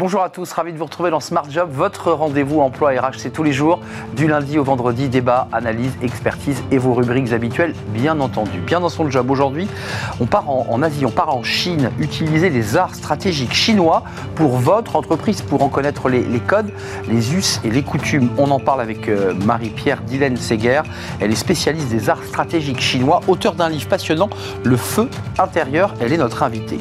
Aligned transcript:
Bonjour 0.00 0.22
à 0.22 0.30
tous, 0.30 0.50
ravi 0.52 0.72
de 0.72 0.78
vous 0.78 0.86
retrouver 0.86 1.10
dans 1.10 1.20
Smart 1.20 1.44
Job, 1.50 1.68
votre 1.70 2.10
rendez-vous 2.10 2.60
emploi 2.60 2.92
RH, 2.92 3.18
c'est 3.18 3.30
tous 3.30 3.42
les 3.42 3.52
jours, 3.52 3.80
du 4.16 4.28
lundi 4.28 4.58
au 4.58 4.64
vendredi, 4.64 5.10
débat, 5.10 5.46
analyse, 5.52 5.92
expertise 6.00 6.62
et 6.70 6.78
vos 6.78 6.94
rubriques 6.94 7.34
habituelles, 7.34 7.74
bien 7.88 8.18
entendu. 8.18 8.60
Bien 8.60 8.80
dans 8.80 8.88
son 8.88 9.10
job 9.10 9.30
aujourd'hui, 9.30 9.68
on 10.18 10.24
part 10.24 10.48
en, 10.48 10.80
Asie, 10.80 11.04
on 11.04 11.10
part 11.10 11.36
en 11.36 11.42
Chine, 11.42 11.90
utiliser 11.98 12.48
les 12.48 12.78
arts 12.78 12.94
stratégiques 12.94 13.52
chinois 13.52 14.02
pour 14.36 14.56
votre 14.56 14.96
entreprise, 14.96 15.42
pour 15.42 15.62
en 15.62 15.68
connaître 15.68 16.08
les, 16.08 16.40
codes, 16.40 16.72
les 17.06 17.34
us 17.34 17.60
et 17.62 17.70
les 17.70 17.82
coutumes. 17.82 18.30
On 18.38 18.50
en 18.52 18.58
parle 18.58 18.80
avec 18.80 19.06
euh, 19.06 19.34
Marie-Pierre 19.44 20.00
Dylan 20.00 20.38
Seger, 20.38 20.80
elle 21.20 21.30
est 21.30 21.34
spécialiste 21.34 21.90
des 21.90 22.08
arts 22.08 22.24
stratégiques 22.24 22.80
chinois, 22.80 23.20
auteur 23.28 23.52
d'un 23.52 23.68
livre 23.68 23.86
passionnant, 23.86 24.30
Le 24.64 24.78
feu 24.78 25.10
intérieur, 25.38 25.92
elle 26.00 26.14
est 26.14 26.16
notre 26.16 26.42
invitée. 26.42 26.78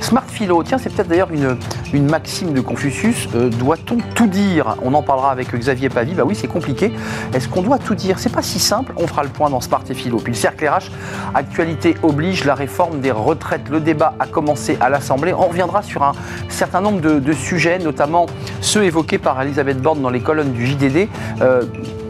Smart 0.00 0.24
Philo, 0.26 0.62
tiens, 0.62 0.78
c'est 0.78 0.92
peut-être 0.92 1.08
d'ailleurs 1.08 1.30
une, 1.32 1.56
une 1.92 2.08
maxime 2.08 2.52
de 2.52 2.60
Confucius. 2.60 3.28
Euh, 3.34 3.50
doit-on 3.50 3.98
tout 4.14 4.26
dire? 4.26 4.76
On 4.82 4.94
en 4.94 5.02
parlera 5.02 5.30
avec 5.30 5.54
Xavier 5.54 5.88
Pavie. 5.88 6.14
Bah 6.14 6.24
oui, 6.26 6.34
c'est 6.34 6.48
compliqué. 6.48 6.92
Est-ce 7.34 7.48
qu'on 7.48 7.62
doit 7.62 7.78
tout 7.78 7.94
dire? 7.94 8.18
C'est 8.18 8.32
pas 8.32 8.42
si 8.42 8.58
simple. 8.58 8.92
On 8.96 9.06
fera 9.06 9.22
le 9.22 9.28
point 9.28 9.50
dans 9.50 9.60
Smart 9.60 9.82
et 9.88 9.94
Philo. 9.94 10.18
Puis 10.18 10.32
le 10.32 10.38
cercle 10.38 10.66
RH, 10.66 10.90
actualité 11.34 11.96
oblige, 12.02 12.44
la 12.44 12.54
réforme 12.54 13.00
des 13.00 13.10
retraites. 13.10 13.68
Le 13.68 13.80
débat 13.80 14.14
a 14.18 14.26
commencé 14.26 14.78
à 14.80 14.88
l'Assemblée. 14.88 15.32
On 15.32 15.48
reviendra 15.48 15.82
sur 15.82 16.02
un 16.02 16.12
certain 16.48 16.80
nombre 16.80 17.00
de, 17.00 17.32
sujets, 17.32 17.78
notamment 17.78 18.26
ceux 18.60 18.84
évoqués 18.84 19.18
par 19.18 19.40
Elisabeth 19.42 19.80
Borne 19.80 20.00
dans 20.00 20.10
les 20.10 20.20
colonnes 20.20 20.52
du 20.52 20.66
JDD. 20.66 21.08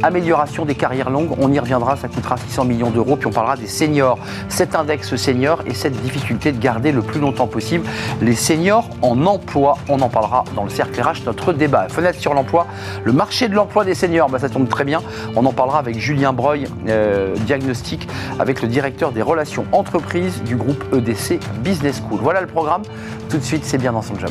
Amélioration 0.03 0.65
des 0.65 0.75
carrières 0.75 1.11
longues, 1.11 1.37
on 1.39 1.53
y 1.53 1.59
reviendra, 1.59 1.97
ça 1.97 2.09
coûtera 2.09 2.37
600 2.37 2.65
millions 2.65 2.91
d'euros, 2.91 3.17
puis 3.17 3.27
on 3.27 3.33
parlera 3.33 3.57
des 3.57 3.67
seniors, 3.67 4.19
cet 4.49 4.75
index 4.75 5.17
senior 5.17 5.63
et 5.67 5.75
cette 5.75 6.01
difficulté 6.03 6.53
de 6.53 6.59
garder 6.59 6.93
le 6.93 7.03
plus 7.03 7.21
longtemps 7.21 7.47
possible 7.47 7.85
les 8.21 8.35
seniors 8.35 8.89
en 9.03 9.27
emploi. 9.27 9.79
On 9.89 10.01
en 10.01 10.09
parlera 10.09 10.45
dans 10.55 10.65
le 10.65 10.71
cercle 10.71 11.01
RH, 11.01 11.25
notre 11.27 11.53
débat. 11.53 11.89
Fenêtre 11.89 12.19
sur 12.19 12.35
l'emploi, 12.35 12.67
le 13.05 13.13
marché 13.13 13.49
de 13.49 13.55
l'emploi 13.55 13.85
des 13.85 13.95
seniors, 13.95 14.29
bah, 14.29 14.39
ça 14.39 14.49
tombe 14.49 14.69
très 14.69 14.85
bien. 14.85 15.01
On 15.37 15.45
en 15.45 15.53
parlera 15.53 15.79
avec 15.79 15.99
Julien 15.99 16.33
Breuil, 16.33 16.67
euh, 16.89 17.35
diagnostic, 17.47 18.09
avec 18.39 18.63
le 18.63 18.69
directeur 18.69 19.13
des 19.13 19.23
relations 19.23 19.67
entreprises 19.73 20.43
du 20.43 20.57
groupe 20.57 20.85
EDC 20.95 21.41
Business 21.63 22.03
School. 22.07 22.21
Voilà 22.23 22.41
le 22.41 22.47
programme. 22.47 22.83
Tout 23.29 23.39
de 23.39 23.45
suite, 23.45 23.65
c'est 23.65 23.79
bien 23.79 23.93
dans 23.93 24.03
son 24.03 24.19
job. 24.19 24.31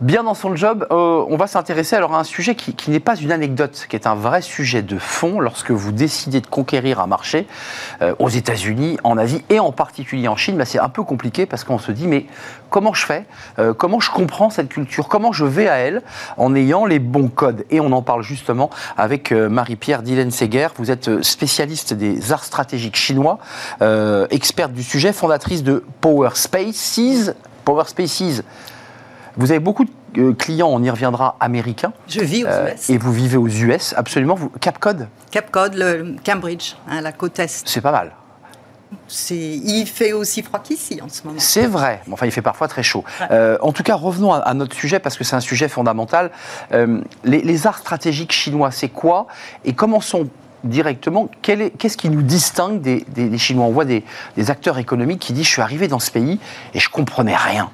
Bien 0.00 0.22
dans 0.22 0.34
son 0.34 0.54
job, 0.54 0.86
euh, 0.92 1.24
on 1.28 1.36
va 1.36 1.48
s'intéresser 1.48 1.96
alors 1.96 2.14
à 2.14 2.20
un 2.20 2.24
sujet 2.24 2.54
qui, 2.54 2.88
n'est 2.88 3.00
pas 3.00 3.16
une 3.16 3.32
anecdote, 3.32 3.86
qui 3.90 3.96
est 3.96 4.06
un 4.06 4.14
vrai 4.14 4.42
sujet 4.42 4.80
de 4.80 4.96
fond 4.96 5.40
lorsque 5.40 5.72
vous 5.72 5.90
décidez 5.90 6.40
de 6.40 6.46
conquérir 6.46 7.00
un 7.00 7.08
marché 7.08 7.48
euh, 8.00 8.14
aux 8.20 8.28
États-Unis, 8.28 8.98
en 9.02 9.18
Asie 9.18 9.44
et 9.50 9.58
en 9.58 9.72
particulier 9.72 10.28
en 10.28 10.36
Chine. 10.36 10.56
Bah, 10.56 10.66
c'est 10.66 10.78
un 10.78 10.88
peu 10.88 11.02
compliqué 11.02 11.46
parce 11.46 11.64
qu'on 11.64 11.78
se 11.78 11.90
dit 11.90 12.06
mais 12.06 12.26
comment 12.70 12.94
je 12.94 13.06
fais 13.06 13.26
euh, 13.58 13.74
Comment 13.74 13.98
je 13.98 14.12
comprends 14.12 14.50
cette 14.50 14.68
culture 14.68 15.08
Comment 15.08 15.32
je 15.32 15.44
vais 15.44 15.66
à 15.66 15.78
elle 15.78 16.02
en 16.36 16.54
ayant 16.54 16.86
les 16.86 17.00
bons 17.00 17.28
codes? 17.28 17.64
Et 17.70 17.80
on 17.80 17.90
en 17.90 18.02
parle 18.02 18.22
justement 18.22 18.70
avec 18.96 19.32
Marie-Pierre 19.32 20.02
Dylan 20.02 20.30
Seger. 20.30 20.68
Vous 20.76 20.92
êtes 20.92 21.24
spécialiste 21.24 21.92
des 21.92 22.30
arts 22.30 22.44
stratégiques 22.44 22.96
chinois, 22.96 23.40
experte 24.30 24.72
du 24.72 24.84
sujet, 24.84 25.12
fondatrice 25.12 25.64
de 25.64 25.84
Power 26.00 26.30
Spaces. 26.34 27.34
Power 27.64 27.84
Spaces 27.86 28.44
vous 29.38 29.52
avez 29.52 29.60
beaucoup 29.60 29.84
de 29.84 29.90
euh, 30.18 30.34
clients, 30.34 30.68
on 30.70 30.82
y 30.82 30.90
reviendra, 30.90 31.36
américains. 31.40 31.92
Je 32.08 32.20
vis 32.20 32.44
aux 32.44 32.48
euh, 32.48 32.74
US. 32.74 32.90
Et 32.90 32.98
vous 32.98 33.12
vivez 33.12 33.36
aux 33.36 33.46
US, 33.46 33.94
absolument. 33.96 34.34
Vous, 34.34 34.50
Capcode? 34.60 35.08
Capcode, 35.30 35.74
le 35.74 36.16
Cambridge, 36.26 36.74
hein, 36.88 37.00
la 37.00 37.12
côte 37.12 37.38
Est. 37.38 37.62
C'est 37.66 37.80
pas 37.80 37.92
mal. 37.92 38.12
Il 39.30 39.86
fait 39.86 40.12
aussi 40.12 40.42
froid 40.42 40.60
qu'ici 40.60 41.00
en 41.02 41.08
ce 41.08 41.22
moment. 41.24 41.38
C'est 41.38 41.66
vrai. 41.66 42.02
Enfin, 42.10 42.26
il 42.26 42.32
fait 42.32 42.42
parfois 42.42 42.68
très 42.68 42.82
chaud. 42.82 43.04
Euh, 43.30 43.58
en 43.60 43.72
tout 43.72 43.82
cas, 43.82 43.94
revenons 43.94 44.32
à, 44.32 44.54
notre 44.54 44.74
sujet 44.74 44.98
parce 44.98 45.16
que 45.16 45.24
c'est 45.24 45.36
un 45.36 45.40
sujet 45.40 45.68
fondamental. 45.68 46.30
les, 47.24 47.66
arts 47.66 47.78
stratégiques 47.78 48.32
chinois, 48.32 48.70
c'est 48.70 48.88
quoi? 48.88 49.26
Et 49.64 49.74
commençons 49.74 50.28
directement. 50.64 51.28
Qu'est-ce 51.42 51.96
qui 51.98 52.08
nous 52.08 52.22
distingue 52.22 52.80
des, 52.80 53.38
Chinois? 53.38 53.66
On 53.66 53.72
voit 53.72 53.84
des, 53.84 54.04
acteurs 54.48 54.78
économiques 54.78 55.20
qui 55.20 55.34
disent 55.34 55.46
Je 55.46 55.52
suis 55.52 55.62
arrivé 55.62 55.86
dans 55.86 56.00
ce 56.00 56.10
pays 56.10 56.40
et 56.72 56.80
je 56.80 56.88
comprenais 56.88 57.36
rien. 57.36 57.70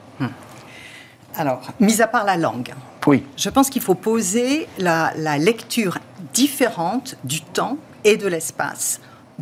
Alors, 1.36 1.62
mis 1.80 2.00
à 2.00 2.06
part 2.06 2.24
la 2.24 2.36
langue, 2.36 2.72
oui. 3.06 3.24
je 3.36 3.50
pense 3.50 3.68
qu'il 3.68 3.82
faut 3.82 3.94
poser 3.94 4.68
la, 4.78 5.12
lecture 5.38 5.98
différente 6.32 7.16
du 7.24 7.40
temps 7.40 7.76
et 8.04 8.16
de 8.16 8.26
l'espace 8.28 9.00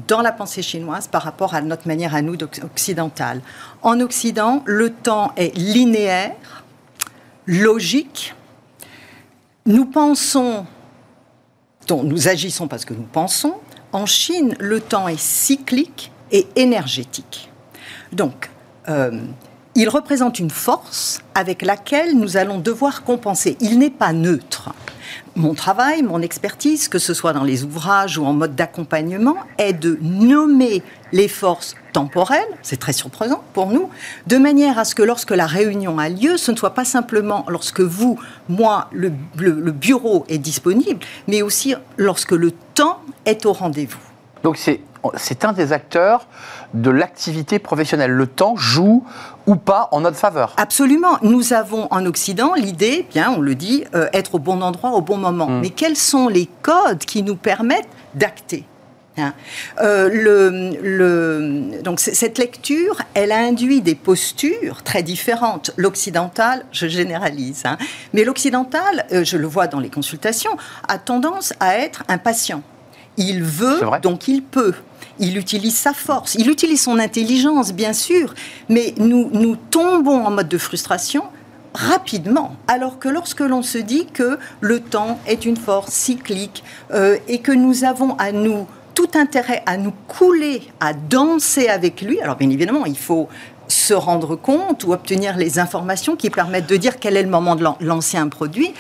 dans 0.08 0.22
la 0.22 0.32
pensée 0.32 0.62
chinoise 0.62 1.06
par 1.06 1.22
rapport 1.22 1.54
à 1.54 1.60
notre 1.60 1.86
manière 1.86 2.14
à 2.14 2.22
nous 2.22 2.36
occidentale. 2.42 3.42
En 3.82 4.00
Occident, 4.00 4.62
le 4.64 4.90
temps 4.90 5.32
est 5.36 5.54
linéaire, 5.54 6.64
logique. 7.46 8.34
Nous 9.66 9.84
pensons, 9.84 10.64
donc 11.88 12.04
nous 12.04 12.28
agissons 12.28 12.68
parce 12.68 12.86
que 12.86 12.94
nous 12.94 13.02
pensons. 13.02 13.56
En 13.92 14.06
Chine, 14.06 14.56
le 14.58 14.80
temps 14.80 15.08
est 15.08 15.20
cyclique 15.20 16.10
et 16.30 16.46
énergétique. 16.56 17.50
Donc, 18.12 18.50
euh, 18.88 19.20
il 19.74 19.88
représente 19.88 20.38
une 20.38 20.50
force 20.50 21.20
avec 21.34 21.62
laquelle 21.62 22.16
nous 22.16 22.36
allons 22.36 22.58
devoir 22.58 23.04
compenser. 23.04 23.56
Il 23.60 23.78
n'est 23.78 23.90
pas 23.90 24.12
neutre. 24.12 24.70
Mon 25.34 25.54
travail, 25.54 26.02
mon 26.02 26.20
expertise, 26.20 26.88
que 26.88 26.98
ce 26.98 27.14
soit 27.14 27.32
dans 27.32 27.44
les 27.44 27.64
ouvrages 27.64 28.18
ou 28.18 28.26
en 28.26 28.34
mode 28.34 28.54
d'accompagnement, 28.54 29.36
est 29.56 29.72
de 29.72 29.98
nommer 30.02 30.82
les 31.12 31.28
forces 31.28 31.74
temporelles, 31.92 32.40
c'est 32.62 32.78
très 32.78 32.92
surprenant 32.92 33.42
pour 33.52 33.68
nous, 33.68 33.88
de 34.26 34.36
manière 34.36 34.78
à 34.78 34.84
ce 34.84 34.94
que 34.94 35.02
lorsque 35.02 35.30
la 35.30 35.46
réunion 35.46 35.98
a 35.98 36.08
lieu, 36.08 36.36
ce 36.36 36.52
ne 36.52 36.56
soit 36.56 36.74
pas 36.74 36.84
simplement 36.84 37.44
lorsque 37.48 37.80
vous, 37.80 38.18
moi, 38.48 38.88
le, 38.92 39.10
bureau 39.70 40.24
est 40.28 40.38
disponible, 40.38 41.00
mais 41.28 41.42
aussi 41.42 41.74
lorsque 41.96 42.32
le 42.32 42.50
temps 42.74 43.00
est 43.24 43.46
au 43.46 43.52
rendez-vous. 43.52 44.00
Donc 44.42 44.58
c'est 44.58 45.44
un 45.44 45.52
des 45.52 45.72
acteurs 45.72 46.26
de 46.74 46.90
l'activité 46.90 47.58
professionnelle. 47.58 48.10
Le 48.10 48.26
temps 48.26 48.56
joue 48.56 49.04
ou 49.46 49.56
pas 49.56 49.88
en 49.92 50.00
notre 50.00 50.16
faveur. 50.16 50.54
Absolument. 50.56 51.18
Nous 51.22 51.52
avons 51.52 51.88
en 51.90 52.06
Occident 52.06 52.54
l'idée, 52.54 53.06
bien, 53.10 53.32
on 53.36 53.40
le 53.40 53.54
dit, 53.54 53.84
euh, 53.94 54.08
être 54.12 54.36
au 54.36 54.38
bon 54.38 54.62
endroit 54.62 54.92
au 54.92 55.00
bon 55.00 55.16
moment. 55.16 55.48
Mm. 55.48 55.60
Mais 55.60 55.70
quels 55.70 55.96
sont 55.96 56.28
les 56.28 56.48
codes 56.62 57.04
qui 57.04 57.22
nous 57.22 57.36
permettent 57.36 57.88
d'acter 58.14 58.64
hein? 59.18 59.34
Euh, 59.80 60.08
le, 60.12 61.82
donc 61.82 62.00
cette 62.00 62.38
lecture, 62.38 63.02
elle 63.14 63.32
a 63.32 63.38
induit 63.38 63.80
des 63.80 63.94
postures 63.94 64.82
très 64.82 65.02
différentes. 65.02 65.72
L'occidental, 65.76 66.64
je 66.72 66.86
généralise, 66.86 67.62
hein, 67.64 67.78
mais 68.12 68.24
l'occidental, 68.24 69.06
euh, 69.12 69.24
je 69.24 69.36
le 69.36 69.46
vois 69.46 69.66
dans 69.66 69.80
les 69.80 69.90
consultations, 69.90 70.56
a 70.88 70.98
tendance 70.98 71.52
à 71.60 71.76
être 71.78 72.04
impatient. 72.08 72.62
Il 73.18 73.42
veut, 73.42 73.80
donc 74.00 74.26
il 74.26 74.42
peut 74.42 74.74
il 75.18 75.36
utilise 75.36 75.76
sa 75.76 75.92
force, 75.92 76.34
il 76.36 76.48
utilise 76.48 76.82
son 76.82 76.98
intelligence, 76.98 77.72
bien 77.72 77.92
sûr, 77.92 78.34
mais 78.68 78.94
nous, 78.98 79.30
nous 79.32 79.56
tombons 79.56 80.24
en 80.24 80.30
mode 80.30 80.48
de 80.48 80.58
frustration 80.58 81.24
rapidement, 81.74 82.56
alors 82.68 82.98
que 82.98 83.08
lorsque 83.08 83.40
l'on 83.40 83.62
se 83.62 83.78
dit 83.78 84.06
que 84.06 84.38
le 84.60 84.80
temps 84.80 85.18
est 85.26 85.46
une 85.46 85.56
force 85.56 85.92
cyclique 85.92 86.62
euh, 86.92 87.16
et 87.28 87.38
que 87.38 87.52
nous 87.52 87.84
avons 87.84 88.14
à 88.16 88.32
nous 88.32 88.66
tout 88.94 89.08
intérêt 89.14 89.62
à 89.64 89.78
nous 89.78 89.92
couler, 90.06 90.62
à 90.80 90.92
danser 90.92 91.68
avec 91.68 92.02
lui, 92.02 92.20
alors 92.20 92.36
bien 92.36 92.50
évidemment, 92.50 92.84
il 92.84 92.98
faut 92.98 93.28
se 93.68 93.94
rendre 93.94 94.36
compte 94.36 94.84
ou 94.84 94.92
obtenir 94.92 95.36
les 95.36 95.58
informations 95.58 96.14
qui 96.14 96.28
permettent 96.28 96.68
de 96.68 96.76
dire 96.76 96.98
quel 97.00 97.16
est 97.16 97.22
le 97.22 97.30
moment 97.30 97.56
de 97.56 97.64
l'ancien 97.80 98.28
produit. 98.28 98.74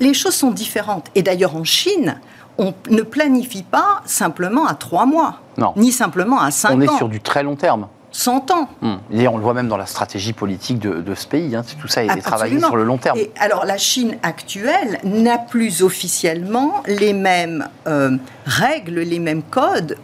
Les 0.00 0.14
choses 0.14 0.34
sont 0.34 0.50
différentes. 0.50 1.06
Et 1.14 1.22
d'ailleurs, 1.22 1.56
en 1.56 1.64
Chine, 1.64 2.20
on 2.58 2.74
ne 2.90 3.02
planifie 3.02 3.62
pas 3.62 4.02
simplement 4.04 4.66
à 4.66 4.74
trois 4.74 5.06
mois, 5.06 5.40
ni 5.76 5.92
simplement 5.92 6.40
à 6.40 6.50
cinq 6.50 6.70
ans. 6.70 6.76
On 6.76 6.80
est 6.80 6.96
sur 6.96 7.08
du 7.08 7.20
très 7.20 7.42
long 7.42 7.56
terme. 7.56 7.86
100 8.10 8.50
ans. 8.50 8.68
Hmm. 8.80 8.96
Et 9.12 9.28
on 9.28 9.36
le 9.36 9.42
voit 9.42 9.54
même 9.54 9.68
dans 9.68 9.76
la 9.76 9.86
stratégie 9.86 10.32
politique 10.32 10.78
de, 10.78 11.14
ce 11.14 11.26
pays. 11.26 11.54
Hein. 11.54 11.62
Tout 11.80 11.88
ça 11.88 12.02
est 12.04 12.20
travaillé 12.20 12.58
sur 12.58 12.76
le 12.76 12.84
long 12.84 12.96
terme. 12.96 13.18
Et 13.18 13.30
alors 13.38 13.64
la 13.64 13.78
Chine 13.78 14.16
actuelle 14.22 14.98
n'a 15.04 15.38
plus 15.38 15.82
officiellement 15.82 16.82
les 16.86 17.12
mêmes 17.12 17.68
euh, 17.86 18.16
règles, 18.46 19.00
les 19.00 19.18
mêmes 19.18 19.42
codes 19.42 19.96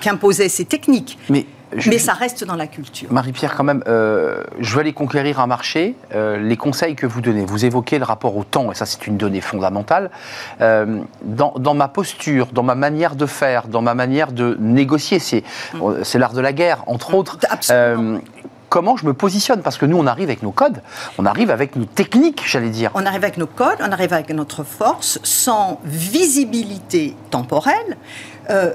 qu'imposaient 0.00 0.48
ces 0.48 0.64
techniques. 0.64 1.18
Mais 1.30 1.46
mais 1.86 1.98
ça 1.98 2.12
reste 2.12 2.44
dans 2.44 2.56
la 2.56 2.66
culture. 2.66 3.12
Marie-Pierre, 3.12 3.54
quand 3.54 3.64
même, 3.64 3.82
euh, 3.86 4.42
je 4.58 4.74
veux 4.74 4.80
aller 4.80 4.92
conquérir 4.92 5.40
un 5.40 5.46
marché. 5.46 5.94
Euh, 6.14 6.38
les 6.38 6.56
conseils 6.56 6.94
que 6.94 7.06
vous 7.06 7.20
donnez, 7.20 7.44
vous 7.44 7.64
évoquez 7.64 7.98
le 7.98 8.04
rapport 8.04 8.36
au 8.36 8.44
temps, 8.44 8.70
et 8.70 8.74
ça 8.74 8.86
c'est 8.86 9.06
une 9.06 9.16
donnée 9.16 9.40
fondamentale. 9.40 10.10
Euh, 10.60 11.00
dans, 11.22 11.74
ma 11.74 11.88
posture, 11.88 12.46
dans 12.52 12.62
ma 12.62 12.74
manière 12.74 13.16
de 13.16 13.26
faire, 13.26 13.68
dans 13.68 13.82
ma 13.82 13.94
manière 13.94 14.32
de 14.32 14.56
négocier, 14.60 15.18
c'est 15.18 15.44
mm. 15.74 16.18
l'art 16.18 16.32
de 16.32 16.40
la 16.40 16.52
guerre, 16.52 16.82
entre 16.86 17.12
mm. 17.12 17.14
autres. 17.14 17.38
comment 18.68 18.96
je 18.96 19.06
me 19.06 19.14
positionne? 19.14 19.62
Parce 19.62 19.78
que 19.78 19.86
nous, 19.86 19.96
on 19.96 20.06
arrive 20.06 20.28
avec 20.28 20.42
nos 20.42 20.50
codes, 20.50 20.80
on 21.18 21.26
arrive 21.26 21.50
avec 21.50 21.76
nos 21.76 21.84
techniques, 21.84 22.42
j'allais 22.46 22.70
dire. 22.70 22.90
On 22.94 23.06
arrive 23.06 23.22
avec 23.24 23.38
nos 23.38 23.46
codes, 23.46 23.78
on 23.80 23.92
arrive 23.92 24.12
avec 24.12 24.30
notre 24.30 24.64
force, 24.64 25.20
sans 25.22 25.80
visibilité 25.84 27.16
temporelle. 27.30 27.96
Euh, 28.50 28.72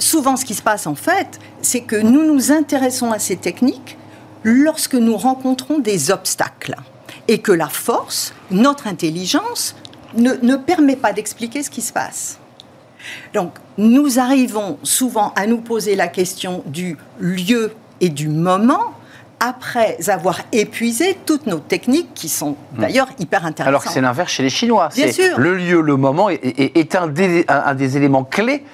souvent, 0.00 0.36
ce 0.36 0.44
qui 0.44 0.54
se 0.54 0.62
passe 0.62 0.86
en 0.86 0.94
fait, 0.94 1.38
c'est 1.62 1.82
que 1.82 1.96
nous 1.96 2.24
nous 2.24 2.52
intéressons 2.52 3.12
à 3.12 3.18
ces 3.18 3.36
techniques 3.36 3.96
lorsque 4.42 4.94
nous 4.94 5.16
rencontrons 5.16 5.78
des 5.78 6.10
obstacles 6.10 6.76
et 7.28 7.38
que 7.38 7.52
la 7.52 7.68
force, 7.68 8.34
notre 8.50 8.86
intelligence, 8.86 9.76
ne, 10.14 10.32
ne 10.42 10.56
permet 10.56 10.96
pas 10.96 11.12
d'expliquer 11.12 11.62
ce 11.62 11.70
qui 11.70 11.82
se 11.82 11.92
passe. 11.92 12.38
Donc, 13.34 13.54
nous 13.78 14.18
arrivons 14.18 14.78
souvent 14.82 15.32
à 15.36 15.46
nous 15.46 15.58
poser 15.58 15.94
la 15.94 16.08
question 16.08 16.62
du 16.66 16.96
lieu 17.18 17.72
et 18.00 18.08
du 18.08 18.28
moment 18.28 18.94
après 19.40 19.96
avoir 20.10 20.40
épuisé 20.52 21.16
toutes 21.24 21.46
nos 21.46 21.58
techniques 21.58 22.12
qui 22.14 22.28
sont 22.28 22.56
hmm. 22.74 22.80
d'ailleurs 22.80 23.08
hyper 23.18 23.46
intéressantes. 23.46 23.68
Alors 23.68 23.82
que 23.82 23.90
c'est 23.90 24.02
l'inverse 24.02 24.30
chez 24.30 24.42
les 24.42 24.50
Chinois. 24.50 24.90
Bien 24.94 25.10
sûr. 25.10 25.38
Le 25.38 25.54
lieu, 25.54 25.80
le 25.80 25.96
moment 25.96 26.28
est, 26.28 26.94
un, 26.94 27.06
des, 27.06 27.96
éléments 27.96 28.24
clés 28.24 28.64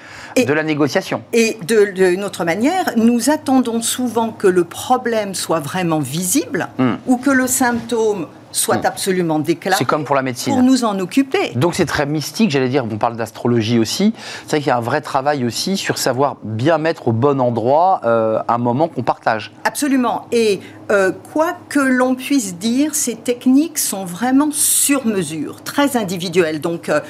de 0.45 0.53
la 0.53 0.63
négociation. 0.63 1.23
Et 1.33 1.57
de, 1.67 2.23
autre 2.25 2.45
manière, 2.45 2.93
nous 2.97 3.31
attendons 3.31 3.81
souvent 3.81 4.31
que 4.31 4.47
le 4.47 4.65
problème 4.65 5.35
soit 5.35 5.61
vraiment 5.61 6.01
visible 6.01 6.69
hmm. 6.79 6.95
ou 7.07 7.17
que 7.17 7.31
le 7.31 7.47
symptôme 7.47 8.27
soit 8.53 8.79
hmm. 8.79 8.87
absolument 8.87 9.39
déclaré. 9.39 9.77
C'est 9.79 9.85
comme 9.85 10.05
pour 10.05 10.17
la 10.17 10.23
médecine. 10.23 10.55
Pour 10.55 10.63
nous 10.63 10.85
en 10.85 10.99
occuper. 10.99 11.53
Donc 11.55 11.75
c'est 11.75 11.87
très 11.87 12.07
mystique, 12.07 12.51
j'allais 12.51 12.69
dire, 12.69 12.85
on 12.91 12.97
parle 12.97 13.17
d'astrologie 13.17 13.79
aussi. 13.79 14.15
C'est 14.43 14.51
vrai 14.51 14.59
qu'il 14.61 14.69
y 14.69 14.71
a 14.71 14.77
un 14.77 14.81
vrai 14.81 15.01
travail 15.01 15.45
aussi 15.45 15.77
sur 15.77 15.99
savoir 15.99 16.37
bien 16.43 16.79
mettre 16.79 17.09
au 17.09 17.13
bon 17.13 17.41
endroit 17.41 18.01
euh, 18.05 18.41
un 18.49 18.59
moment 18.59 18.89
qu'on 18.89 19.03
partage. 19.03 19.53
Absolument. 19.65 20.27
Et 20.33 20.61
euh, 20.91 21.13
quoi 21.33 21.55
que 21.69 21.81
l'on 21.81 22.15
puisse 22.15 22.57
dire, 22.57 22.95
ces 22.95 23.17
techniques 23.17 23.79
sont 23.79 24.05
vraiment 24.05 24.51
sur 24.53 25.07
mesure, 25.07 25.63
très 25.63 25.97
individuelles. 25.97 26.61
Donc 26.61 26.89
euh, 26.89 27.01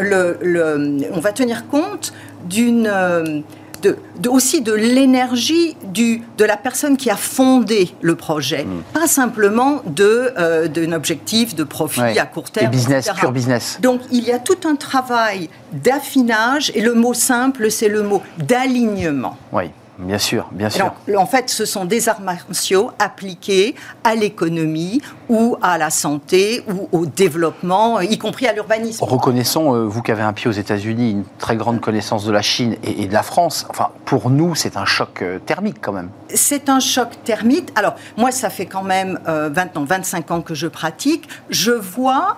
le, 0.00 1.08
on 1.12 1.20
va 1.20 1.32
tenir 1.32 1.68
compte 1.68 2.12
d'une 2.48 3.44
de, 3.82 4.28
aussi 4.28 4.62
de 4.62 4.72
l'énergie 4.72 5.76
de 5.84 6.44
la 6.44 6.56
personne 6.56 6.96
qui 6.96 7.10
a 7.10 7.16
fondé 7.16 7.90
le 8.00 8.14
projet, 8.14 8.64
hmm. 8.64 8.82
pas 8.92 9.06
simplement 9.06 9.82
euh, 10.00 10.68
d'un 10.68 10.92
objectif 10.92 11.54
de 11.54 11.64
profit 11.64 12.00
à 12.00 12.26
court 12.26 12.50
terme. 12.50 12.70
business, 12.70 13.10
pure 13.16 13.32
business. 13.32 13.78
Donc 13.80 14.00
il 14.10 14.24
y 14.24 14.32
a 14.32 14.38
tout 14.38 14.58
un 14.66 14.76
travail 14.76 15.48
d'affinage 15.72 16.72
et 16.74 16.80
le 16.80 16.94
mot 16.94 17.14
simple, 17.14 17.70
c'est 17.70 17.88
le 17.88 18.02
mot 18.02 18.22
d'alignement. 18.38 19.36
Oui. 19.52 19.70
Bien 19.98 20.18
sûr, 20.18 20.48
bien 20.52 20.68
sûr. 20.68 20.92
en 21.16 21.26
fait, 21.26 21.48
ce 21.48 21.64
sont 21.64 21.86
des 21.86 22.08
arts 22.08 22.20
martiaux 22.20 22.90
appliqués 22.98 23.74
à 24.04 24.14
l'économie 24.14 25.00
ou 25.30 25.56
à 25.62 25.78
la 25.78 25.88
santé 25.90 26.62
ou 26.68 26.88
au 26.92 27.06
développement, 27.06 28.00
y 28.00 28.18
compris 28.18 28.46
à 28.46 28.52
l'urbanisme. 28.52 29.02
Reconnaissons, 29.02 29.74
euh, 29.74 29.84
vous 29.84 30.02
qui 30.02 30.12
avez 30.12 30.22
un 30.22 30.34
pied 30.34 30.48
aux 30.48 30.52
États-Unis, 30.52 31.12
une 31.12 31.24
très 31.38 31.56
grande 31.56 31.80
connaissance 31.80 32.24
de 32.24 32.32
la 32.32 32.42
Chine 32.42 32.76
et, 32.82 33.06
de 33.06 33.12
la 33.12 33.22
France. 33.22 33.66
Enfin, 33.70 33.88
pour 34.04 34.28
nous, 34.28 34.54
c'est 34.54 34.76
un 34.76 34.84
choc 34.84 35.22
euh, 35.22 35.38
thermique 35.38 35.78
quand 35.80 35.92
même. 35.92 36.10
C'est 36.28 36.68
un 36.68 36.80
choc 36.80 37.08
thermique. 37.24 37.70
Alors, 37.74 37.94
moi, 38.18 38.30
ça 38.30 38.50
fait 38.50 38.66
quand 38.66 38.84
même 38.84 39.18
20 39.24 39.30
euh, 39.30 39.78
ans, 39.80 39.84
25 39.84 40.30
ans 40.30 40.40
que 40.42 40.54
je 40.54 40.66
pratique. 40.66 41.26
Je 41.48 41.72
vois 41.72 42.36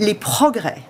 les 0.00 0.14
progrès 0.14 0.82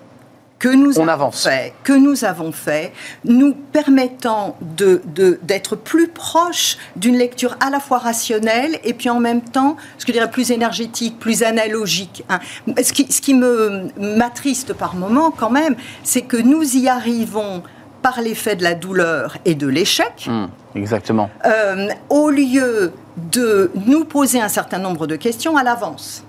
que 0.63 0.69
nous, 0.69 0.97
avons 1.09 1.29
Fait, 1.29 1.73
que 1.83 1.91
nous 1.91 2.23
avons 2.23 2.53
fait, 2.53 2.93
nous 3.25 3.53
permettant 3.53 4.55
d'être 4.61 5.75
de, 5.75 5.81
plus 5.81 6.07
proche 6.07 6.77
d'une 6.95 7.17
lecture 7.17 7.57
à 7.59 7.69
la 7.69 7.81
fois 7.81 7.97
rationnelle 7.97 8.79
et 8.85 8.93
puis 8.93 9.09
en 9.09 9.19
même 9.19 9.41
temps, 9.41 9.75
ce 9.97 10.05
que 10.05 10.13
je 10.13 10.19
dirais, 10.19 10.31
plus 10.31 10.51
énergétique, 10.51 11.19
plus 11.19 11.43
analogique. 11.43 12.23
Hein. 12.29 12.39
Ce 12.81 12.93
qui, 12.93 13.11
ce 13.11 13.19
qui 13.19 13.33
me 13.33 13.89
m'attriste 13.99 14.71
par 14.71 14.95
moment 14.95 15.31
quand 15.31 15.49
même, 15.49 15.75
c'est 16.01 16.21
que 16.21 16.37
nous 16.37 16.77
y 16.77 16.87
arrivons 16.87 17.61
par 18.01 18.21
l'effet 18.21 18.55
de 18.55 18.63
la 18.63 18.73
douleur 18.73 19.37
et 19.43 19.55
de 19.55 19.67
l'échec. 19.67 20.27
Mmh, 20.27 20.45
exactement. 20.75 21.29
Euh, 21.45 21.89
au 22.07 22.29
lieu 22.29 22.93
de 23.17 23.69
nous 23.85 24.05
poser 24.05 24.39
un 24.39 24.47
certain 24.47 24.79
nombre 24.79 25.07
de 25.07 25.17
questions 25.17 25.57
à 25.57 25.63
l'avance. 25.63 26.23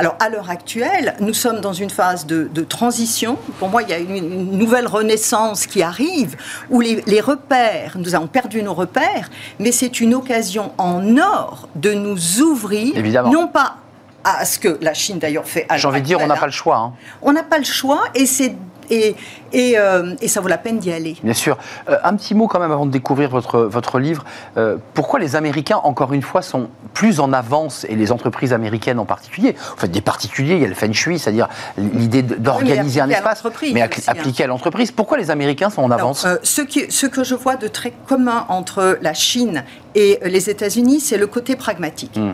Alors, 0.00 0.16
à 0.18 0.30
l'heure 0.30 0.48
actuelle, 0.48 1.14
nous 1.20 1.34
sommes 1.34 1.60
dans 1.60 1.74
une 1.74 1.90
phase 1.90 2.24
de, 2.24 2.48
transition. 2.64 3.36
Pour 3.58 3.68
moi, 3.68 3.82
il 3.82 3.90
y 3.90 3.92
a 3.92 3.98
une, 3.98 4.56
nouvelle 4.56 4.86
renaissance 4.86 5.66
qui 5.66 5.82
arrive, 5.82 6.36
où 6.70 6.80
les, 6.80 7.20
repères, 7.20 7.96
nous 7.98 8.14
avons 8.14 8.26
perdu 8.26 8.62
nos 8.62 8.72
repères, 8.72 9.28
mais 9.58 9.72
c'est 9.72 10.00
une 10.00 10.14
occasion 10.14 10.72
en 10.78 11.18
or 11.18 11.68
de 11.74 11.92
nous 11.92 12.40
ouvrir, 12.40 12.96
Évidemment. 12.96 13.30
non 13.30 13.48
pas 13.48 13.76
à 14.24 14.44
ce 14.46 14.58
que 14.58 14.78
la 14.80 14.94
Chine 14.94 15.18
d'ailleurs 15.18 15.46
fait. 15.46 15.66
J'ai 15.76 15.86
envie 15.86 16.00
de 16.00 16.06
dire, 16.06 16.18
on 16.20 16.26
n'a 16.26 16.36
pas 16.36 16.46
le 16.46 16.52
choix. 16.52 16.78
Hein. 16.78 16.92
On 17.20 17.32
n'a 17.32 17.42
pas 17.42 17.58
le 17.58 17.64
choix, 17.64 18.04
et 18.14 18.24
c'est 18.24 18.54
et, 18.90 19.16
euh, 19.54 20.14
et, 20.20 20.28
ça 20.28 20.40
vaut 20.40 20.48
la 20.48 20.58
peine 20.58 20.78
d'y 20.78 20.92
aller. 20.92 21.16
Bien 21.22 21.34
sûr. 21.34 21.56
Euh, 21.88 21.96
un 22.02 22.14
petit 22.16 22.34
mot 22.34 22.46
quand 22.46 22.60
même 22.60 22.72
avant 22.72 22.86
de 22.86 22.90
découvrir 22.90 23.30
votre, 23.30 23.60
votre 23.60 23.98
livre. 23.98 24.24
Euh, 24.56 24.76
pourquoi 24.94 25.18
les 25.20 25.36
Américains, 25.36 25.80
encore 25.82 26.12
une 26.12 26.22
fois, 26.22 26.42
sont 26.42 26.68
plus 26.94 27.20
en 27.20 27.32
avance, 27.32 27.86
et 27.88 27.94
les 27.94 28.12
entreprises 28.12 28.52
américaines 28.52 28.98
en 28.98 29.04
particulier 29.04 29.54
En 29.74 29.76
fait, 29.76 29.88
des 29.88 30.00
particuliers, 30.00 30.54
il 30.54 30.62
y 30.62 30.64
a 30.64 30.68
le 30.68 30.74
feng 30.74 30.92
shui, 30.92 31.18
c'est-à-dire 31.18 31.48
l'idée 31.78 32.22
d'organiser 32.22 33.00
un 33.00 33.08
espace, 33.08 33.42
mais 33.72 33.82
hein. 33.82 33.88
appliqué 34.06 34.44
à 34.44 34.46
l'entreprise. 34.46 34.90
Pourquoi 34.90 35.18
les 35.18 35.30
Américains 35.30 35.70
sont 35.70 35.82
en 35.82 35.90
avance? 35.90 36.26
ce, 36.42 36.62
qui, 36.62 36.90
ce 36.90 37.06
que 37.06 37.24
je 37.24 37.34
vois 37.34 37.56
de 37.56 37.68
très 37.68 37.92
commun 38.06 38.44
entre 38.48 38.98
la 39.02 39.14
Chine 39.14 39.64
et 39.94 40.18
les 40.24 40.50
États-Unis, 40.50 41.00
c'est 41.00 41.18
le 41.18 41.26
côté 41.26 41.56
pragmatique. 41.56 42.16
Hmm. 42.16 42.32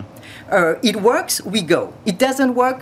it 0.83 0.95
works, 0.95 1.41
we 1.45 1.63
go. 1.63 1.89
It 2.05 2.19
doesn't 2.19 2.53
work, 2.55 2.79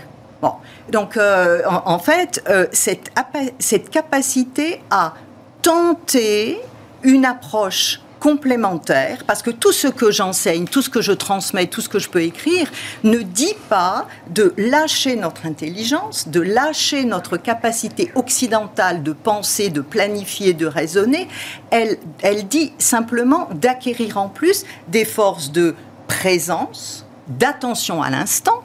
Donc 0.90 1.18
euh, 1.18 1.62
en, 1.68 2.00
fait, 2.00 2.44
euh, 2.50 2.68
cette, 2.72 3.90
capacité 3.90 4.82
à 4.90 5.14
tenter 5.62 6.60
une 7.04 7.26
approche 7.26 8.02
complémentaire, 8.20 9.24
parce 9.28 9.44
que 9.44 9.52
tout 9.52 9.72
ce 9.72 9.88
que 9.88 10.10
j'enseigne, 10.10 10.66
tout 10.66 10.82
ce 10.82 10.90
que 10.90 11.02
je 11.02 11.12
transmets, 11.12 11.68
tout 11.68 11.82
ce 11.82 11.90
que 11.90 12.00
je 12.00 12.10
peux 12.10 12.24
écrire, 12.24 12.72
ne 13.04 13.20
dit 13.20 13.54
pas 13.70 14.08
de 14.30 14.54
lâcher 14.58 15.16
notre 15.16 15.46
intelligence, 15.46 16.28
de 16.30 16.42
lâcher 16.42 17.06
notre 17.06 17.38
capacité 17.38 18.12
occidentale 18.16 19.04
de 19.04 19.14
penser, 19.14 19.70
de 19.70 19.82
planifier, 19.82 20.54
de 20.54 20.66
raisonner. 20.66 21.28
Elle 21.70 22.48
dit 22.48 22.74
simplement 22.80 23.48
d'acquérir 23.54 24.18
en 24.18 24.30
plus 24.30 24.66
des 24.88 25.06
forces 25.06 25.52
de 25.52 25.76
présence, 26.08 27.06
d'attention 27.28 28.02
à 28.02 28.10
l'instant, 28.10 28.64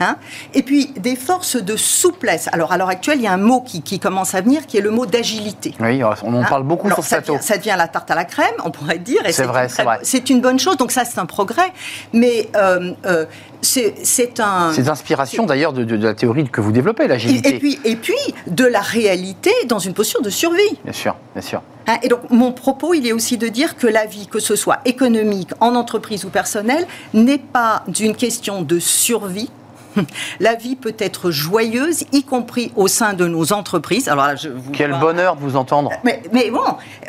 Hein? 0.00 0.16
Et 0.54 0.62
puis 0.62 0.92
des 0.96 1.16
forces 1.16 1.56
de 1.56 1.76
souplesse. 1.76 2.48
Alors 2.52 2.72
à 2.72 2.78
l'heure 2.78 2.88
actuelle, 2.88 3.18
il 3.18 3.24
y 3.24 3.26
a 3.26 3.32
un 3.32 3.36
mot 3.36 3.60
qui, 3.60 3.98
commence 3.98 4.34
à 4.34 4.40
venir, 4.40 4.66
qui 4.66 4.76
est 4.76 4.80
le 4.80 4.90
mot 4.90 5.06
d'agilité. 5.06 5.74
Oui, 5.80 6.02
on 6.02 6.34
en 6.34 6.42
hein? 6.42 6.46
parle 6.48 6.62
beaucoup 6.62 6.90
sur 6.90 7.04
ça 7.04 7.20
devient, 7.20 7.38
ça 7.40 7.56
devient 7.56 7.74
la 7.76 7.88
tarte 7.88 8.10
à 8.10 8.14
la 8.14 8.24
crème, 8.24 8.54
on 8.64 8.70
pourrait 8.70 8.98
dire. 8.98 9.20
C'est 9.30 9.44
vrai, 9.44 9.68
c'est 9.68 9.84
vrai. 9.84 9.98
C'est 10.02 10.30
une 10.30 10.40
bonne 10.40 10.58
chose, 10.58 10.76
donc 10.76 10.92
ça 10.92 11.04
c'est 11.04 11.18
un 11.18 11.26
progrès. 11.26 11.72
Mais 12.12 12.48
euh, 12.56 12.92
euh, 13.06 13.26
c'est 13.62 14.40
un. 14.40 14.72
C'est 14.72 14.82
d'inspiration 14.82 15.46
d'ailleurs 15.46 15.72
de, 15.72 15.96
la 15.96 16.14
théorie 16.14 16.48
que 16.48 16.60
vous 16.60 16.72
développez, 16.72 17.08
l'agilité. 17.08 17.56
Et, 17.56 17.58
puis, 17.58 17.78
et 17.84 17.96
puis 17.96 18.14
de 18.46 18.64
la 18.64 18.80
réalité 18.80 19.50
dans 19.66 19.78
une 19.78 19.94
posture 19.94 20.22
de 20.22 20.30
survie. 20.30 20.78
Bien 20.84 20.92
sûr, 20.92 21.16
bien 21.34 21.42
sûr. 21.42 21.62
Hein, 21.86 21.98
et 22.02 22.08
donc 22.08 22.30
mon 22.30 22.52
propos, 22.52 22.94
il 22.94 23.06
est 23.06 23.12
aussi 23.12 23.38
de 23.38 23.48
dire 23.48 23.76
que 23.76 23.86
la 23.86 24.06
vie, 24.06 24.26
que 24.26 24.40
ce 24.40 24.56
soit 24.56 24.78
économique, 24.84 25.50
en 25.60 25.74
entreprise 25.74 26.24
ou 26.24 26.28
personnelle, 26.28 26.86
n'est 27.14 27.38
pas 27.38 27.82
d'une 27.88 28.14
question 28.14 28.62
de 28.62 28.78
survie, 28.78 29.50
la 30.40 30.54
vie 30.54 30.76
peut 30.76 30.96
être 30.98 31.30
joyeuse, 31.30 32.04
y 32.12 32.22
compris 32.22 32.72
au 32.76 32.88
sein 32.88 33.12
de 33.12 33.26
nos 33.26 33.52
entreprises. 33.52 34.08
Alors 34.08 34.36
je 34.36 34.48
Quel 34.72 34.92
bonheur 34.98 35.36
de 35.36 35.40
vous 35.40 35.56
entendre. 35.56 35.90
Mais, 36.04 36.22
bon, 36.50 36.60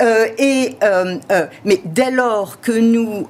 euh, 0.01 0.27
et, 0.37 0.77
euh, 0.83 1.17
euh, 1.31 1.45
mais 1.65 1.81
dès 1.85 2.11
lors 2.11 2.59
que 2.61 2.71
nous 2.71 3.27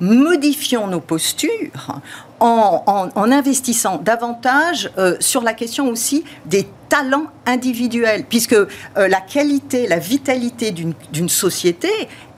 modifions 0.00 0.86
nos 0.86 1.00
postures, 1.00 2.00
en, 2.40 3.10
investissant 3.16 3.98
davantage 3.98 4.90
sur 5.20 5.42
la 5.42 5.52
question 5.52 5.88
aussi 5.88 6.24
des 6.46 6.66
talents 6.90 7.28
individuels, 7.46 8.24
puisque 8.28 8.56
la 8.96 9.20
qualité, 9.20 9.86
la 9.86 9.98
vitalité 9.98 10.72
d'une 10.72 11.28
société, 11.28 11.88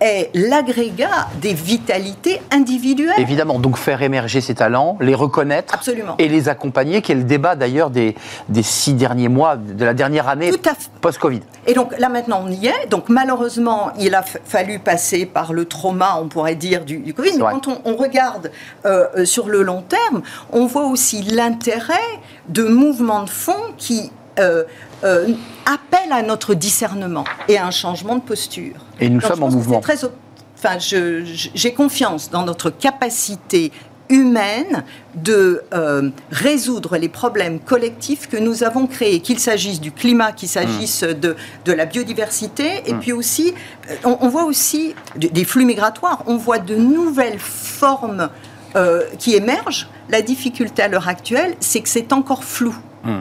est 0.03 0.31
l'agrégat 0.35 1.29
des 1.41 1.55
vitalités 1.55 2.41
individuelles. 2.51 3.15
Évidemment, 3.19 3.59
donc 3.59 3.77
faire 3.77 4.03
émerger 4.03 4.41
ces 4.41 4.55
talents, 4.55 4.97
les 5.01 5.15
reconnaître 5.15 5.75
Absolument. 5.75 6.17
et 6.19 6.29
les 6.29 6.49
accompagner, 6.49 7.03
qui 7.03 7.13
est 7.13 7.17
le 7.17 7.23
débat 7.25 7.55
d'ailleurs 7.55 7.91
des, 7.91 8.17
des 8.49 8.63
six 8.63 8.95
derniers 8.95 9.29
mois, 9.29 9.57
de 9.57 9.85
la 9.85 9.95
dernière 9.95 10.29
année 10.29 10.51
post-Covid. 11.01 11.41
Et 11.67 11.75
donc 11.75 11.97
là 11.99 12.09
maintenant 12.09 12.43
on 12.45 12.51
y 12.51 12.67
est, 12.67 12.89
donc 12.91 13.09
malheureusement 13.09 13.93
il 13.99 14.15
a 14.15 14.23
fallu 14.23 14.81
passer 14.81 15.25
par 15.25 15.53
le 15.53 15.65
trauma, 15.65 16.19
on 16.21 16.29
pourrait 16.29 16.57
dire, 16.57 16.85
du, 16.85 17.15
Covid, 17.15 17.33
mais 17.37 17.45
quand 17.51 17.69
on, 17.85 17.97
regarde 17.97 18.51
euh, 18.85 19.07
euh, 19.17 19.25
sur 19.25 19.49
le 19.49 19.63
long 19.63 19.83
terme, 19.83 20.23
on 20.51 20.67
voit 20.67 20.87
aussi 20.87 21.23
l'intérêt 21.23 21.95
de 22.49 22.65
mouvements 22.65 23.23
de 23.23 23.31
fond 23.31 23.53
qui 23.77 24.11
euh, 24.39 24.65
euh, 25.05 25.29
appelle 25.67 26.13
à 26.13 26.23
notre 26.23 26.55
discernement 26.55 27.25
et 27.49 27.59
à 27.59 27.67
un 27.67 27.71
changement 27.71 28.17
de 28.17 28.23
posture. 28.23 28.75
Et 29.01 29.09
nous 29.09 29.21
sommes 29.21 29.43
en 29.43 29.51
mouvement. 29.51 29.79
enfin, 29.79 30.79
j'ai 30.79 31.75
confiance 31.75 32.31
dans 32.31 32.45
notre 32.45 32.71
capacité 32.71 33.73
humaine 34.13 34.85
de 35.15 35.63
euh, 35.73 36.11
résoudre 36.31 36.97
les 36.97 37.09
problèmes 37.09 37.59
collectifs 37.61 38.29
que 38.29 38.37
nous 38.37 38.63
avons 38.63 38.87
créés, 38.87 39.21
qu'il 39.21 39.39
s'agisse 39.39 39.81
du 39.81 39.91
climat, 39.91 40.33
qu'il 40.33 40.49
s'agisse 40.49 41.03
mm. 41.03 41.15
de, 41.15 41.37
de, 41.65 41.73
la 41.73 41.87
biodiversité, 41.87 42.83
et 42.87 42.95
mm. 42.95 43.01
puis 43.01 43.13
aussi, 43.13 43.55
euh, 43.91 43.95
on, 44.05 44.29
voit 44.29 44.45
aussi 44.45 44.95
des 45.17 45.45
flux 45.45 45.65
migratoires, 45.65 46.23
on 46.27 46.37
voit 46.37 46.59
de 46.59 46.77
nouvelles 46.77 47.39
formes 47.39 48.29
euh, 48.77 49.03
qui 49.19 49.35
émergent. 49.35 49.89
La 50.09 50.21
difficulté 50.21 50.83
à 50.83 50.89
l'heure 50.89 51.09
actuelle, 51.09 51.55
c'est 51.61 51.81
que 51.81 51.89
c'est 51.89 52.13
encore 52.13 52.45
flou. 52.45 52.75
Mm. 53.05 53.21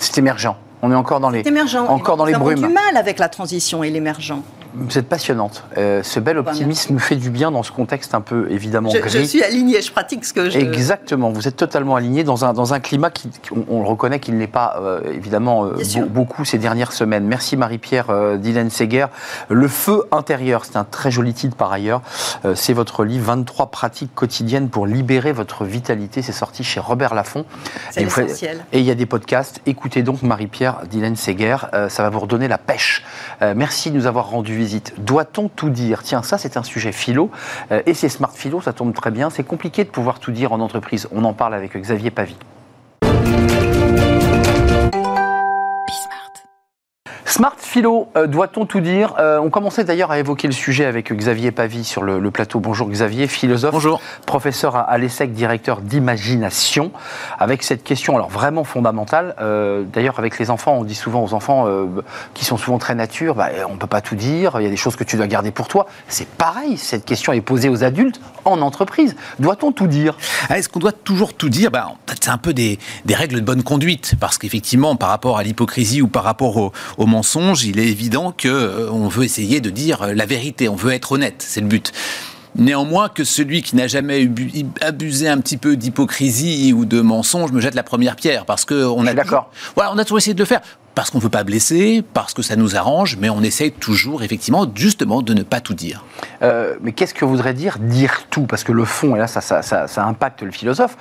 C'est 0.00 0.18
émergent. 0.18 0.56
On 0.82 0.90
est 0.90 0.94
encore 0.94 1.20
dans 1.20 1.30
les, 1.30 1.46
émergent. 1.46 1.76
encore 1.76 2.16
dans 2.16 2.24
les 2.24 2.32
brumes. 2.32 2.58
On 2.58 2.64
a 2.64 2.68
du 2.68 2.72
mal 2.72 2.96
avec 2.96 3.18
la 3.18 3.28
transition 3.28 3.84
et 3.84 3.90
l'émergent. 3.90 4.42
Vous 4.74 4.98
êtes 4.98 5.08
passionnante. 5.08 5.64
Euh, 5.78 6.02
ce 6.02 6.20
bel 6.20 6.38
optimisme 6.38 6.94
nous 6.94 7.00
fait 7.00 7.16
du 7.16 7.30
bien 7.30 7.50
dans 7.50 7.62
ce 7.62 7.72
contexte 7.72 8.14
un 8.14 8.20
peu 8.20 8.50
évidemment 8.50 8.90
je, 8.90 8.98
gris. 8.98 9.10
Je 9.10 9.18
suis 9.18 9.42
alignée, 9.42 9.80
je 9.80 9.90
pratique 9.90 10.24
ce 10.24 10.32
que 10.32 10.48
je. 10.48 10.58
Exactement. 10.58 11.30
Vous 11.30 11.48
êtes 11.48 11.56
totalement 11.56 11.96
aligné 11.96 12.22
dans 12.22 12.44
un, 12.44 12.52
dans 12.52 12.72
un 12.72 12.80
climat 12.80 13.10
qui, 13.10 13.28
on, 13.68 13.82
le 13.82 13.88
reconnaît 13.88 14.20
qu'il 14.20 14.36
n'est 14.36 14.46
pas 14.46 14.76
euh, 14.80 15.00
évidemment 15.12 15.64
euh, 15.64 16.04
beaucoup 16.08 16.44
ces 16.44 16.58
dernières 16.58 16.92
semaines. 16.92 17.24
Merci 17.24 17.56
Marie-Pierre 17.56 18.38
Dylan 18.38 18.70
Seger. 18.70 19.06
Le 19.48 19.66
feu 19.66 20.04
intérieur, 20.12 20.64
c'est 20.64 20.76
un 20.76 20.84
très 20.84 21.10
joli 21.10 21.34
titre 21.34 21.56
par 21.56 21.72
ailleurs. 21.72 22.02
c'est 22.54 22.72
votre 22.72 23.04
livre 23.04 23.26
23 23.26 23.66
pratiques 23.66 24.14
quotidiennes 24.14 24.68
pour 24.68 24.86
libérer 24.86 25.32
votre 25.32 25.64
vitalité. 25.64 26.22
C'est 26.22 26.32
sorti 26.32 26.62
chez 26.62 26.80
Robert 26.80 27.14
Laffont. 27.14 27.44
C'est 27.90 28.02
essentiel. 28.02 28.58
Et 28.72 28.78
il 28.78 28.84
y 28.84 28.90
a 28.90 28.94
des 28.94 29.06
podcasts. 29.06 29.60
Écoutez 29.66 30.02
donc 30.02 30.22
Marie-Pierre 30.22 30.82
Dylan 30.88 31.16
Seger. 31.16 31.56
ça 31.88 32.02
va 32.02 32.10
vous 32.10 32.20
redonner 32.20 32.46
la 32.46 32.58
pêche. 32.58 33.04
merci 33.40 33.90
de 33.90 33.96
nous 33.96 34.06
avoir 34.06 34.30
rendu 34.30 34.59
Doit-on 34.98 35.48
tout 35.48 35.70
dire? 35.70 36.02
Tiens, 36.02 36.22
ça 36.22 36.38
c'est 36.38 36.56
un 36.56 36.62
sujet 36.62 36.92
philo, 36.92 37.30
euh, 37.72 37.82
et 37.86 37.94
c'est 37.94 38.08
Smart 38.08 38.32
Philo, 38.32 38.60
ça 38.60 38.72
tombe 38.72 38.94
très 38.94 39.10
bien. 39.10 39.30
C'est 39.30 39.44
compliqué 39.44 39.84
de 39.84 39.90
pouvoir 39.90 40.18
tout 40.18 40.32
dire 40.32 40.52
en 40.52 40.60
entreprise. 40.60 41.08
On 41.12 41.24
en 41.24 41.32
parle 41.32 41.54
avec 41.54 41.76
Xavier 41.76 42.10
Pavie. 42.10 42.36
Smart 47.30 47.54
Philo, 47.56 48.08
euh, 48.16 48.26
doit-on 48.26 48.66
tout 48.66 48.80
dire 48.80 49.14
euh, 49.20 49.38
On 49.38 49.50
commençait 49.50 49.84
d'ailleurs 49.84 50.10
à 50.10 50.18
évoquer 50.18 50.48
le 50.48 50.52
sujet 50.52 50.84
avec 50.84 51.12
Xavier 51.12 51.52
Pavie 51.52 51.84
sur 51.84 52.02
le, 52.02 52.28
plateau. 52.32 52.58
Bonjour 52.58 52.88
Xavier, 52.88 53.28
philosophe, 53.28 53.70
Bonjour. 53.70 54.00
professeur 54.26 54.74
à, 54.74 54.98
l'ESSEC, 54.98 55.32
directeur 55.32 55.80
d'imagination, 55.80 56.90
avec 57.38 57.62
cette 57.62 57.84
question 57.84 58.16
alors 58.16 58.30
vraiment 58.30 58.64
fondamentale. 58.64 59.36
Euh, 59.40 59.84
d'ailleurs, 59.84 60.18
avec 60.18 60.40
les 60.40 60.50
enfants, 60.50 60.78
on 60.78 60.82
dit 60.82 60.96
souvent 60.96 61.22
aux 61.22 61.32
enfants 61.32 61.66
qui 62.34 62.44
sont 62.44 62.56
souvent 62.56 62.78
très 62.78 62.96
nature, 62.96 63.36
bah, 63.36 63.50
on 63.68 63.74
ne 63.74 63.78
peut 63.78 63.86
pas 63.86 64.00
tout 64.00 64.16
dire, 64.16 64.56
il 64.58 64.64
y 64.64 64.66
a 64.66 64.70
des 64.70 64.76
choses 64.76 64.96
que 64.96 65.04
tu 65.04 65.16
dois 65.16 65.28
garder 65.28 65.52
pour 65.52 65.68
toi. 65.68 65.86
C'est 66.08 66.26
pareil, 66.26 66.78
cette 66.78 67.04
question 67.04 67.32
est 67.32 67.40
posée 67.40 67.68
aux 67.68 67.84
adultes 67.84 68.20
en 68.44 68.60
entreprise. 68.60 69.14
Doit-on 69.38 69.70
tout 69.70 69.86
dire 69.86 70.16
ah, 70.48 70.58
Est-ce 70.58 70.68
qu'on 70.68 70.80
doit 70.80 70.90
toujours 70.90 71.34
tout 71.34 71.48
dire? 71.48 71.70
Bah, 71.70 71.94
C'est 72.20 72.30
un 72.30 72.38
peu 72.38 72.52
des, 72.52 72.80
règles 73.08 73.36
de 73.36 73.44
bonne 73.44 73.62
conduite, 73.62 74.14
parce 74.18 74.36
qu'effectivement, 74.36 74.96
par 74.96 75.10
rapport 75.10 75.38
à 75.38 75.44
l'hypocrisie 75.44 76.02
ou 76.02 76.08
par 76.08 76.24
rapport 76.24 76.56
au, 76.56 76.72
au 76.98 77.06
mensonge, 77.20 77.64
il 77.64 77.78
est 77.78 77.86
évident 77.86 78.32
que 78.32 78.48
euh, 78.48 78.90
on 78.90 79.06
veut 79.08 79.24
essayer 79.24 79.60
de 79.60 79.68
dire 79.68 80.00
euh, 80.00 80.14
la 80.14 80.24
vérité, 80.24 80.70
on 80.70 80.74
veut 80.74 80.92
être 80.92 81.12
honnête, 81.12 81.44
c'est 81.46 81.60
le 81.60 81.66
but. 81.66 81.92
Néanmoins, 82.56 83.10
que 83.10 83.24
celui 83.24 83.60
qui 83.60 83.76
n'a 83.76 83.86
jamais 83.88 84.26
abusé 84.80 85.28
un 85.28 85.36
petit 85.38 85.58
peu 85.58 85.76
d'hypocrisie 85.76 86.72
ou 86.72 86.86
de 86.86 87.02
mensonge 87.02 87.52
me 87.52 87.60
jette 87.60 87.74
la 87.74 87.82
première 87.82 88.16
pierre, 88.16 88.46
parce 88.46 88.64
que 88.64 88.86
on 88.86 89.06
a 89.06 89.12
d'accord. 89.12 89.50
Voilà, 89.74 89.92
on 89.92 89.98
a 89.98 90.04
toujours 90.04 90.16
essayé 90.16 90.32
de 90.32 90.38
le 90.38 90.46
faire 90.46 90.62
parce 90.94 91.10
qu'on 91.10 91.18
ne 91.18 91.22
veut 91.22 91.28
pas 91.28 91.44
blesser, 91.44 92.02
parce 92.14 92.32
que 92.32 92.40
ça 92.40 92.56
nous 92.56 92.74
arrange, 92.74 93.18
mais 93.20 93.28
on 93.28 93.42
essaye 93.42 93.70
toujours, 93.70 94.22
effectivement, 94.22 94.66
justement, 94.74 95.20
de 95.20 95.34
ne 95.34 95.42
pas 95.42 95.60
tout 95.60 95.74
dire. 95.74 96.02
Euh, 96.42 96.76
mais 96.80 96.92
qu'est-ce 96.92 97.12
que 97.12 97.26
voudrait 97.26 97.54
dire 97.54 97.78
dire 97.78 98.22
tout 98.30 98.46
Parce 98.46 98.64
que 98.64 98.72
le 98.72 98.86
fond, 98.86 99.14
et 99.14 99.18
là, 99.18 99.26
ça, 99.26 99.42
ça, 99.42 99.62
ça 99.62 100.04
impacte 100.06 100.42
le 100.42 100.50
philosophe 100.50 100.96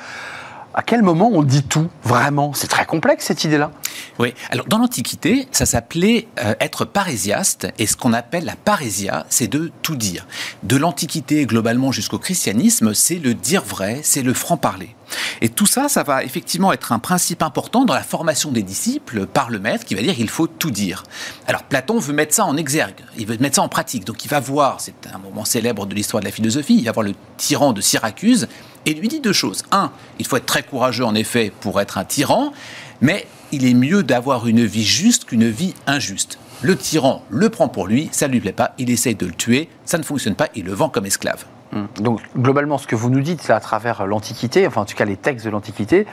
à 0.73 0.83
quel 0.83 1.01
moment 1.01 1.29
on 1.33 1.43
dit 1.43 1.63
tout 1.63 1.89
Vraiment, 2.03 2.53
c'est 2.53 2.67
très 2.67 2.85
complexe 2.85 3.25
cette 3.25 3.43
idée-là. 3.43 3.71
Oui, 4.19 4.33
alors 4.49 4.65
dans 4.65 4.77
l'Antiquité, 4.77 5.47
ça 5.51 5.65
s'appelait 5.65 6.27
euh, 6.43 6.53
être 6.59 6.85
parésiaste, 6.85 7.67
et 7.77 7.87
ce 7.87 7.95
qu'on 7.95 8.13
appelle 8.13 8.45
la 8.45 8.55
parésia, 8.55 9.25
c'est 9.29 9.47
de 9.47 9.71
tout 9.81 9.95
dire. 9.95 10.27
De 10.63 10.75
l'Antiquité 10.75 11.45
globalement 11.45 11.91
jusqu'au 11.91 12.19
christianisme, 12.19 12.93
c'est 12.93 13.19
le 13.19 13.33
dire 13.33 13.63
vrai, 13.63 14.01
c'est 14.03 14.23
le 14.23 14.33
franc-parler. 14.33 14.95
Et 15.41 15.49
tout 15.49 15.65
ça, 15.65 15.89
ça 15.89 16.03
va 16.03 16.23
effectivement 16.23 16.73
être 16.73 16.91
un 16.91 16.99
principe 16.99 17.41
important 17.41 17.85
dans 17.85 17.93
la 17.93 18.03
formation 18.03 18.51
des 18.51 18.63
disciples 18.63 19.25
par 19.25 19.49
le 19.49 19.59
maître 19.59 19.85
qui 19.85 19.95
va 19.95 20.01
dire 20.01 20.15
qu'il 20.15 20.29
faut 20.29 20.47
tout 20.47 20.71
dire. 20.71 21.03
Alors 21.47 21.63
Platon 21.63 21.99
veut 21.99 22.13
mettre 22.13 22.33
ça 22.33 22.45
en 22.45 22.57
exergue, 22.57 23.01
il 23.17 23.25
veut 23.25 23.37
mettre 23.39 23.55
ça 23.55 23.61
en 23.61 23.69
pratique. 23.69 24.05
Donc 24.05 24.25
il 24.25 24.27
va 24.27 24.39
voir, 24.39 24.79
c'est 24.79 24.93
un 25.13 25.17
moment 25.17 25.45
célèbre 25.45 25.85
de 25.85 25.95
l'histoire 25.95 26.21
de 26.21 26.25
la 26.25 26.31
philosophie, 26.31 26.75
il 26.77 26.85
va 26.85 26.91
voir 26.91 27.05
le 27.05 27.13
tyran 27.37 27.73
de 27.73 27.81
Syracuse 27.81 28.47
et 28.85 28.93
lui 28.93 29.07
dit 29.07 29.19
deux 29.19 29.33
choses. 29.33 29.63
Un, 29.71 29.91
il 30.19 30.27
faut 30.27 30.37
être 30.37 30.45
très 30.45 30.63
courageux 30.63 31.05
en 31.05 31.15
effet 31.15 31.51
pour 31.61 31.81
être 31.81 31.97
un 31.97 32.05
tyran, 32.05 32.53
mais 33.01 33.27
il 33.51 33.65
est 33.65 33.73
mieux 33.73 34.03
d'avoir 34.03 34.47
une 34.47 34.65
vie 34.65 34.83
juste 34.83 35.25
qu'une 35.25 35.49
vie 35.49 35.73
injuste. 35.87 36.39
Le 36.61 36.75
tyran 36.75 37.23
le 37.29 37.49
prend 37.49 37.69
pour 37.69 37.87
lui, 37.87 38.09
ça 38.11 38.27
ne 38.27 38.33
lui 38.33 38.41
plaît 38.41 38.51
pas, 38.51 38.73
il 38.77 38.89
essaye 38.89 39.15
de 39.15 39.25
le 39.25 39.33
tuer, 39.33 39.69
ça 39.85 39.97
ne 39.97 40.03
fonctionne 40.03 40.35
pas, 40.35 40.49
il 40.55 40.65
le 40.65 40.73
vend 40.73 40.89
comme 40.89 41.05
esclave. 41.05 41.45
Hum. 41.71 41.87
Donc 41.99 42.21
globalement, 42.37 42.77
ce 42.77 42.87
que 42.87 42.95
vous 42.95 43.09
nous 43.09 43.21
dites, 43.21 43.41
c'est 43.43 43.53
à 43.53 43.59
travers 43.59 44.07
l'Antiquité, 44.07 44.65
enfin 44.65 44.81
en 44.81 44.85
tout 44.85 44.95
cas 44.95 45.05
les 45.05 45.17
textes 45.17 45.45
de 45.45 45.51
l'Antiquité, 45.51 46.07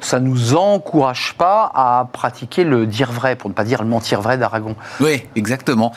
ça 0.00 0.20
ne 0.20 0.28
nous 0.28 0.54
encourage 0.54 1.34
pas 1.36 1.70
à 1.74 2.08
pratiquer 2.12 2.62
le 2.62 2.86
dire 2.86 3.10
vrai, 3.10 3.34
pour 3.34 3.50
ne 3.50 3.54
pas 3.54 3.64
dire 3.64 3.82
le 3.82 3.88
mentir 3.88 4.20
vrai 4.20 4.38
d'Aragon. 4.38 4.76
Oui, 5.00 5.22
exactement. 5.34 5.92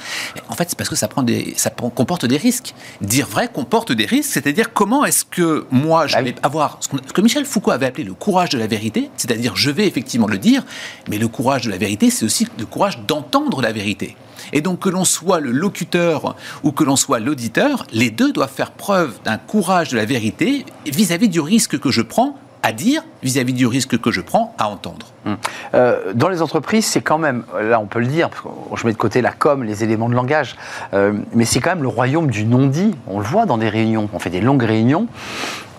En 0.50 0.56
fait, 0.56 0.70
c'est 0.70 0.78
parce 0.78 0.90
que 0.90 0.96
ça, 0.96 1.08
prend 1.08 1.22
des, 1.22 1.54
ça 1.58 1.70
comporte 1.70 2.26
des 2.26 2.38
risques. 2.38 2.74
Dire 3.02 3.28
vrai 3.28 3.50
comporte 3.54 3.92
des 3.92 4.06
risques, 4.06 4.32
c'est-à-dire 4.34 4.74
comment 4.74 5.06
est-ce 5.06 5.26
que 5.26 5.68
moi, 5.72 6.08
je 6.08 6.16
bah 6.16 6.22
vais 6.24 6.36
avoir 6.42 6.78
ce, 6.80 6.88
que 6.88 7.22
Michel 7.22 7.46
Foucault 7.46 7.72
avait 7.72 7.86
appelé 7.86 8.04
le 8.04 8.14
courage 8.14 8.50
de 8.50 8.58
la 8.58 8.68
vérité, 8.68 9.12
c'est-à-dire 9.18 9.56
je 9.56 9.70
vais 9.70 9.86
effectivement 9.86 10.28
le 10.28 10.38
dire, 10.38 10.64
mais 11.08 11.18
le 11.18 11.28
courage 11.28 11.64
de 11.64 11.70
la 11.70 11.78
vérité, 11.78 12.10
c'est 12.10 12.26
aussi 12.26 12.48
le 12.58 12.66
courage 12.66 13.00
d'entendre 13.06 13.62
la 13.62 13.72
vérité. 13.72 14.16
Et 14.52 14.62
donc 14.62 14.80
que 14.80 14.90
l'on 14.90 15.06
soit 15.06 15.40
le 15.40 15.52
locuteur 15.52 16.36
ou 16.64 16.72
que 16.72 16.84
l'on 16.84 16.96
soit 16.96 17.20
l'auditeur, 17.20 17.86
les 17.92 18.10
deux 18.10 18.32
doivent 18.32 18.52
faire 18.52 18.72
preuve 18.72 19.14
d'un 19.24 19.38
courage 19.38 19.90
de 19.90 19.98
la 19.98 20.06
vérité 20.06 20.66
vis-à-vis 20.86 21.30
du 21.30 21.40
risque 21.40 21.80
que 21.80 21.92
je 21.92 22.02
prends 22.02 22.38
à 22.64 22.72
dire 22.72 23.04
vis-à-vis 23.22 23.54
du 23.54 23.68
risque 23.68 24.00
que 24.00 24.10
je 24.10 24.22
prends 24.22 24.56
à 24.58 24.70
entendre. 24.70 25.08
Hum. 25.26 25.38
Euh, 25.74 26.14
dans 26.14 26.30
les 26.30 26.42
entreprises, 26.42 26.86
c'est 26.86 27.02
quand 27.02 27.18
même, 27.18 27.44
là 27.62 27.80
on 27.80 27.86
peut 27.86 28.00
le 28.00 28.08
dire, 28.08 28.30
je 28.74 28.88
mets 28.88 28.94
de 28.94 28.98
côté 28.98 29.22
la 29.22 29.32
com, 29.32 29.64
les 29.64 29.84
éléments 29.84 30.08
de 30.08 30.16
langage, 30.16 30.56
euh, 30.94 31.14
mais 31.34 31.44
c'est 31.46 31.60
quand 31.60 31.72
même 31.72 31.84
le 31.84 31.90
royaume 31.90 32.32
du 32.32 32.46
non-dit. 32.46 32.96
On 33.08 33.20
le 33.20 33.26
voit 33.26 33.46
dans 33.46 33.58
des 33.58 33.70
réunions, 33.70 34.10
on 34.14 34.20
fait 34.20 34.30
des 34.30 34.42
longues 34.42 34.64
réunions, 34.64 35.08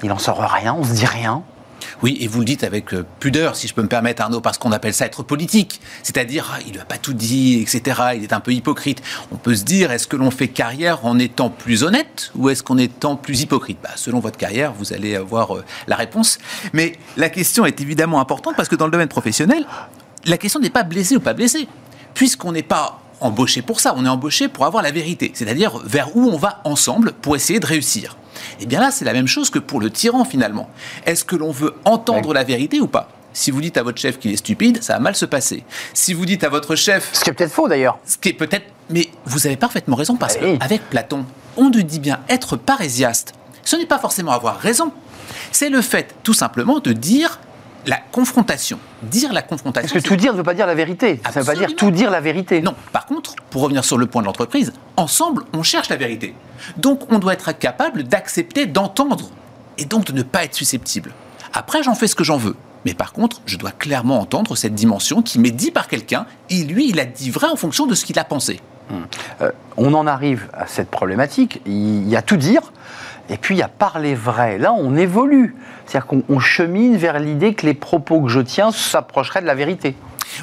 il 0.02 0.10
n'en 0.10 0.18
sort 0.18 0.38
rien, 0.38 0.74
on 0.78 0.84
se 0.84 0.92
dit 0.92 1.06
rien, 1.06 1.42
oui, 2.02 2.18
et 2.20 2.26
vous 2.26 2.40
le 2.40 2.44
dites 2.44 2.64
avec 2.64 2.92
euh, 2.94 3.04
pudeur, 3.20 3.56
si 3.56 3.68
je 3.68 3.74
peux 3.74 3.82
me 3.82 3.88
permettre, 3.88 4.22
Arnaud, 4.22 4.40
parce 4.40 4.58
qu'on 4.58 4.72
appelle 4.72 4.94
ça 4.94 5.06
être 5.06 5.22
politique. 5.22 5.80
C'est-à-dire, 6.02 6.52
ah, 6.54 6.58
il 6.66 6.76
n'a 6.76 6.84
pas 6.84 6.98
tout 6.98 7.12
dit, 7.12 7.60
etc. 7.60 8.00
Il 8.16 8.22
est 8.22 8.32
un 8.32 8.40
peu 8.40 8.52
hypocrite. 8.52 9.02
On 9.32 9.36
peut 9.36 9.54
se 9.54 9.64
dire, 9.64 9.92
est-ce 9.92 10.06
que 10.06 10.16
l'on 10.16 10.30
fait 10.30 10.48
carrière 10.48 11.04
en 11.06 11.18
étant 11.18 11.50
plus 11.50 11.82
honnête 11.82 12.32
ou 12.34 12.48
est-ce 12.48 12.62
qu'en 12.62 12.78
étant 12.78 13.16
plus 13.16 13.42
hypocrite? 13.42 13.78
Bah, 13.82 13.90
Selon 13.96 14.20
votre 14.20 14.38
carrière, 14.38 14.72
vous 14.72 14.92
allez 14.92 15.16
avoir 15.16 15.56
euh, 15.56 15.64
la 15.86 15.96
réponse. 15.96 16.38
Mais 16.72 16.98
la 17.16 17.28
question 17.28 17.66
est 17.66 17.80
évidemment 17.80 18.20
importante 18.20 18.56
parce 18.56 18.68
que 18.68 18.76
dans 18.76 18.86
le 18.86 18.92
domaine 18.92 19.08
professionnel, 19.08 19.66
la 20.24 20.38
question 20.38 20.60
n'est 20.60 20.70
pas 20.70 20.82
blessé 20.82 21.16
ou 21.16 21.20
pas 21.20 21.34
blessé. 21.34 21.68
Puisqu'on 22.14 22.52
n'est 22.52 22.62
pas 22.62 23.03
embauché 23.24 23.62
pour 23.62 23.80
ça, 23.80 23.94
on 23.96 24.04
est 24.04 24.08
embauché 24.08 24.48
pour 24.48 24.66
avoir 24.66 24.82
la 24.82 24.90
vérité, 24.90 25.32
c'est-à-dire 25.34 25.78
vers 25.84 26.16
où 26.16 26.28
on 26.28 26.36
va 26.36 26.60
ensemble 26.64 27.12
pour 27.12 27.34
essayer 27.34 27.58
de 27.58 27.66
réussir. 27.66 28.16
Et 28.58 28.64
eh 28.64 28.66
bien 28.66 28.80
là, 28.80 28.90
c'est 28.90 29.04
la 29.04 29.12
même 29.12 29.26
chose 29.26 29.50
que 29.50 29.58
pour 29.58 29.80
le 29.80 29.90
tyran 29.90 30.24
finalement. 30.24 30.68
Est-ce 31.06 31.24
que 31.24 31.36
l'on 31.36 31.50
veut 31.50 31.74
entendre 31.84 32.34
la 32.34 32.44
vérité 32.44 32.80
ou 32.80 32.86
pas? 32.86 33.08
Si 33.32 33.50
vous 33.50 33.60
dites 33.60 33.76
à 33.76 33.82
votre 33.82 34.00
chef 34.00 34.18
qu'il 34.18 34.30
est 34.30 34.36
stupide, 34.36 34.82
ça 34.82 34.94
va 34.94 35.00
mal 35.00 35.16
se 35.16 35.24
passer. 35.24 35.64
Si 35.92 36.14
vous 36.14 36.24
dites 36.24 36.44
à 36.44 36.48
votre 36.48 36.76
chef... 36.76 37.10
Ce 37.12 37.24
qui 37.24 37.30
est 37.30 37.32
peut-être 37.32 37.52
faux 37.52 37.68
d'ailleurs. 37.68 37.98
Ce 38.06 38.16
qui 38.16 38.28
est 38.28 38.34
peut-être... 38.34 38.66
Mais 38.90 39.08
vous 39.24 39.46
avez 39.46 39.56
parfaitement 39.56 39.96
raison 39.96 40.16
parce 40.16 40.36
qu'avec 40.36 40.88
Platon, 40.88 41.24
on 41.56 41.70
nous 41.70 41.82
dit 41.82 41.98
bien 41.98 42.20
être 42.28 42.56
parésiaste. 42.56 43.32
Ce 43.64 43.76
n'est 43.76 43.86
pas 43.86 43.98
forcément 43.98 44.32
avoir 44.32 44.58
raison. 44.58 44.92
C'est 45.50 45.68
le 45.68 45.80
fait 45.80 46.14
tout 46.22 46.34
simplement 46.34 46.78
de 46.78 46.92
dire 46.92 47.40
la 47.86 47.98
confrontation. 48.12 48.78
Dire 49.02 49.32
la 49.32 49.42
confrontation. 49.42 49.88
Parce 49.92 50.02
que 50.02 50.08
tout 50.08 50.16
dire 50.16 50.32
ne 50.32 50.38
veut 50.38 50.42
pas 50.42 50.54
dire 50.54 50.66
la 50.66 50.74
vérité. 50.74 51.20
Ça 51.24 51.40
ne 51.40 51.44
veut 51.44 51.52
pas 51.52 51.58
dire 51.58 51.76
tout 51.76 51.90
dire 51.90 52.10
la 52.10 52.20
vérité. 52.20 52.60
Non. 52.60 52.74
Par 52.92 53.06
contre, 53.06 53.34
pour 53.50 53.62
revenir 53.62 53.84
sur 53.84 53.98
le 53.98 54.06
point 54.06 54.22
de 54.22 54.26
l'entreprise, 54.26 54.72
ensemble, 54.96 55.44
on 55.52 55.62
cherche 55.62 55.88
la 55.88 55.96
vérité. 55.96 56.34
Donc, 56.76 57.12
on 57.12 57.18
doit 57.18 57.34
être 57.34 57.52
capable 57.52 58.04
d'accepter, 58.04 58.66
d'entendre, 58.66 59.30
et 59.78 59.84
donc 59.84 60.04
de 60.04 60.12
ne 60.12 60.22
pas 60.22 60.44
être 60.44 60.54
susceptible. 60.54 61.12
Après, 61.52 61.82
j'en 61.82 61.94
fais 61.94 62.06
ce 62.06 62.14
que 62.14 62.24
j'en 62.24 62.36
veux. 62.36 62.56
Mais 62.84 62.94
par 62.94 63.12
contre, 63.12 63.40
je 63.46 63.56
dois 63.56 63.70
clairement 63.70 64.20
entendre 64.20 64.56
cette 64.56 64.74
dimension 64.74 65.22
qui 65.22 65.38
m'est 65.38 65.50
dit 65.50 65.70
par 65.70 65.88
quelqu'un, 65.88 66.26
et 66.50 66.64
lui, 66.64 66.88
il 66.88 67.00
a 67.00 67.04
dit 67.04 67.30
vrai 67.30 67.48
en 67.48 67.56
fonction 67.56 67.86
de 67.86 67.94
ce 67.94 68.04
qu'il 68.04 68.18
a 68.18 68.24
pensé. 68.24 68.60
Euh, 69.40 69.50
on 69.76 69.94
en 69.94 70.06
arrive 70.06 70.48
à 70.52 70.66
cette 70.66 70.90
problématique. 70.90 71.60
Il 71.66 72.08
y 72.08 72.16
a 72.16 72.22
tout 72.22 72.36
dire, 72.36 72.72
et 73.28 73.36
puis 73.36 73.56
il 73.56 73.58
y 73.58 73.62
a 73.62 73.68
parler 73.68 74.14
vrai. 74.14 74.58
Là, 74.58 74.72
on 74.72 74.96
évolue. 74.96 75.54
C'est-à-dire 75.86 76.06
qu'on 76.06 76.38
chemine 76.38 76.96
vers 76.96 77.18
l'idée 77.18 77.54
que 77.54 77.66
les 77.66 77.74
propos 77.74 78.20
que 78.22 78.28
je 78.28 78.40
tiens 78.40 78.72
s'approcheraient 78.72 79.42
de 79.42 79.46
la 79.46 79.54
vérité. 79.54 79.96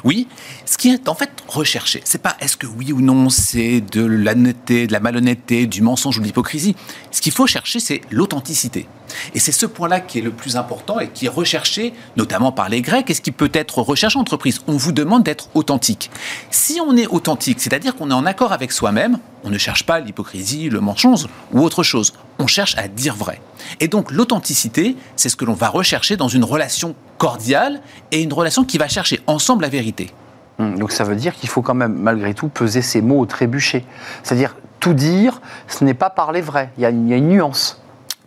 Oui, 0.04 0.28
ce 0.66 0.78
qui 0.78 0.90
est 0.90 1.08
en 1.08 1.14
fait 1.14 1.30
recherché, 1.48 2.00
c'est 2.04 2.22
pas 2.22 2.36
est-ce 2.40 2.56
que 2.56 2.66
oui 2.66 2.92
ou 2.92 3.00
non 3.00 3.28
c'est 3.30 3.80
de 3.80 4.02
l'honnêteté, 4.02 4.86
de 4.86 4.92
la 4.92 5.00
malhonnêteté, 5.00 5.66
du 5.66 5.82
mensonge 5.82 6.18
ou 6.18 6.20
de 6.20 6.26
l'hypocrisie. 6.26 6.74
Ce 7.10 7.20
qu'il 7.20 7.32
faut 7.32 7.46
chercher, 7.46 7.80
c'est 7.80 8.00
l'authenticité. 8.10 8.86
Et 9.34 9.38
c'est 9.38 9.52
ce 9.52 9.66
point-là 9.66 10.00
qui 10.00 10.18
est 10.18 10.22
le 10.22 10.30
plus 10.30 10.56
important 10.56 10.98
et 10.98 11.08
qui 11.08 11.26
est 11.26 11.30
recherché 11.30 11.92
notamment 12.16 12.52
par 12.52 12.68
les 12.68 12.80
Grecs 12.80 13.10
et 13.10 13.14
ce 13.14 13.20
qui 13.20 13.32
peut 13.32 13.50
être 13.52 13.78
recherché 13.78 14.18
en 14.18 14.22
entreprise. 14.22 14.60
On 14.66 14.76
vous 14.76 14.92
demande 14.92 15.22
d'être 15.22 15.48
authentique. 15.54 16.10
Si 16.50 16.80
on 16.80 16.96
est 16.96 17.06
authentique, 17.06 17.60
c'est-à-dire 17.60 17.94
qu'on 17.94 18.10
est 18.10 18.14
en 18.14 18.26
accord 18.26 18.52
avec 18.52 18.72
soi-même, 18.72 19.18
on 19.44 19.50
ne 19.50 19.58
cherche 19.58 19.84
pas 19.84 20.00
l'hypocrisie, 20.00 20.68
le 20.68 20.80
mensonge 20.80 21.26
ou 21.52 21.60
autre 21.60 21.82
chose. 21.82 22.12
On 22.38 22.46
cherche 22.46 22.76
à 22.78 22.88
dire 22.88 23.14
vrai. 23.14 23.40
Et 23.80 23.88
donc 23.88 24.10
l'authenticité, 24.10 24.96
c'est 25.16 25.28
ce 25.28 25.36
que 25.36 25.44
l'on 25.44 25.54
va 25.54 25.68
rechercher 25.68 26.16
dans 26.16 26.28
une 26.28 26.44
relation 26.44 26.94
cordiale 27.22 27.80
et 28.10 28.20
une 28.20 28.32
relation 28.32 28.64
qui 28.64 28.78
va 28.78 28.88
chercher 28.88 29.20
ensemble 29.28 29.62
la 29.62 29.68
vérité. 29.68 30.10
Hum, 30.58 30.76
donc 30.76 30.90
ça 30.90 31.04
veut 31.04 31.14
dire 31.14 31.36
qu'il 31.36 31.48
faut 31.48 31.62
quand 31.62 31.72
même, 31.72 31.94
malgré 31.94 32.34
tout, 32.34 32.48
peser 32.48 32.82
ses 32.82 33.00
mots 33.00 33.20
au 33.20 33.26
trébuchet. 33.26 33.84
C'est-à-dire, 34.24 34.56
tout 34.80 34.92
dire, 34.92 35.40
ce 35.68 35.84
n'est 35.84 35.94
pas 35.94 36.10
parler 36.10 36.40
vrai. 36.40 36.70
Il 36.78 36.82
y 36.82 36.84
a 36.84 36.90
une 36.90 37.06
nuance 37.06 37.80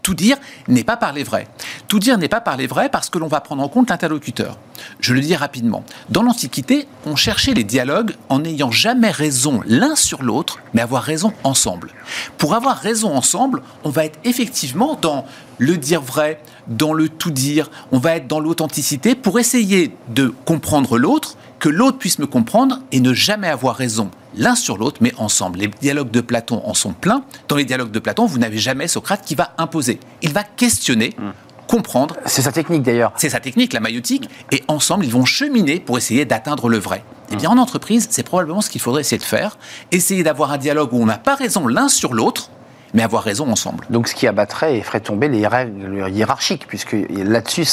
tout 0.06 0.14
dire 0.14 0.38
n'est 0.68 0.84
pas 0.84 0.98
parler 0.98 1.24
vrai. 1.24 1.48
Tout 1.88 1.98
dire 1.98 2.20
n'est 2.20 2.28
pas 2.28 2.40
parler 2.40 2.68
vrai 2.68 2.90
parce 2.90 3.10
que 3.10 3.18
l'on 3.18 3.26
va 3.28 3.42
prendre 3.42 3.64
en 3.64 3.68
compte 3.68 3.90
l'interlocuteur. 3.90 4.60
Je 5.00 5.16
le 5.16 5.20
dis 5.20 5.36
rapidement. 5.36 5.84
Dans 6.10 6.22
l'Antiquité, 6.22 6.88
on 7.08 7.16
cherchait 7.16 7.56
les 7.56 7.64
dialogues 7.64 8.14
en 8.30 8.38
n'ayant 8.38 8.70
jamais 8.70 9.10
raison 9.10 9.62
l'un 9.66 9.96
sur 9.96 10.22
l'autre, 10.22 10.60
mais 10.76 10.84
avoir 10.84 11.02
raison 11.02 11.34
ensemble. 11.44 11.92
Pour 12.38 12.54
avoir 12.54 12.78
raison 12.78 13.16
ensemble, 13.16 13.64
on 13.84 13.90
va 13.90 14.06
être 14.06 14.20
effectivement 14.26 14.94
dans 15.02 15.26
le 15.58 15.76
dire 15.76 16.02
vrai, 16.02 16.40
dans 16.68 16.94
le 16.94 17.10
tout 17.10 17.32
dire, 17.32 17.72
on 17.92 17.98
va 17.98 18.18
être 18.18 18.28
dans 18.28 18.40
l'authenticité 18.40 19.16
pour 19.16 19.40
essayer 19.40 19.92
de 20.10 20.28
comprendre 20.46 21.00
l'autre, 21.00 21.36
que 21.58 21.70
l'autre 21.70 21.98
puisse 21.98 22.20
me 22.20 22.28
comprendre 22.28 22.80
et 22.92 23.00
ne 23.00 23.16
jamais 23.16 23.48
avoir 23.48 23.76
raison 23.76 24.12
l'un 24.38 24.56
sur 24.56 24.78
l'autre, 24.78 24.98
mais 25.02 25.14
ensemble. 25.18 25.60
Les 25.60 25.68
dialogues 25.68 26.12
de 26.12 26.22
Platon 26.22 26.62
en 26.66 26.74
sont 26.74 26.94
pleins. 26.94 27.24
Dans 27.48 27.56
les 27.56 27.66
dialogues 27.66 27.92
de 27.92 28.00
Platon, 28.00 28.26
vous 28.26 28.38
n'avez 28.38 28.58
jamais 28.58 28.88
Socrate 28.88 29.24
qui 29.26 29.36
va 29.36 29.54
imposer. 29.58 30.00
Il 30.22 30.34
va 30.34 30.44
questionner. 30.44 31.16
Hmm. 31.18 31.32
comprendre. 31.68 32.16
C'est 32.26 32.44
sa 32.44 32.52
technique 32.52 32.84
d'ailleurs. 32.84 33.12
C'est 33.18 33.30
sa 33.30 33.40
technique, 33.40 33.74
la 33.74 33.80
maïotique. 33.80 34.30
Et 34.52 34.64
ensemble, 34.68 35.04
ils 35.04 35.12
vont 35.12 35.26
cheminer 35.26 35.80
pour 35.80 35.98
essayer 35.98 36.24
d'atteindre 36.24 36.70
le 36.70 36.78
vrai. 36.78 37.04
Eh 37.32 37.38
bien, 37.38 37.50
en 37.50 37.58
entreprise, 37.58 38.08
c'est 38.12 38.24
probablement 38.24 38.62
ce 38.62 38.70
qu'il 38.70 38.82
faudrait 38.82 39.02
essayer 39.02 39.18
de 39.18 39.24
faire. 39.24 39.58
Essayer 39.92 40.22
d'avoir 40.24 40.52
un 40.52 40.58
dialogue 40.58 40.94
où 40.94 41.02
on 41.02 41.08
n'a 41.08 41.18
pas 41.18 41.34
raison 41.34 41.68
l'un 41.68 41.90
sur 41.90 42.14
l'autre, 42.14 42.52
mais 42.96 43.04
avoir 43.04 43.22
raison 43.22 43.52
ensemble. 43.52 43.86
Donc 43.92 44.08
ce 44.08 44.16
qui 44.16 44.26
abattrait 44.26 44.78
et 44.78 44.82
ferait 44.82 45.02
tomber 45.02 45.28
les 45.28 45.46
règles 45.46 46.10
hiérarchiques, 46.10 46.66
puisque 46.68 46.96
là-dessus 47.10 47.68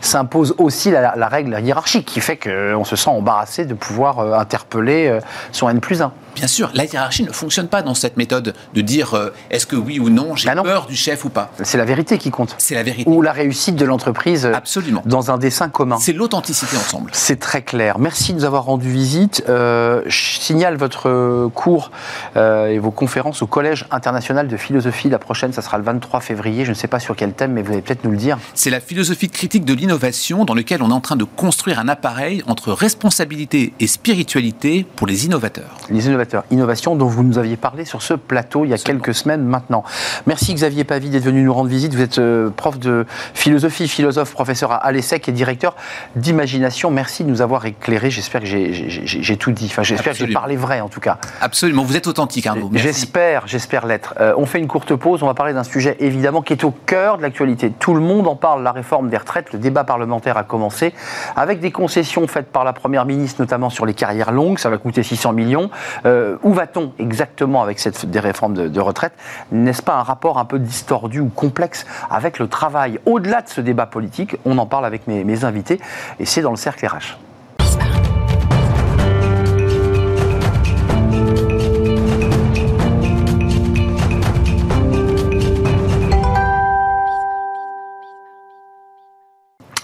s'impose 0.00 0.54
aussi 0.58 0.90
la, 0.90 1.28
règle 1.28 1.58
hiérarchique 1.60 2.06
qui 2.06 2.20
fait 2.20 2.36
qu'on 2.36 2.84
se 2.84 2.94
sent 2.94 3.10
embarrassé 3.10 3.64
de 3.64 3.74
pouvoir 3.74 4.20
euh, 4.20 4.34
interpeller 4.34 5.08
euh, 5.08 5.20
son 5.50 5.68
N 5.68 5.80
plus 5.80 6.02
1. 6.02 6.12
Bien 6.36 6.46
sûr, 6.46 6.70
la 6.74 6.84
hiérarchie 6.84 7.24
ne 7.24 7.32
fonctionne 7.32 7.68
pas 7.68 7.80
dans 7.80 7.94
cette 7.94 8.18
méthode 8.18 8.54
de 8.74 8.80
dire 8.82 9.14
euh, 9.14 9.32
est-ce 9.50 9.64
que 9.64 9.74
oui 9.74 9.98
ou 9.98 10.10
non, 10.10 10.36
j'ai 10.36 10.54
bah 10.54 10.62
peur 10.62 10.86
du 10.86 10.94
chef 10.94 11.24
ou 11.24 11.30
pas. 11.30 11.50
C'est 11.62 11.78
la 11.78 11.86
vérité 11.86 12.18
qui 12.18 12.30
compte. 12.30 12.54
C'est 12.58 12.74
la 12.74 12.82
vérité. 12.82 13.10
Ou 13.10 13.22
la 13.22 13.32
réussite 13.32 13.76
de 13.76 13.86
l'entreprise 13.86 14.44
Absolument. 14.44 15.02
dans 15.06 15.30
un 15.30 15.38
dessin 15.38 15.70
commun. 15.70 15.96
C'est 15.98 16.12
l'authenticité 16.12 16.76
ensemble. 16.76 17.10
C'est 17.14 17.40
très 17.40 17.62
clair. 17.62 17.98
Merci 17.98 18.34
de 18.34 18.38
nous 18.38 18.44
avoir 18.44 18.64
rendu 18.64 18.90
visite. 18.90 19.44
Euh, 19.48 20.02
je 20.04 20.38
signale 20.38 20.76
votre 20.76 21.48
cours 21.54 21.90
et 22.36 22.78
vos 22.78 22.90
conférences 22.90 23.40
au 23.40 23.46
Collège 23.46 23.86
international 23.90 24.46
de 24.46 24.56
philosophie. 24.66 25.08
La 25.08 25.18
prochaine, 25.18 25.52
ça 25.52 25.62
sera 25.62 25.78
le 25.78 25.84
23 25.84 26.20
février. 26.20 26.64
Je 26.64 26.70
ne 26.70 26.74
sais 26.74 26.88
pas 26.88 26.98
sur 26.98 27.14
quel 27.14 27.32
thème, 27.32 27.52
mais 27.52 27.62
vous 27.62 27.72
allez 27.72 27.82
peut-être 27.82 28.04
nous 28.04 28.10
le 28.10 28.16
dire. 28.16 28.38
C'est 28.54 28.70
la 28.70 28.80
philosophie 28.80 29.28
critique 29.28 29.64
de 29.64 29.72
l'innovation 29.72 30.44
dans 30.44 30.54
lequel 30.54 30.82
on 30.82 30.90
est 30.90 30.94
en 30.94 31.00
train 31.00 31.16
de 31.16 31.24
construire 31.24 31.78
un 31.78 31.88
appareil 31.88 32.42
entre 32.46 32.72
responsabilité 32.72 33.72
et 33.78 33.86
spiritualité 33.86 34.86
pour 34.96 35.06
les 35.06 35.24
innovateurs. 35.26 35.76
Les 35.90 36.06
innovateurs. 36.06 36.44
Innovation, 36.50 36.96
donc 36.96 37.10
vous 37.10 37.22
nous 37.22 37.38
aviez 37.38 37.56
parlé 37.56 37.84
sur 37.84 38.02
ce 38.02 38.14
plateau 38.14 38.64
il 38.64 38.70
y 38.70 38.74
a 38.74 38.78
quelques 38.78 39.14
semaines 39.14 39.44
maintenant. 39.44 39.84
Merci 40.26 40.54
Xavier 40.54 40.84
Pavie 40.84 41.10
d'être 41.10 41.24
venu 41.24 41.42
nous 41.42 41.54
rendre 41.54 41.68
visite. 41.68 41.94
Vous 41.94 42.00
êtes 42.02 42.18
euh, 42.18 42.50
prof 42.50 42.78
de 42.78 43.06
philosophie, 43.34 43.86
philosophe, 43.86 44.32
professeur 44.32 44.72
à 44.72 44.90
l'ESSEC 44.92 45.28
et 45.28 45.32
directeur 45.32 45.76
d'imagination. 46.16 46.90
Merci 46.90 47.24
de 47.24 47.30
nous 47.30 47.40
avoir 47.40 47.66
éclairé. 47.66 48.10
J'espère 48.10 48.40
que 48.40 48.46
j'ai 48.46 49.36
tout 49.36 49.52
dit. 49.52 49.66
Enfin, 49.66 49.82
j'espère 49.84 50.12
que 50.12 50.18
j'ai 50.18 50.32
parlé 50.32 50.56
vrai 50.56 50.80
en 50.80 50.88
tout 50.88 51.00
cas. 51.00 51.18
Absolument. 51.40 51.84
Vous 51.84 51.96
êtes 51.96 52.06
authentique, 52.06 52.46
Arnaud. 52.46 52.70
J'espère, 52.74 53.46
j'espère 53.46 53.86
l'être. 53.86 54.14
Euh, 54.20 54.34
on 54.36 54.46
fait 54.46 54.55
une 54.58 54.68
courte 54.68 54.94
pause. 54.94 55.22
On 55.22 55.26
va 55.26 55.34
parler 55.34 55.52
d'un 55.52 55.64
sujet 55.64 55.96
évidemment 56.00 56.42
qui 56.42 56.52
est 56.52 56.64
au 56.64 56.70
cœur 56.70 57.18
de 57.18 57.22
l'actualité. 57.22 57.70
Tout 57.70 57.94
le 57.94 58.00
monde 58.00 58.26
en 58.26 58.36
parle. 58.36 58.62
La 58.62 58.72
réforme 58.72 59.08
des 59.08 59.16
retraites. 59.16 59.52
Le 59.52 59.58
débat 59.58 59.84
parlementaire 59.84 60.36
a 60.36 60.42
commencé 60.42 60.94
avec 61.36 61.60
des 61.60 61.70
concessions 61.70 62.26
faites 62.26 62.50
par 62.50 62.64
la 62.64 62.72
première 62.72 63.04
ministre, 63.04 63.40
notamment 63.40 63.70
sur 63.70 63.86
les 63.86 63.94
carrières 63.94 64.32
longues. 64.32 64.58
Ça 64.58 64.70
va 64.70 64.78
coûter 64.78 65.02
600 65.02 65.32
millions. 65.32 65.70
Euh, 66.04 66.36
où 66.42 66.52
va-t-on 66.52 66.92
exactement 66.98 67.62
avec 67.62 67.78
cette, 67.78 68.06
des 68.06 68.20
réformes 68.20 68.54
de, 68.54 68.80
retraite? 68.80 69.12
N'est-ce 69.52 69.82
pas 69.82 69.94
un 69.94 70.02
rapport 70.02 70.38
un 70.38 70.44
peu 70.44 70.58
distordu 70.58 71.20
ou 71.20 71.28
complexe 71.28 71.86
avec 72.10 72.38
le 72.38 72.48
travail? 72.48 73.00
Au-delà 73.06 73.42
de 73.42 73.48
ce 73.48 73.60
débat 73.60 73.86
politique, 73.86 74.36
on 74.44 74.58
en 74.58 74.66
parle 74.66 74.84
avec 74.86 75.06
mes, 75.06 75.24
mes 75.24 75.44
invités 75.44 75.80
et 76.20 76.26
c'est 76.26 76.42
dans 76.42 76.50
le 76.50 76.56
cercle 76.56 76.86
RH. 76.86 77.18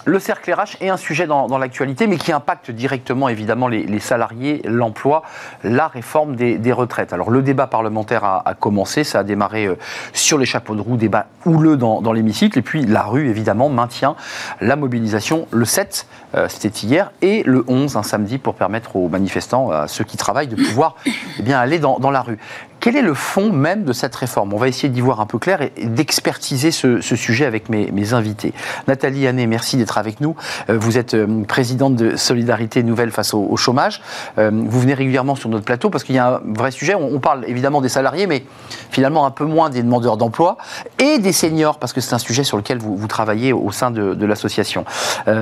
Le 0.05 0.19
cercle 0.19 0.53
RH 0.53 0.79
est 0.81 0.89
un 0.89 0.97
sujet 0.97 1.29
dans, 1.29 1.59
l'actualité, 1.59 2.09
mais 2.09 2.17
qui 2.17 2.33
impacte 2.33 2.73
directement 2.73 3.29
évidemment 3.29 3.69
les, 3.69 4.01
salariés, 4.01 4.61
l'emploi, 4.65 5.23
la 5.63 5.87
réforme 5.87 6.35
des, 6.35 6.73
retraites. 6.73 7.13
Alors 7.13 7.31
le 7.31 7.41
débat 7.43 7.69
parlementaire 7.69 8.25
a, 8.25 8.55
commencé, 8.59 9.05
ça 9.05 9.21
a 9.21 9.23
démarré 9.23 9.67
euh, 9.67 9.77
sur 10.13 10.39
les 10.39 10.47
chapeaux 10.47 10.75
de 10.75 10.81
roue, 10.81 10.97
débat 10.97 11.27
houleux 11.45 11.77
dans, 11.77 12.01
dans 12.01 12.13
l'hémicycle, 12.13 12.59
et 12.59 12.63
puis 12.63 12.85
la 12.85 13.03
rue 13.03 13.29
évidemment 13.29 13.69
maintient 13.69 14.17
la 14.61 14.75
mobilisation 14.75 15.47
le 15.51 15.65
7, 15.65 16.07
euh, 16.35 16.49
c'était 16.49 16.87
hier, 16.87 17.13
et 17.21 17.43
le 17.45 17.65
11, 17.69 17.97
un 17.97 18.03
samedi, 18.03 18.39
pour 18.39 18.55
permettre 18.55 18.97
aux 18.97 19.09
manifestants, 19.09 19.71
à 19.71 19.87
ceux 19.87 20.05
qui 20.05 20.17
travaillent, 20.17 20.49
de 20.49 20.57
pouvoir 20.57 20.97
eh 21.07 21.53
aller 21.53 21.79
dans 21.79 22.11
la 22.11 22.23
rue. 22.23 22.39
Quel 22.83 22.97
est 22.97 23.03
le 23.03 23.15
fond 23.15 23.53
même 23.53 23.85
de 23.85 23.93
cette 23.93 24.17
réforme? 24.17 24.53
On 24.53 24.57
va 24.57 24.67
essayer 24.67 24.89
d'y 24.89 25.01
voir 25.01 25.21
un 25.21 25.27
peu 25.27 25.39
clair 25.39 25.63
et 25.63 25.87
d'expertiser 25.87 26.73
ce, 26.73 27.01
sujet 27.01 27.45
avec 27.45 27.69
mes, 27.69 28.13
invités. 28.13 28.53
Nathalie 28.89 29.29
Hannet, 29.29 29.47
merci 29.47 29.77
d'être 29.77 29.99
avec 29.99 30.21
nous. 30.21 30.35
Euh, 30.69 30.79
vous 30.81 30.99
êtes 30.99 31.15
euh, 31.15 31.45
présidente 31.45 31.95
de 31.95 32.17
Solidarité 32.17 32.83
Nouvelle 32.83 33.13
face 33.13 33.35
au, 33.35 33.57
chômage. 33.57 34.03
Euh, 34.39 34.51
vous 34.53 34.81
venez 34.81 34.95
régulièrement 34.95 35.37
sur 35.37 35.49
notre 35.49 35.65
plateau 35.65 35.91
parce 35.91 36.03
qu'il 36.03 36.17
y 36.17 36.19
a 36.19 36.27
un 36.27 36.41
vrai 36.45 36.73
sujet. 36.73 36.97
On, 36.97 37.21
parle 37.21 37.45
évidemment 37.47 37.81
des 37.83 37.89
salariés, 37.89 38.27
mais 38.27 38.45
finalement 38.91 39.27
un 39.27 39.31
peu 39.31 39.45
moins 39.45 39.71
des 39.71 39.85
demandeurs 39.85 40.17
d'emploi 40.17 40.57
et 40.99 41.21
des 41.21 41.33
seniors 41.33 41.79
parce 41.79 41.93
que 41.93 42.01
c'est 42.01 42.15
un 42.15 42.19
sujet 42.19 42.43
sur 42.43 42.57
lequel 42.57 42.79
vous, 42.79 43.07
travaillez 43.07 43.53
au 43.53 43.71
sein 43.71 43.93
de, 43.93 44.27
l'association. 44.27 44.85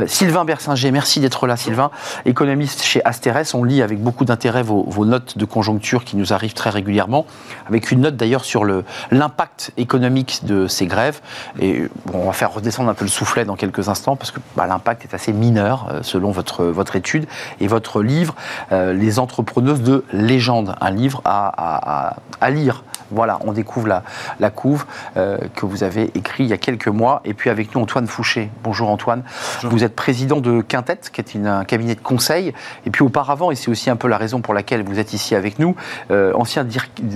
Sylvain 0.06 0.44
Bersinger, 0.44 0.90
merci 0.90 1.20
d'être 1.20 1.46
là, 1.46 1.56
Sylvain. 1.56 1.90
Économiste 2.26 2.82
chez 2.82 3.02
Asteres, 3.06 3.54
on 3.54 3.64
lit 3.64 3.80
avec 3.80 3.98
beaucoup 3.98 4.26
d'intérêt 4.26 4.62
vos, 4.62 4.84
vos 4.86 5.06
notes 5.06 5.38
de 5.38 5.44
conjoncture 5.46 6.04
qui 6.04 6.18
nous 6.18 6.34
arrivent 6.34 6.52
très 6.52 6.68
régulièrement 6.68 7.24
avec 7.66 7.90
une 7.90 8.00
note 8.00 8.16
d'ailleurs 8.16 8.44
sur 8.44 8.64
l'impact 9.10 9.72
économique 9.76 10.40
de 10.44 10.66
ces 10.66 10.86
grèves. 10.86 11.20
Et 11.60 11.88
on 12.12 12.26
va 12.26 12.32
faire 12.32 12.52
redescendre 12.52 12.90
un 12.90 12.94
peu 12.94 13.04
le 13.04 13.10
soufflet 13.10 13.44
dans 13.44 13.56
quelques 13.56 13.88
instants, 13.88 14.16
parce 14.16 14.30
que 14.30 14.40
bah, 14.56 14.66
l'impact 14.66 15.04
est 15.04 15.14
assez 15.14 15.32
mineur, 15.32 15.88
euh, 15.90 16.02
selon 16.02 16.30
votre, 16.30 16.64
votre 16.64 16.96
étude 16.96 17.26
et 17.60 17.66
votre 17.66 18.02
livre, 18.02 18.34
euh, 18.72 18.92
Les 18.92 19.18
entrepreneuses 19.18 19.82
de 19.82 20.04
légende, 20.12 20.74
un 20.80 20.90
livre 20.90 21.22
à, 21.24 22.16
à 22.40 22.50
lire 22.50 22.82
voilà, 23.10 23.38
on 23.44 23.52
découvre 23.52 23.88
la, 23.88 24.02
la 24.38 24.50
couve 24.50 24.86
euh, 25.16 25.38
que 25.54 25.66
vous 25.66 25.82
avez 25.82 26.10
écrit 26.14 26.44
il 26.44 26.50
y 26.50 26.52
a 26.52 26.58
quelques 26.58 26.88
mois. 26.88 27.20
Et 27.24 27.34
puis 27.34 27.50
avec 27.50 27.74
nous, 27.74 27.82
Antoine 27.82 28.06
Fouché. 28.06 28.50
Bonjour 28.62 28.88
Antoine. 28.88 29.22
Vous 29.62 29.84
êtes 29.84 29.96
président 29.96 30.40
de 30.40 30.60
Quintet, 30.60 31.00
qui 31.12 31.20
est 31.20 31.46
un 31.46 31.64
cabinet 31.64 31.94
de 31.94 32.00
conseil. 32.00 32.54
Et 32.86 32.90
puis 32.90 33.02
auparavant, 33.02 33.50
et 33.50 33.56
c'est 33.56 33.70
aussi 33.70 33.90
un 33.90 33.96
peu 33.96 34.08
la 34.08 34.16
raison 34.16 34.40
pour 34.40 34.54
laquelle 34.54 34.84
vous 34.84 34.98
êtes 34.98 35.12
ici 35.12 35.34
avec 35.34 35.58
nous, 35.58 35.74
euh, 36.10 36.32
ancien 36.34 36.64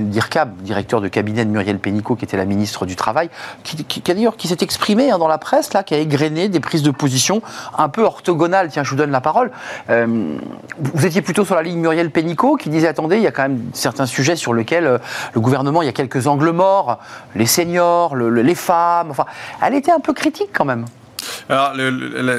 DIRCAB, 0.09 0.63
directeur 0.63 1.01
de 1.01 1.09
cabinet 1.09 1.45
de 1.45 1.51
Muriel 1.51 1.79
Pénicaud, 1.79 2.17
qui 2.17 2.25
était 2.25 2.37
la 2.37 2.45
ministre 2.45 2.87
du 2.87 2.97
Travail, 2.97 3.31
qui, 3.63 4.01
d'ailleurs 4.01 4.37
qui 4.37 4.49
s'est 4.49 4.59
exprimé 4.61 5.11
hein, 5.11 5.19
dans 5.19 5.29
la 5.29 5.39
presse, 5.39 5.73
là, 5.73 5.83
qui 5.83 5.95
a 5.95 5.99
égrené 5.99 6.49
des 6.49 6.61
prises 6.61 6.83
de 6.83 6.91
position 6.91 7.43
un 7.77 7.89
peu 7.89 8.03
orthogonales. 8.03 8.69
Tiens, 8.69 8.85
je 8.85 8.91
vous 8.91 8.97
donne 8.97 9.11
la 9.11 9.21
parole. 9.21 9.51
Euh, 9.91 10.37
vous 10.79 11.07
étiez 11.07 11.23
plutôt 11.23 11.45
sur 11.45 11.55
la 11.55 11.63
ligne 11.63 11.81
Muriel 11.81 12.11
Pénicaud, 12.11 12.57
qui 12.57 12.71
disait, 12.71 12.89
attendez, 12.89 13.17
il 13.17 13.23
y 13.23 13.27
a 13.27 13.33
quand 13.33 13.43
même 13.43 13.61
certains 13.73 14.07
sujets 14.07 14.37
sur 14.37 14.55
lesquels 14.55 15.01
le 15.33 15.41
gouvernement 15.41 15.83
il 15.83 15.87
y 15.87 15.89
a 15.89 15.93
quelques 15.93 16.27
angles 16.27 16.51
morts, 16.51 16.99
les 17.35 17.47
seniors, 17.47 18.17
les 18.17 18.55
femmes, 18.55 19.11
enfin, 19.11 19.27
elle 19.63 19.75
était 19.75 19.93
un 19.93 20.01
peu 20.01 20.13
critique 20.13 20.51
quand 20.53 20.65
même. 20.65 20.85
Alors, 21.49 21.73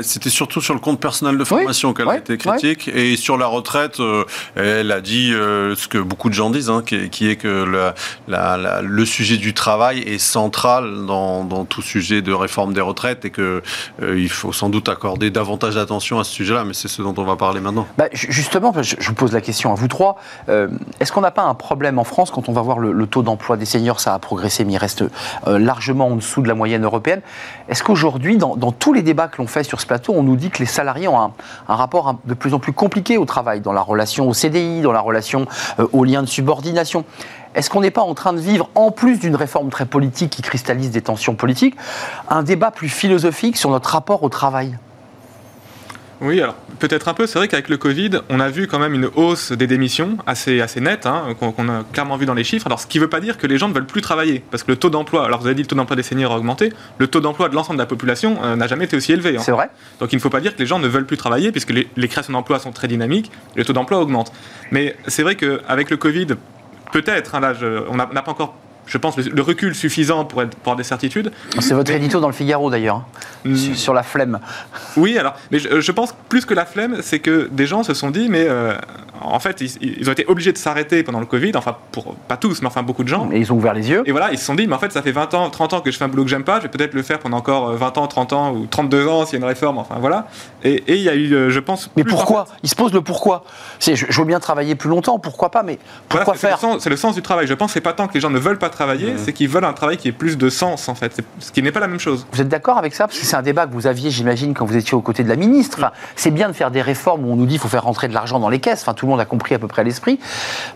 c'était 0.04 0.30
surtout 0.30 0.62
sur 0.62 0.74
le 0.74 0.80
compte 0.80 1.00
personnel 1.00 1.38
de 1.38 1.44
formation 1.44 1.94
qu'elle 1.94 2.10
a 2.10 2.18
été 2.18 2.38
critique. 2.38 2.88
Et 2.88 3.16
sur 3.18 3.38
la 3.38 3.48
retraite, 3.48 4.00
euh, 4.00 4.24
elle 4.56 4.92
a 4.92 5.02
dit 5.02 5.34
euh, 5.34 5.76
ce 5.76 5.88
que 5.88 5.98
beaucoup 5.98 6.30
de 6.30 6.34
gens 6.34 6.50
disent, 6.50 6.70
hein, 6.70 6.84
qui, 6.84 7.30
est 7.30 7.36
que 7.36 7.48
le, 8.28 8.82
le 8.82 9.06
sujet 9.06 9.38
du 9.38 9.54
travail 9.54 10.00
est 10.00 10.18
central 10.18 11.06
dans, 11.06 11.66
tout 11.66 11.82
sujet 11.82 12.22
de 12.22 12.34
réforme 12.34 12.74
des 12.74 12.82
retraites 12.82 13.26
et 13.26 13.32
qu'il 13.32 13.44
euh, 13.44 14.28
faut 14.30 14.54
sans 14.54 14.70
doute 14.70 14.90
accorder 14.90 15.32
davantage 15.32 15.76
d'attention 15.76 16.20
à 16.20 16.24
ce 16.24 16.32
sujet-là. 16.32 16.64
Mais 16.64 16.74
c'est 16.74 16.88
ce 16.88 17.02
dont 17.02 17.14
on 17.18 17.24
va 17.24 17.36
parler 17.36 17.60
maintenant. 17.60 17.88
Bah, 17.98 18.06
justement, 18.14 18.74
je, 18.82 18.96
vous 19.08 19.14
pose 19.14 19.34
la 19.34 19.42
question 19.42 19.72
à 19.72 19.76
vous 19.76 19.88
trois. 19.88 20.18
Est-ce 21.00 21.12
qu'on 21.12 21.22
n'a 21.22 21.32
pas 21.32 21.44
un 21.44 21.56
problème 21.56 22.00
en 22.00 22.04
France 22.04 22.32
quand 22.32 22.50
on 22.50 22.54
va 22.54 22.62
voir 22.62 22.80
le, 22.80 23.08
taux 23.08 23.24
d'emploi 23.24 23.58
des 23.58 23.66
seniors? 23.66 24.00
Ça 24.00 24.14
a 24.14 24.20
progressé, 24.20 24.66
mais 24.66 24.74
il 24.74 24.78
reste 24.78 25.04
largement 25.46 26.08
en 26.08 26.16
dessous 26.16 26.42
de 26.42 26.48
la 26.48 26.56
moyenne 26.56 26.84
européenne. 26.84 27.22
Est-ce 27.70 27.84
qu'aujourd'hui, 27.84 28.38
dans, 28.38 28.72
tous 28.80 28.94
les 28.94 29.02
débats 29.02 29.28
que 29.28 29.38
l'on 29.38 29.48
fait 29.48 29.64
sur 29.64 29.82
ce 29.82 29.86
plateau, 29.86 30.14
on 30.16 30.24
nous 30.24 30.36
dit 30.36 30.50
que 30.50 30.60
les 30.60 30.66
salariés 30.66 31.08
ont 31.08 31.20
un, 31.20 31.32
rapport 31.68 32.16
de 32.26 32.34
plus 32.34 32.54
en 32.54 32.60
plus 32.60 32.74
compliqué 32.74 33.18
au 33.18 33.26
travail, 33.26 33.62
dans 33.62 33.74
la 33.74 33.82
relation 33.82 34.28
au 34.28 34.34
CDI, 34.34 34.82
dans 34.82 34.92
la 34.92 35.00
relation 35.00 35.48
euh, 35.80 35.88
aux 35.94 36.04
liens 36.04 36.22
de 36.22 36.28
subordination. 36.28 37.06
Est-ce 37.56 37.70
qu'on 37.70 37.82
n'est 37.82 37.92
pas 37.92 38.02
en 38.02 38.14
train 38.14 38.34
de 38.34 38.40
vivre, 38.40 38.70
en 38.76 38.92
plus 38.92 39.20
d'une 39.20 39.36
réforme 39.36 39.70
très 39.70 39.86
politique 39.86 40.30
qui 40.30 40.42
cristallise 40.42 40.92
des 40.92 41.02
tensions 41.02 41.36
politiques, 41.36 41.76
un 42.30 42.44
débat 42.44 42.72
plus 42.72 42.90
philosophique 42.90 43.58
sur 43.58 43.70
notre 43.70 43.90
rapport 43.90 44.24
au 44.24 44.30
travail? 44.30 44.78
Oui, 46.22 46.42
alors 46.42 46.56
peut-être 46.80 47.08
un 47.08 47.14
peu. 47.14 47.28
C'est 47.28 47.38
vrai 47.38 47.48
qu'avec 47.48 47.70
le 47.70 47.78
Covid, 47.78 48.12
on 48.30 48.40
a 48.40 48.50
vu 48.50 48.68
quand 48.68 48.80
même 48.80 48.94
une 48.94 49.10
hausse 49.16 49.52
des 49.52 49.68
démissions 49.68 50.18
assez, 50.26 50.62
assez 50.62 50.80
nette, 50.80 51.06
hein, 51.06 51.36
qu'on 51.40 51.70
a 51.70 51.84
clairement 51.92 52.18
vu 52.18 52.26
dans 52.26 52.34
les 52.34 52.44
chiffres. 52.44 52.68
Alors, 52.68 52.80
ce 52.80 52.88
qui 52.88 52.98
ne 53.00 53.04
veut 53.04 53.10
pas 53.10 53.20
dire 53.20 53.38
que 53.38 53.48
les 53.48 53.58
gens 53.58 53.68
ne 53.68 53.74
veulent 53.74 53.86
plus 53.86 54.02
travailler, 54.02 54.44
parce 54.52 54.64
que 54.64 54.72
le 54.72 54.78
taux 54.78 54.90
d'emploi, 54.90 55.26
alors 55.26 55.42
vous 55.42 55.48
avez 55.48 55.56
dit 55.56 55.62
le 55.62 55.68
taux 55.68 55.76
d'emploi 55.76 55.96
des 55.96 56.04
seniors 56.04 56.32
a 56.32 56.38
augmenté, 56.38 56.72
le 56.98 57.08
taux 57.08 57.20
d'emploi 57.20 57.50
de 57.50 57.56
l'ensemble 57.56 57.78
de 57.78 57.84
la 57.84 57.88
population 57.88 58.38
euh, 58.44 58.56
n'a 58.56 58.68
jamais 58.68 58.86
été 58.86 58.96
aussi 58.96 59.12
élevé. 59.12 59.38
Hein. 59.38 59.42
C'est 59.44 59.52
vrai. 59.52 59.70
Donc, 60.00 60.14
il 60.14 60.16
ne 60.16 60.22
faut 60.22 60.30
pas 60.30 60.42
dire 60.42 60.56
que 60.56 60.60
les 60.60 60.66
gens 60.66 60.80
ne 60.80 60.88
veulent 60.88 61.06
plus 61.06 61.18
travailler, 61.18 61.52
puisque 61.52 61.72
les, 61.72 61.90
les 61.96 62.08
créations 62.08 62.34
d'emplois 62.34 62.60
sont 62.60 62.72
très 62.72 62.88
dynamiques, 62.88 63.32
le 63.56 63.66
taux 63.66 63.74
d'emploi 63.74 64.00
augmente. 64.00 64.32
Mais 64.72 64.96
c'est 65.08 65.24
vrai 65.24 65.36
qu'avec 65.36 65.90
le 65.90 65.98
Covid, 65.98 66.28
peut-être, 66.92 67.36
hein, 67.36 67.40
là, 67.42 67.54
on 67.90 67.96
n'a 67.96 68.08
pas 68.08 68.32
encore 68.32 68.56
je 68.86 68.98
pense, 68.98 69.18
le, 69.18 69.42
recul 69.42 69.76
suffisant 69.76 70.26
pour, 70.26 70.42
être, 70.42 70.56
pour 70.56 70.72
avoir 70.72 70.76
des 70.78 70.84
certitudes. 70.84 71.32
C'est 71.60 71.74
votre 71.74 71.92
édito 71.92 72.20
dans 72.20 72.28
le 72.28 72.34
Figaro 72.34 72.70
d'ailleurs, 72.70 72.98
hein, 72.98 73.06
hmm. 73.46 73.56
sur, 73.56 73.94
la 73.94 74.04
flemme. 74.04 74.40
Oui, 74.98 75.18
alors, 75.18 75.36
mais 75.52 75.60
je, 75.60 75.92
pense 75.92 76.14
plus 76.30 76.46
que 76.46 76.54
la 76.54 76.66
flemme, 76.66 76.98
c'est 77.02 77.20
que 77.20 77.50
des 77.52 77.66
gens 77.66 77.84
se 77.84 77.94
sont 77.94 78.12
dit, 78.12 78.28
mais 78.30 78.46
euh, 78.48 78.74
en 79.22 79.40
fait, 79.40 79.62
ils, 79.62 80.10
ont 80.10 80.12
été 80.12 80.26
obligés 80.28 80.52
de 80.52 80.58
s'arrêter 80.58 81.04
pendant 81.04 81.20
le 81.20 81.26
Covid, 81.26 81.52
enfin, 81.56 81.76
pour, 81.92 82.16
pas 82.16 82.38
tous, 82.38 82.62
mais 82.62 82.68
enfin 82.68 82.84
beaucoup 82.84 83.04
de 83.04 83.10
gens. 83.10 83.30
Et 83.32 83.40
ils 83.40 83.52
ont 83.52 83.56
ouvert 83.56 83.74
les 83.74 83.90
yeux. 83.90 84.04
Et 84.06 84.12
voilà, 84.12 84.32
ils 84.32 84.38
se 84.38 84.46
sont 84.46 84.56
dit, 84.56 84.68
mais 84.68 84.76
en 84.76 84.80
fait, 84.80 84.92
ça 84.92 85.02
fait 85.02 85.12
20 85.12 85.34
ans, 85.34 85.50
30 85.50 85.74
ans 85.74 85.82
que 85.82 85.92
je 85.92 85.98
fais 85.98 86.06
un 86.06 86.08
boulot 86.08 86.24
que 86.24 86.30
j'aime 86.30 86.44
pas, 86.44 86.58
je 86.58 86.64
vais 86.64 86.70
peut-être 86.70 86.94
le 86.94 87.04
faire 87.04 87.20
pendant 87.20 87.38
encore 87.38 87.72
20 87.72 87.98
euh, 87.98 88.02
ans, 88.02 88.08
30 88.08 88.34
ans 88.34 88.54
ou 88.54 88.66
32 88.66 89.08
ans 89.08 89.26
s'il 89.26 89.34
y 89.34 89.36
a 89.38 89.40
une 89.40 89.50
réforme, 89.50 89.78
enfin 89.78 89.96
voilà. 90.00 90.28
Et 90.64 90.84
il 90.88 91.02
y 91.02 91.10
a 91.10 91.16
eu, 91.16 91.34
euh, 91.34 91.50
je 91.50 91.60
pense. 91.60 91.90
Mais 91.96 92.04
pourquoi 92.04 92.46
Ils 92.64 92.70
se 92.70 92.76
posent 92.76 92.94
le 92.94 93.02
pourquoi. 93.02 93.44
Je, 93.80 93.96
je, 93.96 94.20
veux 94.20 94.26
bien 94.26 94.40
travailler 94.40 94.76
plus 94.76 94.90
longtemps, 94.90 95.20
pourquoi 95.20 95.50
pas, 95.50 95.64
mais 95.64 95.80
pourquoi 96.10 96.34
faire 96.34 96.60
C'est 96.80 96.90
le, 96.90 96.98
sens 96.98 97.16
du 97.16 97.22
travail. 97.22 97.48
Je 97.48 97.54
pense 97.54 97.70
que 97.70 97.74
c'est 97.74 97.82
pas 97.82 97.94
tant 97.94 98.08
que 98.08 98.14
les 98.14 98.20
gens 98.20 98.30
ne 98.30 98.40
veulent 98.40 98.60
pas 98.60 98.70
travailler, 98.76 99.14
mmh. 99.14 99.18
c'est 99.18 99.34
qu'ils 99.34 99.50
veulent 99.50 99.66
un 99.66 99.74
travail 99.74 99.98
qui 99.98 100.08
ait 100.08 100.12
plus 100.12 100.38
de 100.38 100.50
sens, 100.50 100.88
en 100.88 100.96
fait. 100.96 101.24
Ce 101.40 101.52
qui 101.52 101.64
n'est 101.64 101.72
pas 101.72 101.80
la 101.80 101.88
même 101.88 102.00
chose. 102.00 102.28
Vous 102.32 102.42
êtes 102.42 102.48
d'accord 102.48 102.78
avec 102.78 102.94
ça? 102.94 103.08
Parce 103.08 103.18
que 103.18 103.26
c'est 103.26 103.36
un 103.36 103.42
débat 103.42 103.66
que 103.66 103.74
vous 103.74 103.88
aviez, 103.88 104.12
j'imagine, 104.12 104.54
quand 104.54 104.66
vous 104.66 104.78
étiez 104.78 104.94
aux 104.94 105.02
côtés 105.02 105.24
de 105.24 105.30
la 105.30 105.36
ministre. 105.36 105.78
Enfin, 105.80 105.92
c'est 106.16 106.32
bien 106.32 106.48
de 106.48 106.54
faire 106.54 106.70
des 106.70 106.82
réformes 106.82 107.26
où 107.26 107.32
on 107.32 107.36
nous 107.36 107.46
dit 107.46 107.54
qu'il 107.54 107.62
faut 107.62 107.70
faire 107.70 107.84
rentrer 107.84 108.08
de 108.08 108.14
l'argent 108.14 108.40
dans 108.40 108.50
les 108.50 108.60
caisses. 108.60 108.82
Enfin, 108.82 108.94
tout 108.94 109.06
le 109.06 109.12
monde 109.12 109.22
a 109.22 109.26
compris 109.26 109.56
à 109.56 109.60
peu 109.60 109.68
près 109.68 109.84
l'esprit. 109.84 110.20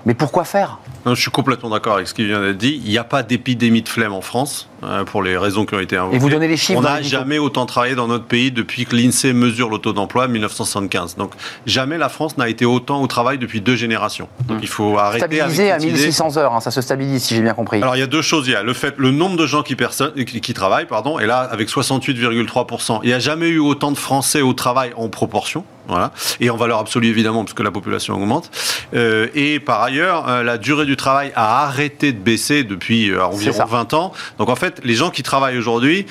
Mais 0.06 0.14
pourquoi 0.14 0.46
faire? 0.46 0.80
Je 1.06 1.14
suis 1.16 1.32
complètement 1.32 1.70
d'accord 1.70 1.96
avec 1.96 2.08
ce 2.08 2.14
qui 2.14 2.26
vient 2.26 2.42
d'être 2.42 2.58
dit. 2.58 2.82
Il 2.84 2.90
n'y 2.90 2.98
a 2.98 3.04
pas 3.04 3.22
d'épidémie 3.22 3.82
de 3.82 3.90
flemme 3.90 4.14
en 4.14 4.22
France, 4.22 4.69
pour 5.06 5.24
les 5.24 5.38
raisons 5.38 5.66
qui 5.66 5.76
ont 5.76 5.80
été 5.80 5.98
invoquées. 5.98 6.16
Et 6.16 6.20
vous 6.20 6.30
donnez 6.30 6.48
les 6.48 6.58
chiffres 6.58 6.80
On 6.80 6.84
n'a 6.84 7.02
jamais 7.02 7.38
autant 7.38 7.66
travaillé 7.66 7.96
dans 7.96 8.08
notre 8.08 8.26
pays 8.26 8.52
depuis 8.52 8.86
que 8.86 8.96
l'INSEE 8.96 9.34
mesure 9.34 9.70
le 9.70 9.78
taux 9.78 9.94
d'emploi 9.94 10.26
en 10.26 10.30
1975. 10.30 11.16
Donc 11.16 11.34
jamais 11.66 11.98
la 11.98 12.10
France 12.10 12.38
n'a 12.38 12.50
été 12.50 12.66
autant 12.66 13.02
au 13.02 13.08
travail 13.08 13.38
depuis 13.38 13.62
deux 13.62 13.76
générations. 13.76 14.28
Donc 14.48 14.60
hmm. 14.60 14.64
il 14.64 14.68
faut 14.68 14.98
arrêter 14.98 15.26
Stabilisé 15.26 15.72
à 15.72 15.80
1600 15.80 16.38
heures, 16.38 16.54
hein, 16.54 16.60
ça 16.60 16.72
se 16.72 16.82
stabilise 16.82 17.24
si 17.24 17.36
j'ai 17.36 17.42
bien 17.42 17.54
compris. 17.54 17.82
Alors 17.82 17.96
il 17.96 18.00
y 18.00 18.04
a 18.04 18.08
deux 18.08 18.22
choses. 18.22 18.48
Il 18.48 18.52
y 18.52 18.56
a 18.56 18.64
le 18.64 18.74
fait, 18.74 18.96
le 18.98 19.12
nombre 19.12 19.38
de 19.38 19.46
gens 19.46 19.64
qui, 19.64 19.76
qui 19.76 20.54
travaillent, 20.54 20.88
pardon, 20.88 21.20
et 21.20 21.26
là 21.26 21.40
avec 21.40 21.70
68,3%. 21.70 23.00
Il 23.04 23.08
n'y 23.08 23.14
a 23.14 23.20
jamais 23.20 23.48
eu 23.48 23.60
autant 23.60 23.92
de 23.92 23.98
Français 23.98 24.42
au 24.42 24.54
travail 24.54 24.92
en 24.96 25.10
proportion. 25.10 25.64
Voilà. 25.90 26.12
Et 26.40 26.50
en 26.52 26.56
valeur 26.56 26.80
absolue, 26.80 27.08
évidemment, 27.08 27.44
parce 27.44 27.54
que 27.54 27.64
la 27.64 27.72
population 27.72 28.16
augmente. 28.16 28.52
Euh, 28.94 29.28
et 29.34 29.60
par 29.60 29.82
ailleurs, 29.82 30.30
euh, 30.30 30.44
la 30.44 30.58
durée 30.58 30.86
du 30.86 30.96
travail 30.96 31.32
a 31.36 31.64
arrêté 31.64 32.14
de 32.14 32.20
baisser 32.20 32.64
depuis 32.64 33.10
euh, 33.10 33.26
environ 33.26 33.66
20 33.66 33.94
ans. 33.96 34.14
Donc 34.38 34.50
en 34.50 34.56
fait, 34.56 34.80
les 34.84 34.94
gens 34.94 35.10
qui 35.10 35.24
travaillent 35.24 35.58
aujourd'hui, 35.58 36.06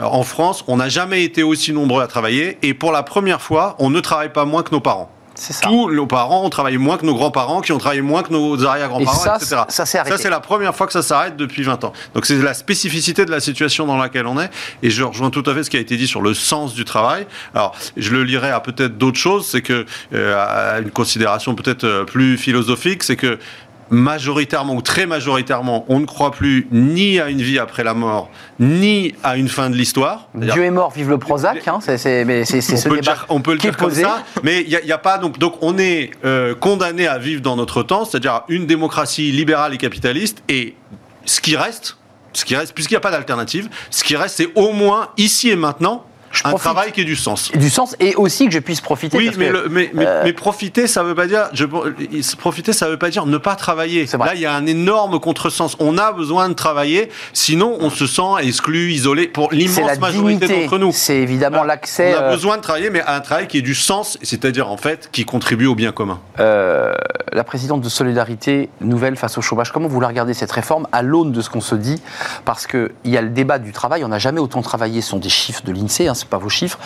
en 0.00 0.22
France, 0.22 0.64
on 0.66 0.76
n'a 0.76 0.88
jamais 0.88 1.24
été 1.24 1.42
aussi 1.42 1.72
nombreux 1.72 2.02
à 2.02 2.06
travailler. 2.06 2.58
Et 2.62 2.74
pour 2.74 2.92
la 2.92 3.02
première 3.02 3.40
fois, 3.40 3.76
on 3.78 3.90
ne 3.90 4.00
travaille 4.00 4.32
pas 4.32 4.44
moins 4.44 4.62
que 4.62 4.70
nos 4.72 4.80
parents. 4.80 5.13
Tous 5.62 5.90
nos 5.90 6.06
parents 6.06 6.44
ont 6.44 6.50
travaillé 6.50 6.78
moins 6.78 6.96
que 6.96 7.06
nos 7.06 7.14
grands-parents, 7.14 7.60
qui 7.60 7.72
ont 7.72 7.78
travaillé 7.78 8.02
moins 8.02 8.22
que 8.22 8.32
nos 8.32 8.64
arrière-grands-parents, 8.64 9.36
etc. 9.36 9.62
Ça, 9.68 9.86
ça 9.86 10.04
c'est 10.16 10.30
la 10.30 10.40
première 10.40 10.74
fois 10.74 10.86
que 10.86 10.92
ça 10.92 11.02
s'arrête 11.02 11.36
depuis 11.36 11.62
20 11.62 11.84
ans. 11.84 11.92
Donc 12.14 12.26
c'est 12.26 12.36
la 12.36 12.54
spécificité 12.54 13.24
de 13.24 13.30
la 13.30 13.40
situation 13.40 13.86
dans 13.86 13.96
laquelle 13.96 14.26
on 14.26 14.40
est. 14.40 14.50
Et 14.82 14.90
je 14.90 15.02
rejoins 15.02 15.30
tout 15.30 15.42
à 15.46 15.54
fait 15.54 15.64
ce 15.64 15.70
qui 15.70 15.76
a 15.76 15.80
été 15.80 15.96
dit 15.96 16.06
sur 16.06 16.22
le 16.22 16.34
sens 16.34 16.74
du 16.74 16.84
travail. 16.84 17.26
Alors, 17.54 17.74
je 17.96 18.10
le 18.10 18.24
lirai 18.24 18.50
à 18.50 18.60
peut-être 18.60 18.98
d'autres 18.98 19.18
choses. 19.18 19.46
C'est 19.46 19.62
que, 19.62 19.86
euh, 20.14 20.36
à 20.36 20.80
une 20.80 20.90
considération 20.90 21.54
peut-être 21.54 21.84
euh, 21.84 22.04
plus 22.04 22.38
philosophique, 22.38 23.02
c'est 23.02 23.16
que 23.16 23.38
majoritairement 23.90 24.74
ou 24.74 24.82
très 24.82 25.06
majoritairement, 25.06 25.84
on 25.88 26.00
ne 26.00 26.06
croit 26.06 26.30
plus 26.30 26.66
ni 26.72 27.20
à 27.20 27.28
une 27.28 27.42
vie 27.42 27.58
après 27.58 27.84
la 27.84 27.94
mort, 27.94 28.30
ni 28.58 29.14
à 29.22 29.36
une 29.36 29.48
fin 29.48 29.70
de 29.70 29.76
l'histoire. 29.76 30.28
Dieu 30.34 30.64
est 30.64 30.70
mort, 30.70 30.90
vive 30.90 31.10
le 31.10 31.18
Prozac, 31.18 31.66
hein, 31.68 31.78
c'est 31.80 31.98
ce 31.98 32.88
peut 32.88 32.96
débat 32.96 33.16
On 33.28 33.40
peut 33.40 33.52
le 33.52 33.58
dire 33.58 33.76
comme 33.76 33.92
ça, 33.92 34.24
mais 34.42 34.62
il 34.62 34.80
n'y 34.84 34.92
a, 34.92 34.98
pas... 34.98 35.18
Donc, 35.18 35.38
donc 35.38 35.54
on 35.62 35.78
est 35.78 36.10
euh, 36.24 36.54
condamné 36.54 37.06
à 37.06 37.18
vivre 37.18 37.42
dans 37.42 37.56
notre 37.56 37.82
temps, 37.82 38.04
c'est-à-dire 38.04 38.42
une 38.48 38.66
démocratie 38.66 39.30
libérale 39.30 39.74
et 39.74 39.78
capitaliste, 39.78 40.42
et 40.48 40.74
ce 41.24 41.40
qui 41.40 41.56
reste, 41.56 41.96
ce 42.32 42.44
qui 42.44 42.56
reste, 42.56 42.74
puisqu'il 42.74 42.94
n'y 42.94 42.98
a 42.98 43.00
pas 43.00 43.10
d'alternative, 43.10 43.68
ce 43.90 44.04
qui 44.04 44.16
reste, 44.16 44.36
c'est 44.36 44.50
au 44.54 44.72
moins 44.72 45.08
ici 45.16 45.50
et 45.50 45.56
maintenant 45.56 46.04
un 46.44 46.54
travail 46.54 46.92
qui 46.92 47.00
ait 47.02 47.04
du 47.04 47.16
sens. 47.16 47.52
Du 47.52 47.70
sens 47.70 47.96
et 48.00 48.14
aussi 48.14 48.46
que 48.46 48.52
je 48.52 48.58
puisse 48.58 48.80
profiter. 48.80 49.16
Oui, 49.16 49.30
mais, 49.38 49.50
mais, 49.70 49.90
euh, 49.98 50.22
mais, 50.24 50.32
profiter, 50.32 50.86
ça 50.86 51.02
veut 51.02 51.14
pas 51.14 51.26
dire. 51.26 51.48
Je, 51.52 51.64
profiter, 52.36 52.72
ça 52.72 52.88
veut 52.88 52.98
pas 52.98 53.10
dire 53.10 53.26
ne 53.26 53.38
pas 53.38 53.56
travailler. 53.56 54.06
Là, 54.18 54.34
il 54.34 54.40
y 54.40 54.46
a 54.46 54.54
un 54.54 54.66
énorme 54.66 55.20
contresens. 55.20 55.76
On 55.78 55.98
a 55.98 56.12
besoin 56.12 56.48
de 56.48 56.54
travailler, 56.54 57.10
sinon 57.32 57.76
on 57.80 57.90
se 57.90 58.06
sent 58.06 58.22
exclu, 58.42 58.92
isolé. 58.92 59.28
Pour 59.28 59.52
l'immense 59.52 59.98
majorité 59.98 60.48
d'entre 60.48 60.78
nous, 60.78 60.92
c'est 60.92 61.16
évidemment 61.16 61.64
l'accès. 61.64 62.14
On 62.14 62.18
a 62.18 62.22
euh, 62.22 62.30
besoin 62.30 62.56
de 62.56 62.62
travailler, 62.62 62.90
mais 62.90 63.02
un 63.06 63.20
travail 63.20 63.46
qui 63.46 63.58
ait 63.58 63.62
du 63.62 63.74
sens, 63.74 64.18
c'est-à-dire 64.22 64.70
en 64.70 64.76
fait 64.76 65.08
qui 65.12 65.24
contribue 65.24 65.66
au 65.66 65.74
bien 65.74 65.92
commun. 65.92 66.20
Euh, 66.40 66.92
la 67.32 67.44
présidente 67.44 67.80
de 67.80 67.88
Solidarité 67.88 68.70
Nouvelle 68.80 69.16
face 69.16 69.38
au 69.38 69.42
chômage. 69.42 69.72
Comment 69.72 69.88
vous 69.88 70.00
la 70.00 70.08
regardez 70.08 70.34
cette 70.34 70.52
réforme 70.52 70.86
à 70.92 71.02
l'aune 71.02 71.32
de 71.32 71.40
ce 71.40 71.50
qu'on 71.50 71.60
se 71.60 71.74
dit? 71.74 72.00
Parce 72.44 72.66
qu'il 72.66 72.90
y 73.04 73.16
a 73.16 73.22
le 73.22 73.30
débat 73.30 73.58
du 73.58 73.72
travail. 73.72 74.04
On 74.04 74.08
n'a 74.08 74.18
jamais 74.18 74.40
autant 74.40 74.62
travaillé. 74.62 75.00
Ce 75.00 75.10
sont 75.10 75.18
des 75.18 75.28
chiffres 75.28 75.62
de 75.64 75.72
l'Insee. 75.72 76.08
Hein, 76.08 76.14
pas 76.26 76.38
vos 76.38 76.48
chiffres. 76.48 76.78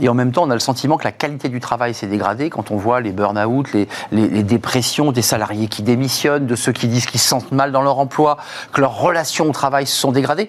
Et 0.00 0.08
en 0.08 0.14
même 0.14 0.32
temps, 0.32 0.44
on 0.44 0.50
a 0.50 0.54
le 0.54 0.60
sentiment 0.60 0.96
que 0.96 1.04
la 1.04 1.12
qualité 1.12 1.48
du 1.48 1.60
travail 1.60 1.94
s'est 1.94 2.06
dégradée 2.06 2.50
quand 2.50 2.70
on 2.70 2.76
voit 2.76 3.00
les 3.00 3.12
burn-out, 3.12 3.68
les, 3.72 4.42
dépressions 4.42 5.12
des 5.12 5.22
salariés 5.22 5.68
qui 5.68 5.82
démissionnent, 5.82 6.46
de 6.46 6.56
ceux 6.56 6.72
qui 6.72 6.88
disent 6.88 7.06
qu'ils 7.06 7.20
se 7.20 7.28
sentent 7.28 7.52
mal 7.52 7.72
dans 7.72 7.82
leur 7.82 7.98
emploi, 7.98 8.36
que 8.72 8.80
leurs 8.80 8.96
relations 8.96 9.48
au 9.48 9.52
travail 9.52 9.86
se 9.86 9.96
sont 9.96 10.12
dégradées. 10.12 10.48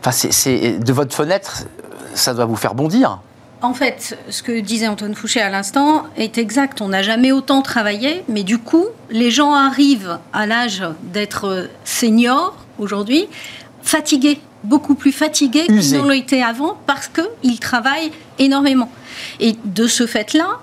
Enfin, 0.00 0.10
c'est 0.12 0.78
de 0.78 0.92
votre 0.92 1.14
fenêtre, 1.14 1.64
ça 2.14 2.34
doit 2.34 2.44
vous 2.46 2.56
faire 2.56 2.74
bondir. 2.74 3.20
En 3.62 3.74
fait, 3.74 4.18
ce 4.30 4.42
que 4.42 4.58
disait 4.60 4.88
Antoine 4.88 5.14
Fouché 5.14 5.42
à 5.42 5.50
l'instant 5.50 6.04
est 6.16 6.38
exact. 6.38 6.80
On 6.80 6.88
n'a 6.88 7.02
jamais 7.02 7.30
autant 7.30 7.60
travaillé, 7.60 8.24
mais 8.26 8.42
du 8.42 8.56
coup, 8.56 8.86
les 9.10 9.30
gens 9.30 9.52
arrivent 9.52 10.18
à 10.32 10.46
l'âge 10.46 10.82
d'être 11.02 11.68
seniors 11.84 12.56
aujourd'hui, 12.78 13.28
fatigués 13.82 14.40
beaucoup 14.64 14.94
plus 14.94 15.12
fatigués 15.12 15.66
qu'ils 15.66 15.96
n'ont 15.96 16.10
été 16.10 16.42
avant 16.42 16.78
parce 16.86 17.08
qu'ils 17.08 17.60
travaillent 17.60 18.12
énormément. 18.38 18.90
Et 19.38 19.56
de 19.64 19.86
ce 19.86 20.06
fait-là, 20.06 20.60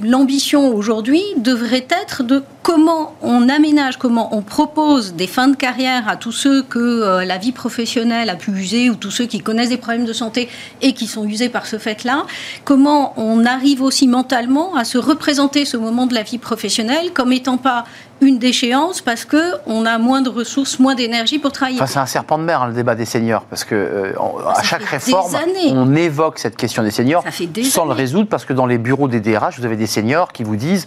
l'ambition 0.00 0.74
aujourd'hui 0.74 1.22
devrait 1.36 1.86
être 1.90 2.22
de 2.22 2.42
comment 2.68 3.14
on 3.22 3.48
aménage, 3.48 3.96
comment 3.96 4.36
on 4.36 4.42
propose 4.42 5.14
des 5.14 5.26
fins 5.26 5.48
de 5.48 5.56
carrière 5.56 6.06
à 6.06 6.16
tous 6.16 6.32
ceux 6.32 6.62
que 6.62 6.78
euh, 6.78 7.24
la 7.24 7.38
vie 7.38 7.52
professionnelle 7.52 8.28
a 8.28 8.34
pu 8.34 8.50
user 8.50 8.90
ou 8.90 8.94
tous 8.94 9.10
ceux 9.10 9.24
qui 9.24 9.40
connaissent 9.40 9.70
des 9.70 9.78
problèmes 9.78 10.04
de 10.04 10.12
santé 10.12 10.50
et 10.82 10.92
qui 10.92 11.06
sont 11.06 11.24
usés 11.24 11.48
par 11.48 11.64
ce 11.64 11.78
fait-là, 11.78 12.26
comment 12.64 13.14
on 13.16 13.46
arrive 13.46 13.80
aussi 13.80 14.06
mentalement 14.06 14.76
à 14.76 14.84
se 14.84 14.98
représenter 14.98 15.64
ce 15.64 15.78
moment 15.78 16.04
de 16.04 16.12
la 16.12 16.22
vie 16.22 16.36
professionnelle 16.36 17.14
comme 17.14 17.32
étant 17.32 17.56
pas 17.56 17.84
une 18.20 18.38
déchéance 18.38 19.00
parce 19.00 19.24
que 19.24 19.54
on 19.64 19.86
a 19.86 19.96
moins 19.96 20.20
de 20.20 20.28
ressources, 20.28 20.78
moins 20.78 20.94
d'énergie 20.94 21.38
pour 21.38 21.52
travailler. 21.52 21.80
c'est 21.86 21.98
un 21.98 22.04
serpent 22.04 22.36
de 22.36 22.42
mer 22.42 22.60
hein, 22.60 22.68
le 22.68 22.74
débat 22.74 22.94
des 22.94 23.06
seniors 23.06 23.44
parce 23.44 23.64
que 23.64 23.74
euh, 23.74 24.12
à 24.54 24.62
chaque 24.62 24.82
réforme, 24.82 25.34
on 25.70 25.94
évoque 25.94 26.38
cette 26.38 26.56
question 26.56 26.82
des 26.82 26.90
seniors 26.90 27.24
sans 27.64 27.86
le 27.86 27.92
résoudre 27.92 28.28
parce 28.28 28.44
que 28.44 28.52
dans 28.52 28.66
les 28.66 28.76
bureaux 28.76 29.08
des 29.08 29.20
DRH, 29.20 29.58
vous 29.58 29.64
avez 29.64 29.76
des 29.76 29.86
seniors 29.86 30.32
qui 30.32 30.44
vous 30.44 30.56
disent, 30.56 30.86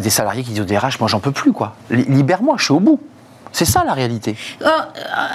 des 0.00 0.10
salariés 0.10 0.42
qui 0.42 0.50
disent 0.50 0.60
au 0.60 0.64
DRH, 0.64 1.00
moi 1.00 1.08
j'en 1.08 1.20
peux 1.20 1.32
plus 1.32 1.52
quoi, 1.52 1.74
libère-moi, 1.90 2.56
je 2.58 2.64
suis 2.64 2.72
au 2.72 2.80
bout. 2.80 3.00
C'est 3.56 3.64
ça 3.66 3.84
la 3.86 3.92
réalité. 3.92 4.34
Euh, 4.62 4.66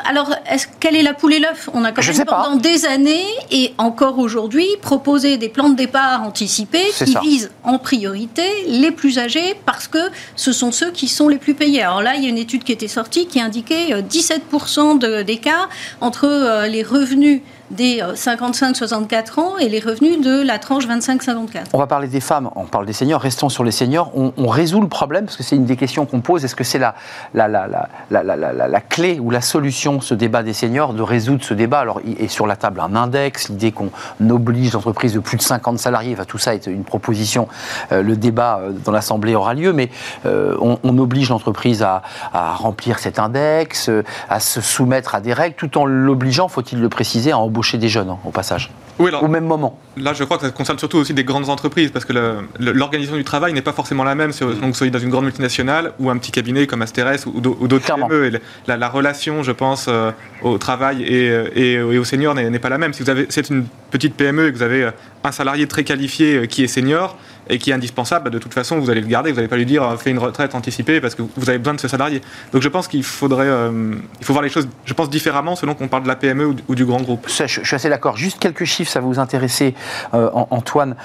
alors, 0.06 0.30
est 0.46 0.70
quelle 0.82 0.98
est 0.98 1.04
la 1.04 1.14
poule 1.14 1.36
et 1.36 1.40
l'œuf? 1.40 1.70
On 1.74 1.86
a 1.86 1.94
quand 1.94 2.02
Je 2.02 2.12
même 2.12 2.26
pas. 2.26 2.44
pendant 2.44 2.58
des 2.58 2.86
années 2.86 3.24
et 3.50 3.74
encore 3.78 4.20
aujourd'hui 4.20 4.68
proposé 4.82 5.38
des 5.38 5.48
plans 5.48 5.70
de 5.70 5.78
départ 5.78 6.24
anticipés 6.24 6.84
qui 6.98 7.14
ça. 7.14 7.22
visent 7.22 7.50
en 7.64 7.80
priorité 7.80 8.44
les 8.68 8.92
plus 8.92 9.20
âgés 9.20 9.56
parce 9.66 9.88
que 9.88 10.00
ce 10.36 10.52
sont 10.52 10.74
ceux 10.74 10.92
qui 10.92 11.08
sont 11.08 11.30
les 11.30 11.38
plus 11.38 11.54
payés. 11.54 11.82
Alors 11.82 12.02
là, 12.02 12.16
il 12.16 12.24
y 12.24 12.26
a 12.26 12.30
une 12.30 12.38
étude 12.38 12.66
qui 12.66 12.74
était 12.74 12.90
sortie 12.90 13.26
qui 13.26 13.40
indiquait 13.40 13.94
euh, 13.94 14.02
17% 14.02 15.00
de- 15.00 15.22
d'écart 15.22 15.70
entre 16.02 16.26
euh, 16.26 16.68
les 16.68 16.84
revenus 16.84 17.42
des 17.72 18.02
euh, 18.02 18.14
55-64 18.14 19.40
ans 19.40 19.58
et 19.58 19.70
les 19.70 19.80
revenus 19.80 20.22
de 20.22 20.42
la 20.42 20.60
tranche 20.60 20.88
25-54. 20.88 21.68
On 21.74 21.78
va 21.78 21.88
parler 21.88 22.08
des 22.08 22.20
femmes, 22.20 22.50
on 22.56 22.66
parle 22.66 22.86
des 22.86 22.94
seniors, 22.94 23.22
restons 23.22 23.50
sur 23.50 23.64
les 23.64 23.72
seniors. 23.72 24.12
On, 24.16 24.48
résout 24.50 24.82
le 24.82 24.88
problème, 24.88 25.26
parce 25.26 25.38
que 25.38 25.44
c'est 25.44 25.56
une 25.56 25.66
des 25.66 25.76
questions 25.76 26.06
qu'on 26.06 26.22
pose. 26.22 26.44
Est-ce 26.44 26.56
que 26.56 26.64
c'est 26.64 26.80
la, 26.80 26.96
la, 27.34 27.48
la, 27.48 27.68
la, 28.10 28.82
clé 28.82 29.20
ou 29.20 29.30
la 29.30 29.42
solution, 29.42 30.02
ce 30.02 30.16
débat 30.16 30.42
des 30.42 30.54
seniors, 30.54 30.94
de 30.94 31.04
résoudre 31.04 31.44
ce 31.44 31.54
débat? 31.54 31.80
Alors, 31.80 32.02
il 32.04 32.20
est 32.20 32.28
sur 32.28 32.48
la 32.48 32.56
table 32.56 32.80
un 32.80 32.96
index, 32.96 33.50
l'idée 33.50 33.72
qu'on 33.72 33.92
oblige 34.28 34.74
l'entreprise 34.74 35.14
de 35.14 35.20
plus 35.20 35.38
de 35.38 35.44
50 35.44 35.78
salariés, 35.78 36.16
tout 36.28 36.40
ça 36.40 36.56
est 36.56 36.66
une 36.68 36.84
proposition. 36.84 37.48
Euh, 37.92 38.02
le 38.02 38.16
débat 38.16 38.60
euh, 38.62 38.72
dans 38.72 38.92
l'Assemblée 38.92 39.36
aura 39.36 39.54
lieu, 39.54 39.74
mais 39.74 39.90
euh, 40.26 40.56
on, 40.60 40.98
oblige 41.00 41.30
l'entreprise 41.30 41.82
à, 41.82 42.02
à 42.34 42.54
remplir 42.56 43.00
cet 43.00 43.20
index, 43.20 43.88
euh, 43.88 44.04
à 44.28 44.40
se 44.40 44.60
soumettre 44.60 45.16
à 45.16 45.22
des 45.22 45.32
règles, 45.34 45.56
tout 45.56 45.78
en 45.78 45.86
l'obligeant, 45.86 46.50
faut-il 46.50 46.82
le 46.82 46.90
préciser, 46.90 47.32
à 47.32 47.38
embaucher 47.38 47.59
des 47.78 47.90
jeunes, 47.90 48.10
hein, 48.10 48.18
au 48.26 48.32
passage, 48.32 48.72
Oui, 49.00 49.10
alors, 49.10 49.24
au 49.24 49.28
même 49.28 49.46
moment. 49.46 49.80
Là, 49.98 50.14
je 50.14 50.24
crois 50.24 50.38
que 50.38 50.44
ça 50.46 50.52
concerne 50.52 50.80
surtout 50.80 50.98
aussi 50.98 51.14
des 51.14 51.24
grandes 51.24 51.50
entreprises, 51.50 51.92
parce 51.92 52.06
que 52.06 52.14
l'organisation 52.60 53.18
du 53.18 53.24
travail 53.24 53.54
n'est 53.54 53.62
pas 53.62 53.74
forcément 53.74 54.04
la 54.04 54.16
même, 54.16 54.32
si 54.32 54.44
vous 54.44 54.74
soyez 54.74 54.92
dans 54.92 55.00
une 55.00 55.10
grande 55.10 55.26
multinationale 55.26 55.94
ou 56.00 56.10
un 56.10 56.18
petit 56.18 56.32
cabinet 56.32 56.68
comme 56.68 56.82
Asteres 56.82 57.18
ou, 57.28 57.42
d'au- 57.42 57.58
ou 57.60 57.68
d'autres. 57.68 57.86
PME. 57.94 58.40
La, 58.68 58.78
la 58.78 58.90
relation, 58.90 59.44
je 59.44 59.52
pense, 59.52 59.86
euh, 59.88 60.12
au 60.42 60.58
travail 60.58 61.04
et, 61.04 61.30
euh, 61.30 61.50
et, 61.56 61.74
et 61.74 61.98
aux 61.98 62.04
seniors 62.04 62.36
n'est 62.36 62.60
pas 62.60 62.70
la 62.70 62.78
même. 62.78 62.94
Si 62.94 63.04
vous 63.04 63.10
avez, 63.10 63.26
c'est 63.30 63.50
une 63.50 63.66
petite 63.92 64.16
PME 64.16 64.48
et 64.48 64.52
que 64.52 64.58
vous 64.58 64.64
avez 64.64 64.84
euh, 64.84 64.92
un 65.24 65.32
salarié 65.32 65.68
très 65.68 65.84
qualifié 65.84 66.36
euh, 66.36 66.46
qui 66.46 66.64
est 66.64 66.68
senior 66.68 67.18
et 67.50 67.58
qui 67.58 67.72
est 67.72 67.74
indispensable, 67.74 68.26
bah, 68.26 68.30
de 68.30 68.38
toute 68.40 68.54
façon, 68.54 68.80
vous 68.80 68.90
allez 68.90 69.02
le 69.02 69.08
garder. 69.08 69.32
Vous 69.32 69.38
n'allez 69.38 69.48
pas 69.48 69.58
lui 69.58 69.66
dire 69.66 69.84
euh, 69.84 69.98
fais 69.98 70.12
une 70.12 70.20
retraite 70.20 70.56
anticipée 70.56 71.02
parce 71.02 71.16
que 71.16 71.24
vous 71.36 71.50
avez 71.50 71.58
besoin 71.58 71.74
de 71.74 71.80
ce 71.80 71.88
salarié. 71.88 72.22
Donc, 72.54 72.62
je 72.62 72.68
pense 72.70 72.88
qu'il 72.88 73.04
faudrait, 73.04 73.48
euh, 73.48 73.96
il 74.20 74.26
faut 74.26 74.34
voir 74.34 74.44
les 74.44 74.50
choses, 74.50 74.68
je 74.86 74.94
pense, 74.94 75.10
différemment 75.10 75.56
selon 75.56 75.74
qu'on 75.74 75.88
parle 75.88 76.04
de 76.04 76.08
la 76.08 76.16
PME 76.16 76.56
ou, 76.68 76.76
du- 76.76 76.86
grand 76.86 77.02
groupe. 77.02 77.28
Je, 77.28 77.46
suis 77.46 77.76
assez 77.76 77.90
d'accord. 77.90 78.18
Juste 78.18 78.40
quelques 78.40 78.64
chiffres, 78.66 78.92
ça 78.92 79.00
va 79.00 79.06
vous 79.08 79.20
intéresser, 79.20 79.76
euh, 80.14 80.30
An- 80.34 80.48
Antoine. 80.52 80.96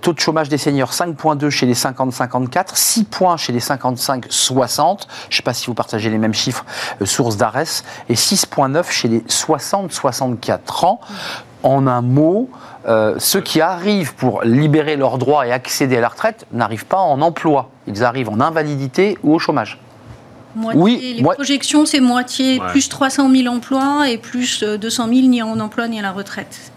Taux 0.00 0.12
de 0.12 0.20
chômage 0.20 0.48
des 0.48 0.58
seniors, 0.58 0.92
5,2 0.92 1.50
chez 1.50 1.66
les 1.66 1.74
50-54, 1.74 2.74
6 2.74 3.04
points 3.04 3.36
chez 3.36 3.52
les 3.52 3.60
55-60. 3.60 5.06
Je 5.28 5.34
ne 5.34 5.36
sais 5.36 5.42
pas 5.42 5.52
si 5.54 5.66
vous 5.66 5.74
partagez 5.74 6.10
les 6.10 6.18
mêmes 6.18 6.34
chiffres, 6.34 6.64
source 7.04 7.36
d'ARES, 7.36 7.82
et 8.08 8.14
6,9 8.14 8.90
chez 8.90 9.08
les 9.08 9.20
60-64 9.20 10.84
ans. 10.86 11.00
En 11.62 11.86
un 11.86 12.00
mot, 12.02 12.48
euh, 12.86 13.14
ceux 13.18 13.40
qui 13.40 13.60
arrivent 13.60 14.14
pour 14.14 14.42
libérer 14.44 14.96
leurs 14.96 15.18
droits 15.18 15.46
et 15.46 15.52
accéder 15.52 15.96
à 15.96 16.00
la 16.00 16.08
retraite 16.08 16.46
n'arrivent 16.52 16.86
pas 16.86 16.98
en 16.98 17.20
emploi. 17.20 17.70
Ils 17.86 18.04
arrivent 18.04 18.28
en 18.28 18.40
invalidité 18.40 19.18
ou 19.22 19.34
au 19.34 19.38
chômage. 19.38 19.78
Moitié, 20.54 20.80
Oui, 20.80 21.14
les 21.16 21.22
moi- 21.22 21.34
projections, 21.34 21.84
c'est 21.84 22.00
moitié, 22.00 22.60
Ouais. 22.60 22.66
plus 22.68 22.88
300 22.88 23.30
000 23.30 23.52
emplois 23.54 24.08
et 24.08 24.16
plus 24.18 24.62
euh, 24.62 24.78
200 24.78 25.08
000 25.08 25.20
ni 25.28 25.42
en 25.42 25.58
emploi 25.60 25.86
ni 25.88 25.98
à 25.98 26.02
la 26.02 26.12
retraite. 26.12 26.72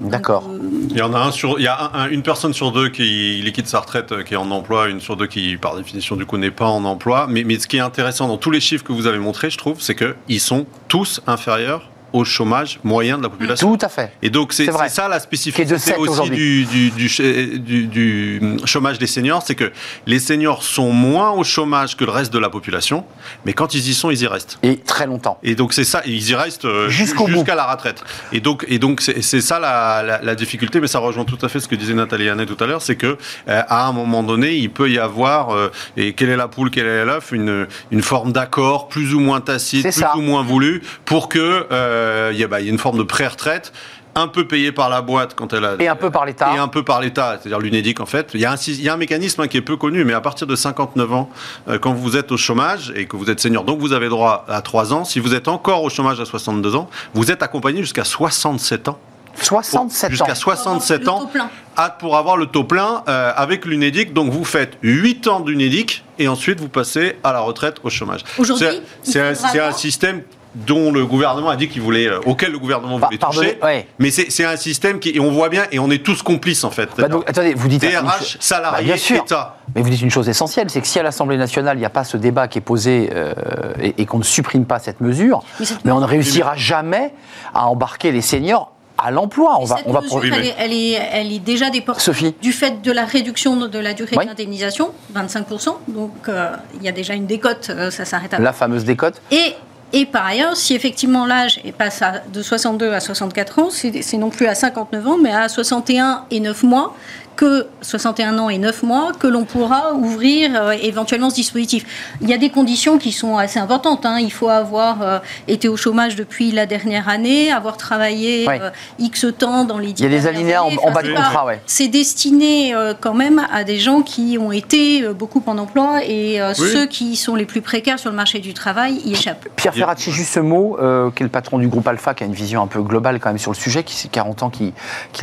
D'accord. 0.00 0.48
Euh, 0.50 0.58
Il 0.90 0.96
y 0.96 1.02
en 1.02 1.12
a 1.14 1.18
un 1.18 1.30
sur, 1.30 1.58
il 1.58 1.62
y 1.64 1.68
a 1.68 1.80
un- 1.94 2.04
un- 2.04 2.08
une 2.08 2.22
personne 2.22 2.52
sur 2.52 2.72
deux 2.72 2.88
qui 2.88 3.40
liquide 3.42 3.66
sa 3.68 3.80
retraite, 3.80 4.10
euh, 4.12 4.22
qui 4.22 4.34
est 4.34 4.36
en 4.36 4.50
emploi, 4.50 4.88
une 4.88 5.00
sur 5.00 5.16
deux 5.16 5.26
qui, 5.28 5.56
par 5.56 5.76
définition, 5.76 6.16
du 6.16 6.26
coup, 6.26 6.38
n'est 6.38 6.50
pas 6.50 6.66
en 6.66 6.84
emploi. 6.84 7.26
Mais, 7.28 7.44
mais 7.44 7.58
ce 7.58 7.66
qui 7.68 7.76
est 7.76 7.80
intéressant 7.80 8.26
dans 8.28 8.36
tous 8.36 8.50
les 8.50 8.60
chiffres 8.60 8.84
que 8.84 8.92
vous 8.92 9.06
avez 9.06 9.18
montrés, 9.18 9.50
je 9.50 9.58
trouve, 9.58 9.80
c'est 9.80 9.94
qu'ils 9.94 10.40
sont 10.40 10.66
tous 10.88 11.20
inférieurs 11.26 11.88
au 12.12 12.24
chômage 12.24 12.78
moyen 12.84 13.18
de 13.18 13.22
la 13.22 13.28
population. 13.28 13.74
Tout 13.76 13.84
à 13.86 13.88
fait. 13.88 14.12
Et 14.22 14.30
donc, 14.30 14.52
c'est 14.52 14.66
ça 14.88 15.08
la 15.08 15.20
spécificité 15.20 15.78
7 15.78 15.98
aussi 15.98 16.30
du, 16.30 16.64
du, 16.64 16.90
du- 16.90 17.86
du 17.86 18.40
chômage 18.64 18.98
des 18.98 19.06
seniors, 19.06 19.42
c'est 19.44 19.54
que 19.54 19.72
les 20.06 20.18
seniors 20.18 20.62
sont 20.62 20.92
moins 20.92 21.30
au 21.30 21.44
chômage 21.44 21.96
que 21.96 22.04
le 22.04 22.10
reste 22.10 22.32
de 22.32 22.38
la 22.38 22.50
population, 22.50 23.04
mais 23.44 23.52
quand 23.52 23.74
ils 23.74 23.88
y 23.88 23.94
sont, 23.94 24.10
ils 24.10 24.22
y 24.22 24.26
restent. 24.26 24.58
Et 24.62 24.76
très 24.78 25.06
longtemps. 25.06 25.38
Et 25.42 25.54
donc 25.54 25.72
c'est 25.72 25.84
ça, 25.84 26.02
ils 26.06 26.28
y 26.30 26.34
restent 26.34 26.64
euh, 26.64 26.88
jusqu'à 26.88 27.54
la 27.54 27.64
retraite. 27.72 28.02
Et 28.32 28.40
donc, 28.40 28.64
et 28.68 28.78
donc 28.78 29.00
c'est 29.00 29.40
ça 29.40 29.58
la, 29.58 30.02
la- 30.02 30.20
la 30.22 30.34
difficulté, 30.34 30.80
mais 30.80 30.86
ça 30.86 30.98
rejoint 30.98 31.24
tout 31.24 31.38
à 31.42 31.48
fait 31.48 31.60
ce 31.60 31.68
que 31.68 31.74
disait 31.74 31.94
Nathalie 31.94 32.28
Hannet 32.30 32.46
tout 32.46 32.62
à 32.62 32.66
l'heure, 32.66 32.82
c'est 32.82 32.96
que 32.96 33.16
euh, 33.48 33.62
à 33.68 33.86
un 33.86 33.92
moment 33.92 34.22
donné, 34.22 34.56
il 34.56 34.70
peut 34.70 34.90
y 34.90 34.98
avoir 34.98 35.50
euh, 35.54 35.70
et 35.96 36.12
quelle 36.14 36.28
est 36.30 36.36
la 36.36 36.48
poule, 36.48 36.70
quelle 36.70 36.86
est 36.86 37.04
l'œuf, 37.04 37.32
une, 37.32 37.66
une 37.90 38.02
forme 38.02 38.32
d'accord 38.32 38.88
plus 38.88 39.14
ou 39.14 39.20
moins 39.20 39.40
tacite, 39.40 39.82
plus 39.82 39.92
ça. 39.92 40.16
ou 40.16 40.20
moins 40.20 40.42
voulu, 40.42 40.82
pour 41.04 41.28
que 41.28 41.66
euh, 41.70 42.01
il 42.32 42.38
y, 42.38 42.44
a- 42.44 42.48
bah, 42.48 42.60
il 42.60 42.64
y 42.66 42.68
ait 42.68 42.72
une 42.72 42.78
forme 42.78 42.98
de 42.98 43.02
pré-retraite. 43.02 43.72
Un 44.14 44.28
peu 44.28 44.46
payée 44.46 44.72
par 44.72 44.90
la 44.90 45.00
boîte 45.00 45.34
quand 45.34 45.54
elle 45.54 45.64
a. 45.64 45.76
Et 45.78 45.88
un 45.88 45.96
peu 45.96 46.10
par 46.10 46.26
l'État. 46.26 46.52
Et 46.54 46.58
un 46.58 46.68
peu 46.68 46.82
par 46.82 47.00
l'État, 47.00 47.38
c'est-à-dire 47.40 47.58
l'UNEDIC 47.60 47.98
en 47.98 48.04
fait. 48.04 48.28
Il 48.34 48.40
y, 48.40 48.44
a 48.44 48.52
un, 48.52 48.58
sy- 48.58 48.74
il 48.74 48.82
y 48.82 48.90
a 48.90 48.92
un 48.92 48.98
mécanisme 48.98 49.40
hein, 49.40 49.48
qui 49.48 49.56
est 49.56 49.62
peu 49.62 49.78
connu, 49.78 50.04
mais 50.04 50.12
à 50.12 50.20
partir 50.20 50.46
de 50.46 50.54
59 50.54 51.12
ans, 51.14 51.30
euh, 51.68 51.78
quand 51.78 51.94
vous 51.94 52.14
êtes 52.18 52.30
au 52.30 52.36
chômage 52.36 52.92
et 52.94 53.06
que 53.06 53.16
vous 53.16 53.30
êtes 53.30 53.40
senior, 53.40 53.64
donc 53.64 53.80
vous 53.80 53.94
avez 53.94 54.10
droit 54.10 54.44
à 54.50 54.60
3 54.60 54.92
ans. 54.92 55.06
Si 55.06 55.18
vous 55.18 55.34
êtes 55.34 55.48
encore 55.48 55.82
au 55.82 55.88
chômage 55.88 56.20
à 56.20 56.26
62 56.26 56.76
ans, 56.76 56.90
vous 57.14 57.30
êtes 57.30 57.42
accompagné 57.42 57.80
jusqu'à 57.80 58.04
67 58.04 58.88
ans. 58.88 58.98
67 59.40 60.08
ans. 60.08 60.10
Jusqu'à 60.10 60.34
67 60.34 61.02
le 61.04 61.08
ans 61.08 61.20
taux 61.20 61.26
plein. 61.28 61.48
à- 61.78 61.88
pour 61.88 62.18
avoir 62.18 62.36
le 62.36 62.44
taux 62.44 62.64
plein 62.64 63.02
euh, 63.08 63.32
avec 63.34 63.64
l'UNEDIC. 63.64 64.12
Donc 64.12 64.30
vous 64.30 64.44
faites 64.44 64.76
8 64.82 65.26
ans 65.26 65.40
d'UNEDIC 65.40 66.04
et 66.18 66.28
ensuite 66.28 66.60
vous 66.60 66.68
passez 66.68 67.16
à 67.24 67.32
la 67.32 67.40
retraite 67.40 67.76
au 67.82 67.88
chômage. 67.88 68.20
Aujourd'hui, 68.36 68.66
C'est- 69.02 69.20
un, 69.58 69.72
système 69.72 70.20
dont 70.54 70.92
le 70.92 71.06
gouvernement 71.06 71.48
a 71.48 71.56
dit 71.56 71.68
qu'il 71.68 71.80
voulait, 71.82 72.06
euh, 72.08 72.20
auquel 72.26 72.52
le 72.52 72.58
gouvernement 72.58 72.98
voulait 72.98 73.16
pardonnez, 73.18 73.54
toucher. 73.54 73.64
ouais. 73.64 73.86
Mais 73.98 74.10
c'est 74.10 74.44
un 74.44 74.56
système 74.56 74.98
qui, 75.00 75.10
et 75.10 75.20
on 75.20 75.30
voit 75.30 75.48
bien, 75.48 75.64
et 75.72 75.78
on 75.78 75.90
est 75.90 76.04
tous 76.04 76.22
complices 76.22 76.64
en 76.64 76.70
fait. 76.70 76.90
Bah 76.98 77.08
donc, 77.08 77.24
attendez, 77.28 77.54
vous 77.54 77.68
dites 77.68 77.82
DRH, 77.82 78.38
Bah, 78.50 78.80
bien 78.82 78.96
sûr. 78.96 79.22
État. 79.22 79.56
Mais 79.74 79.82
vous 79.82 79.88
dites 79.90 80.02
une 80.02 80.10
chose 80.10 80.28
essentielle, 80.28 80.68
c'est 80.68 80.80
que 80.80 80.86
si 80.86 80.98
à 80.98 81.02
l'Assemblée 81.02 81.36
nationale, 81.38 81.76
il 81.76 81.80
n'y 81.80 81.86
a 81.86 81.90
pas 81.90 82.04
ce 82.04 82.16
débat 82.16 82.48
qui 82.48 82.58
est 82.58 82.62
posé 82.62 83.10
euh, 83.14 83.32
et, 83.80 83.94
et 84.02 84.06
qu'on 84.06 84.18
ne 84.18 84.24
supprime 84.24 84.66
pas 84.66 84.78
cette 84.78 85.00
mesure, 85.00 85.42
Mais 85.58 85.64
cette 85.66 85.84
mais 85.84 85.92
on 85.92 86.00
ne 86.00 86.06
réussira 86.06 86.54
jamais 86.56 87.12
à 87.54 87.66
embarquer 87.68 88.12
les 88.12 88.20
seniors 88.20 88.72
à 88.98 89.10
l'emploi. 89.10 89.56
On 89.58 89.64
va, 89.64 89.78
cette 89.78 89.86
on 89.86 90.00
mesure, 90.00 90.22
elle, 90.34 90.44
est, 90.46 90.54
elle, 90.58 90.72
est, 90.72 90.90
elle 91.12 91.32
est 91.32 91.38
déjà 91.38 91.70
déportée 91.70 92.02
Sophie. 92.02 92.34
du 92.42 92.52
fait 92.52 92.82
de 92.82 92.92
la 92.92 93.04
réduction 93.06 93.56
de 93.56 93.78
la 93.78 93.94
durée 93.94 94.16
Oui. 94.16 94.26
d'indemnisation, 94.26 94.90
25%. 95.16 95.76
Donc 95.88 96.12
euh, 96.28 96.50
il 96.76 96.82
y 96.82 96.88
a 96.88 96.92
déjà 96.92 97.14
une 97.14 97.26
décote, 97.26 97.68
euh, 97.70 97.90
ça 97.90 98.04
s'arrête 98.04 98.34
à 98.34 98.38
la 98.38 98.52
fameuse 98.52 98.84
décote. 98.84 99.20
Et, 99.32 99.54
et 99.92 100.06
par 100.06 100.24
ailleurs, 100.26 100.56
si 100.56 100.74
effectivement 100.74 101.26
l'âge 101.26 101.60
passe 101.76 102.02
de 102.32 102.42
62 102.42 102.92
à 102.92 103.00
64 103.00 103.58
ans, 103.58 103.68
c'est 103.70 104.16
non 104.16 104.30
plus 104.30 104.46
à 104.46 104.54
59 104.54 105.06
ans, 105.06 105.18
mais 105.18 105.32
à 105.32 105.48
61 105.48 106.24
et 106.30 106.40
9 106.40 106.62
mois, 106.62 106.96
que 107.42 107.66
61 107.80 108.38
ans 108.38 108.50
et 108.50 108.58
9 108.58 108.84
mois, 108.84 109.10
que 109.18 109.26
l'on 109.26 109.42
pourra 109.42 109.94
ouvrir 109.94 110.50
euh, 110.54 110.70
éventuellement 110.80 111.28
ce 111.28 111.34
dispositif. 111.34 111.84
Il 112.20 112.28
y 112.30 112.32
a 112.32 112.38
des 112.38 112.50
conditions 112.50 112.98
qui 112.98 113.10
sont 113.10 113.36
assez 113.36 113.58
importantes. 113.58 114.06
hein. 114.06 114.18
Il 114.20 114.30
faut 114.30 114.48
avoir 114.48 115.02
euh, 115.02 115.18
été 115.48 115.66
au 115.66 115.76
chômage 115.76 116.14
depuis 116.14 116.52
la 116.52 116.66
dernière 116.66 117.08
année, 117.08 117.50
avoir 117.50 117.76
travaillé 117.76 118.48
euh, 118.48 118.70
X 119.00 119.26
temps 119.36 119.64
dans 119.64 119.78
les 119.78 119.88
Il 119.90 120.00
y 120.02 120.06
a 120.06 120.08
des 120.08 120.28
alinéas 120.28 120.62
en, 120.62 120.68
années. 120.68 120.78
en 120.84 120.90
bas 120.92 121.00
Enfin, 121.00 121.08
de 121.08 121.14
contrat, 121.16 121.46
ouais. 121.46 121.60
c'est 121.66 121.88
destiné 121.88 122.76
euh, 122.76 122.94
quand 123.00 123.14
même 123.14 123.44
à 123.52 123.64
des 123.64 123.78
gens 123.80 124.02
qui 124.02 124.38
ont 124.40 124.52
été 124.52 125.02
euh, 125.02 125.12
beaucoup 125.12 125.42
en 125.46 125.58
emploi 125.58 126.04
et 126.06 126.40
euh, 126.40 126.52
Oui. 126.56 126.68
ceux 126.72 126.86
qui 126.86 127.16
sont 127.16 127.34
les 127.34 127.44
plus 127.44 127.60
précaires 127.60 127.98
sur 127.98 128.10
le 128.10 128.14
marché 128.16 128.38
du 128.38 128.54
travail 128.54 129.00
y 129.04 129.14
échappent. 129.14 129.48
Pierre 129.56 129.74
Ferracci, 129.74 130.12
juste 130.12 130.34
ce 130.34 130.38
mot, 130.40 130.76
euh, 130.80 131.10
qui 131.10 131.24
est 131.24 131.26
le 131.26 131.30
patron 131.30 131.58
du 131.58 131.66
groupe 131.66 131.88
Alpha, 131.88 132.14
qui 132.14 132.22
a 132.22 132.26
une 132.26 132.34
vision 132.34 132.62
un 132.62 132.68
peu 132.68 132.82
globale 132.82 133.18
quand 133.18 133.30
même 133.30 133.38
sur 133.38 133.50
le 133.50 133.56
sujet, 133.56 133.82
qui 133.82 133.96
c'est 133.96 134.08
40 134.12 134.44
ans 134.44 134.50
qu'il 134.50 134.72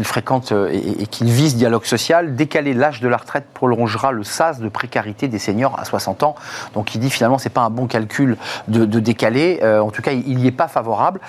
fréquente 0.04 0.52
et, 0.70 1.04
et 1.04 1.08
qu'il 1.08 1.28
vise 1.30 1.56
dialogue 1.56 1.86
social. 1.86 2.09
Décaler 2.10 2.74
l'âge 2.74 3.02
de 3.02 3.08
la 3.08 3.18
retraite 3.18 3.46
prolongera 3.54 4.12
le 4.12 4.24
sas 4.24 4.60
de 4.60 4.68
précarité 4.68 5.28
des 5.28 5.38
seniors 5.38 5.80
à 5.80 5.86
60 5.86 6.24
ans. 6.24 6.36
Donc 6.74 6.96
il 6.96 7.00
dit 7.00 7.10
finalement 7.10 7.38
c'est 7.38 7.50
pas 7.50 7.62
un 7.62 7.70
bon 7.70 7.86
calcul 7.86 8.38
de, 8.68 8.86
décaler. 9.00 9.60
Euh, 9.62 9.80
en 9.80 9.92
tout 9.92 10.02
cas, 10.02 10.12
il 10.12 10.38
n'y 10.38 10.48
est 10.48 10.52
pas 10.52 10.68
favorable. 10.68 11.20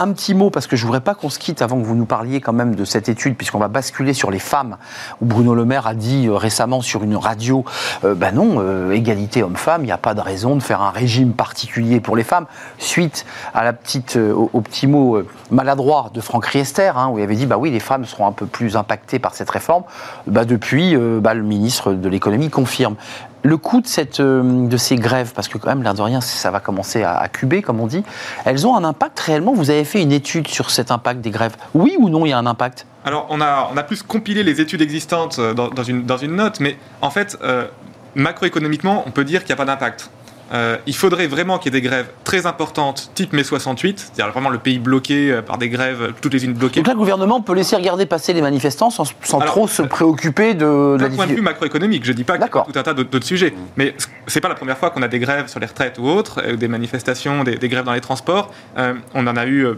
Un 0.00 0.12
petit 0.12 0.32
mot, 0.32 0.48
parce 0.48 0.68
que 0.68 0.76
je 0.76 0.86
voudrais 0.86 1.00
pas 1.00 1.16
qu'on 1.16 1.28
se 1.28 1.40
quitte 1.40 1.60
avant 1.60 1.76
que 1.76 1.84
vous 1.84 1.96
nous 1.96 2.06
parliez 2.06 2.40
quand 2.40 2.52
même 2.52 2.76
de 2.76 2.84
cette 2.84 3.08
étude, 3.08 3.36
puisqu'on 3.36 3.58
va 3.58 3.66
basculer 3.66 4.14
sur 4.14 4.30
les 4.30 4.38
femmes, 4.38 4.76
où 5.20 5.26
Bruno 5.26 5.56
Le 5.56 5.64
Maire 5.64 5.88
a 5.88 5.94
dit 5.94 6.28
euh, 6.28 6.36
récemment 6.36 6.82
sur 6.82 7.02
une 7.02 7.16
radio, 7.16 7.64
euh, 8.04 8.14
bah 8.14 8.30
non, 8.30 8.58
euh, 8.60 8.92
égalité 8.92 9.42
homme-femme, 9.42 9.82
il 9.82 9.86
n'y 9.86 9.92
a 9.92 9.98
pas 9.98 10.14
de 10.14 10.20
raison 10.20 10.54
de 10.54 10.62
faire 10.62 10.82
un 10.82 10.90
régime 10.90 11.32
particulier 11.32 11.98
pour 11.98 12.14
les 12.14 12.22
femmes, 12.22 12.46
suite 12.78 13.26
à 13.52 13.64
la 13.64 13.72
petite, 13.72 14.16
euh, 14.16 14.32
au, 14.32 14.60
petit 14.60 14.86
mot 14.86 15.20
maladroit 15.50 16.12
de 16.14 16.20
Franck 16.20 16.46
Riester, 16.46 16.92
hein, 16.94 17.08
où 17.08 17.18
il 17.18 17.24
avait 17.24 17.34
dit, 17.34 17.46
bah 17.46 17.56
oui, 17.58 17.72
les 17.72 17.80
femmes 17.80 18.04
seront 18.04 18.28
un 18.28 18.32
peu 18.32 18.46
plus 18.46 18.76
impactées 18.76 19.18
par 19.18 19.34
cette 19.34 19.50
réforme. 19.50 19.82
Bah 20.28 20.44
depuis, 20.44 20.96
bah, 20.96 21.34
le 21.34 21.42
ministre 21.42 21.92
de 21.92 22.08
l'économie 22.08 22.50
confirme. 22.50 22.94
Le 23.42 23.56
coût 23.56 23.82
euh, 24.20 24.66
de 24.66 24.76
ces 24.76 24.96
grèves, 24.96 25.32
parce 25.34 25.48
que 25.48 25.58
quand 25.58 25.68
même, 25.68 25.82
l'air 25.82 25.94
de 25.94 26.02
rien, 26.02 26.20
ça 26.20 26.50
va 26.50 26.60
commencer 26.60 27.04
à, 27.04 27.28
cuber, 27.28 27.62
comme 27.62 27.80
on 27.80 27.86
dit, 27.86 28.02
elles 28.44 28.66
ont 28.66 28.76
un 28.76 28.84
impact 28.84 29.18
réellement? 29.20 29.52
Vous 29.52 29.70
avez 29.70 29.84
fait 29.84 30.02
une 30.02 30.12
étude 30.12 30.48
sur 30.48 30.70
cet 30.70 30.90
impact 30.90 31.20
des 31.20 31.30
grèves. 31.30 31.56
Oui 31.74 31.96
ou 31.98 32.08
non, 32.08 32.26
il 32.26 32.30
y 32.30 32.32
a 32.32 32.38
un 32.38 32.46
impact? 32.46 32.86
Alors, 33.04 33.26
on 33.30 33.40
a, 33.40 33.82
plus 33.84 34.02
compilé 34.02 34.42
les 34.42 34.60
études 34.60 34.82
existantes 34.82 35.38
euh, 35.38 35.54
dans, 35.54 35.68
dans 35.68 35.84
une, 35.84 36.04
dans 36.04 36.16
une 36.16 36.34
note, 36.34 36.60
mais 36.60 36.76
en 37.00 37.10
fait, 37.10 37.38
euh, 37.42 37.66
macroéconomiquement, 38.14 39.04
on 39.06 39.10
peut 39.10 39.24
dire 39.24 39.40
qu'il 39.44 39.54
n'y 39.54 39.60
a 39.60 39.64
pas 39.64 39.64
d'impact. 39.64 40.10
Euh, 40.52 40.76
il 40.86 40.94
faudrait 40.94 41.26
vraiment 41.26 41.58
qu'il 41.58 41.72
y 41.74 41.76
ait 41.76 41.80
des 41.80 41.86
grèves 41.86 42.06
très 42.24 42.46
importantes, 42.46 43.10
type 43.14 43.32
mai 43.34 43.44
68, 43.44 43.98
c'est-à-dire 43.98 44.32
vraiment 44.32 44.48
le 44.48 44.58
pays 44.58 44.78
bloqué 44.78 45.30
euh, 45.30 45.42
par 45.42 45.58
des 45.58 45.68
grèves, 45.68 46.12
toutes 46.22 46.32
les 46.32 46.44
unes 46.44 46.54
bloquées. 46.54 46.80
Donc 46.80 46.86
là, 46.86 46.94
le 46.94 46.98
gouvernement 46.98 47.40
peut 47.42 47.52
laisser 47.54 47.76
regarder 47.76 48.06
passer 48.06 48.32
les 48.32 48.40
manifestants 48.40 48.90
sans, 48.90 49.04
sans 49.22 49.40
Alors, 49.40 49.52
trop 49.52 49.68
se 49.68 49.82
préoccuper 49.82 50.54
de, 50.54 50.96
de 50.96 51.02
la 51.02 51.10
point 51.10 51.26
de 51.26 51.34
vue 51.34 51.42
macroéconomique, 51.42 52.04
je 52.04 52.12
dis 52.12 52.24
pas 52.24 52.38
qu'il 52.38 52.46
y 52.46 52.48
a 52.48 52.64
tout 52.72 52.78
un 52.78 52.82
tas 52.82 52.94
d'autres 52.94 53.24
sujets, 53.26 53.52
mais 53.76 53.94
c- 53.98 54.08
c'est 54.26 54.40
pas 54.40 54.48
la 54.48 54.54
première 54.54 54.78
fois 54.78 54.90
qu'on 54.90 55.02
a 55.02 55.08
des 55.08 55.18
grèves 55.18 55.48
sur 55.48 55.60
les 55.60 55.66
retraites 55.66 55.98
ou 55.98 56.06
autres, 56.08 56.40
euh, 56.44 56.56
des 56.56 56.68
manifestations, 56.68 57.44
des, 57.44 57.56
des 57.56 57.68
grèves 57.68 57.84
dans 57.84 57.92
les 57.92 58.00
transports. 58.00 58.50
Euh, 58.78 58.94
on 59.14 59.26
en 59.26 59.36
a 59.36 59.44
eu 59.46 59.66
euh, 59.66 59.74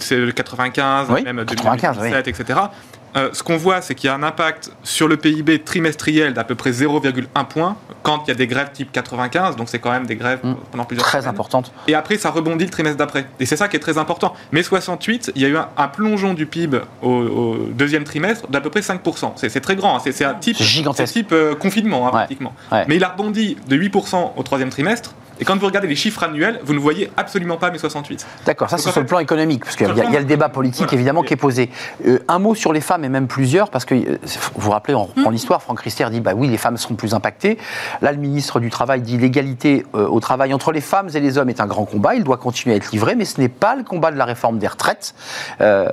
c'est 0.00 0.16
le 0.16 0.32
95, 0.32 1.06
Oui, 1.10 1.22
même 1.22 1.44
95, 1.44 1.96
2017, 1.98 2.26
etc. 2.28 2.58
Euh, 3.16 3.30
ce 3.32 3.42
qu'on 3.42 3.56
voit, 3.56 3.80
c'est 3.80 3.94
qu'il 3.94 4.08
y 4.08 4.10
a 4.10 4.14
un 4.14 4.22
impact 4.22 4.70
sur 4.82 5.08
le 5.08 5.16
PIB 5.16 5.60
trimestriel 5.60 6.34
d'à 6.34 6.44
peu 6.44 6.54
près 6.54 6.70
0,1 6.72 7.44
point 7.46 7.76
quand 8.02 8.22
il 8.24 8.28
y 8.28 8.30
a 8.30 8.34
des 8.34 8.46
grèves 8.46 8.70
type 8.72 8.92
95, 8.92 9.56
donc 9.56 9.68
c'est 9.68 9.78
quand 9.78 9.90
même 9.90 10.06
des 10.06 10.16
grèves 10.16 10.40
Mm. 10.42 10.54
pendant 10.70 10.84
plusieurs 10.84 11.06
Très 11.06 11.18
semaines. 11.20 11.30
importante. 11.34 11.72
Et 11.88 11.94
après, 11.94 12.16
ça 12.18 12.30
rebondit 12.30 12.64
le 12.64 12.70
trimestre 12.70 12.98
d'après. 12.98 13.26
Et 13.40 13.46
c'est 13.46 13.56
ça 13.56 13.68
qui 13.68 13.76
est 13.76 13.80
très 13.80 13.98
important. 13.98 14.34
Mais 14.52 14.62
68, 14.62 15.32
il 15.34 15.42
y 15.42 15.44
a 15.44 15.48
eu 15.48 15.56
un, 15.56 15.68
un 15.76 15.88
plongeon 15.88 16.34
du 16.34 16.46
PIB 16.46 16.80
au, 17.02 17.08
au 17.10 17.56
deuxième 17.72 18.04
trimestre 18.04 18.46
d'à 18.48 18.60
peu 18.60 18.70
près 18.70 18.80
5%. 18.80 19.32
C'est 19.36 19.60
très 19.60 19.76
grand. 19.76 19.96
hein. 19.96 20.00
C'est 20.04 20.24
un 20.24 20.34
type, 20.34 20.56
gigantesque. 20.62 21.12
type 21.12 21.32
euh, 21.32 21.54
confinement, 21.54 22.02
hein, 22.06 22.10
Ouais. 22.10 22.18
pratiquement. 22.18 22.52
Ouais. 22.70 22.84
Mais 22.88 22.96
il 22.96 23.04
a 23.04 23.08
rebondi 23.08 23.56
de 23.68 23.76
8% 23.76 24.32
au 24.36 24.42
troisième 24.42 24.70
trimestre. 24.70 25.14
Et 25.40 25.44
quand 25.44 25.56
vous 25.56 25.66
regardez 25.66 25.88
les 25.88 25.96
chiffres 25.96 26.22
annuels, 26.22 26.60
vous 26.64 26.74
ne 26.74 26.78
voyez 26.78 27.10
absolument 27.16 27.56
pas 27.56 27.70
mes 27.70 27.78
68. 27.78 28.26
D'accord, 28.44 28.68
ça 28.70 28.78
c'est 28.78 28.88
en 28.88 28.92
sur 28.92 29.00
le 29.00 29.06
plan 29.06 29.18
économique, 29.20 29.64
parce 29.64 29.76
qu'il 29.76 29.86
y, 29.86 29.90
a- 29.90 29.92
le 29.94 29.98
il 29.98 30.02
y 30.02 30.02
a 30.02 30.20
le 30.20 30.26
plan- 30.26 30.28
débat 30.28 30.48
politique 30.48 30.82
Voilà. 30.86 30.94
évidemment 30.94 31.22
qui 31.22 31.34
est 31.34 31.36
posé. 31.36 31.70
Euh, 32.06 32.18
un 32.28 32.38
mot 32.38 32.54
sur 32.54 32.72
les 32.72 32.80
femmes 32.80 33.04
et 33.04 33.08
même 33.08 33.26
plusieurs, 33.28 33.70
parce 33.70 33.84
que 33.84 33.94
euh, 33.94 34.18
vous 34.54 34.60
vous 34.62 34.70
rappelez, 34.70 34.94
on 34.94 35.04
reprend 35.04 35.30
l'histoire, 35.30 35.62
Franck 35.62 35.80
Rister 35.80 36.06
dit 36.10 36.20
bah 36.20 36.32
oui, 36.34 36.48
les 36.48 36.56
femmes 36.58 36.76
seront 36.76 36.94
plus 36.94 37.14
impactées. 37.14 37.58
Là, 38.02 38.12
le 38.12 38.18
ministre 38.18 38.60
du 38.60 38.70
Travail 38.70 39.00
dit 39.02 39.16
l'égalité 39.18 39.86
euh, 39.94 40.06
au 40.08 40.20
travail 40.20 40.52
entre 40.54 40.72
les 40.72 40.80
femmes 40.80 41.08
et 41.14 41.20
les 41.20 41.38
hommes 41.38 41.48
est 41.50 41.60
un 41.60 41.66
grand 41.66 41.84
combat, 41.84 42.14
il 42.14 42.24
doit 42.24 42.36
continuer 42.36 42.74
à 42.74 42.76
être 42.78 42.90
livré, 42.90 43.14
mais 43.14 43.24
ce 43.24 43.40
n'est 43.40 43.48
pas 43.48 43.76
le 43.76 43.84
combat 43.84 44.10
de 44.10 44.16
la 44.16 44.24
réforme 44.24 44.58
des 44.58 44.66
retraites. 44.66 45.14
Euh, 45.60 45.88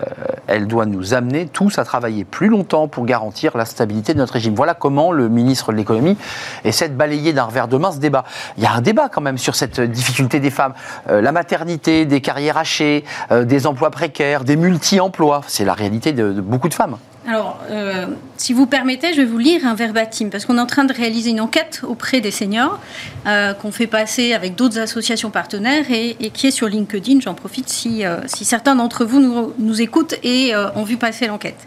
elle 0.47 0.67
doit 0.67 0.85
nous 0.85 1.13
amener 1.13 1.47
tous 1.47 1.77
à 1.77 1.85
travailler 1.85 2.23
plus 2.25 2.47
longtemps 2.47 2.87
pour 2.87 3.05
garantir 3.05 3.55
la 3.57 3.65
stabilité 3.65 4.13
de 4.13 4.19
notre 4.19 4.33
régime. 4.33 4.55
Voilà 4.55 4.73
comment 4.73 5.11
le 5.11 5.29
ministre 5.29 5.71
de 5.71 5.77
l'économie 5.77 6.17
essaie 6.63 6.89
de 6.89 6.95
balayer 6.95 7.33
d'un 7.33 7.43
revers 7.43 7.67
de 7.67 7.77
main 7.77 7.91
ce 7.91 7.99
débat. 7.99 8.23
Il 8.57 8.63
y 8.63 8.67
a 8.67 8.71
un 8.73 8.81
débat 8.81 9.09
quand 9.09 9.21
même 9.21 9.34
sur 9.37 9.55
cette 9.55 9.79
difficulté 9.79 10.39
des 10.39 10.49
femmes. 10.49 10.73
Euh, 11.09 11.21
la 11.21 11.31
maternité, 11.31 12.05
des 12.05 12.21
carrières 12.21 12.57
hachées, 12.57 13.03
euh, 13.31 13.45
des 13.45 13.67
emplois 13.67 13.91
précaires, 13.91 14.43
des 14.43 14.55
multi-emplois. 14.55 15.41
C'est 15.47 15.65
la 15.65 15.73
réalité 15.73 16.13
de, 16.13 16.33
de 16.33 16.41
beaucoup 16.41 16.69
de 16.69 16.73
femmes. 16.73 16.97
Alors, 17.27 17.59
euh, 17.71 18.05
si 18.37 18.53
vous 18.53 18.67
permettez, 18.67 19.13
je 19.13 19.21
vais 19.21 19.25
vous 19.25 19.39
lire 19.39 19.65
un 19.65 19.73
verbatim, 19.73 20.29
parce 20.29 20.45
qu'on 20.45 20.59
est 20.59 20.61
en 20.61 20.67
train 20.67 20.83
de 20.83 20.93
réaliser 20.93 21.31
une 21.31 21.41
enquête 21.41 21.81
auprès 21.83 22.21
des 22.21 22.29
seniors, 22.29 22.79
euh, 23.25 23.53
qu'on 23.53 23.71
fait 23.71 23.87
passer 23.87 24.33
avec 24.33 24.53
d'autres 24.53 24.77
associations 24.77 25.31
partenaires 25.31 25.85
et, 25.89 26.15
qui 26.31 26.47
est 26.47 26.51
sur 26.51 26.67
LinkedIn. 26.67 27.21
J'en 27.21 27.33
profite 27.33 27.67
si, 27.67 28.05
euh, 28.05 28.17
si 28.27 28.45
certains 28.45 28.75
d'entre 28.75 29.05
vous 29.05 29.19
nous, 29.19 29.53
nous 29.57 29.81
écoutent 29.81 30.13
et 30.23 30.53
ont 30.75 30.83
vu 30.83 30.97
passer 30.97 31.25
l'enquête. 31.25 31.57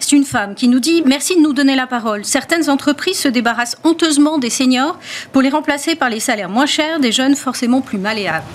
C'est 0.00 0.16
une 0.16 0.24
femme 0.24 0.56
qui 0.56 0.66
nous 0.66 0.80
dit 0.80 1.02
Merci 1.06 1.36
de 1.36 1.42
nous 1.42 1.52
donner 1.52 1.76
la 1.76 1.86
parole. 1.86 2.24
Certaines 2.24 2.68
entreprises 2.68 3.18
se 3.18 3.28
débarrassent 3.28 3.76
honteusement 3.84 4.38
des 4.38 4.50
seniors 4.50 4.98
pour 5.32 5.42
les 5.42 5.48
remplacer 5.48 5.94
par 5.94 6.10
les 6.10 6.20
salaires 6.20 6.48
moins 6.48 6.66
chers 6.66 6.98
des 6.98 7.12
jeunes 7.12 7.36
forcément 7.36 7.82
plus 7.82 7.98
malléables. 7.98 8.46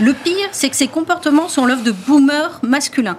Le 0.00 0.14
pire, 0.14 0.48
c'est 0.52 0.70
que 0.70 0.76
ces 0.76 0.88
comportements 0.88 1.48
sont 1.48 1.66
l'œuvre 1.66 1.84
de 1.84 1.92
boomers 1.92 2.60
masculins 2.62 3.18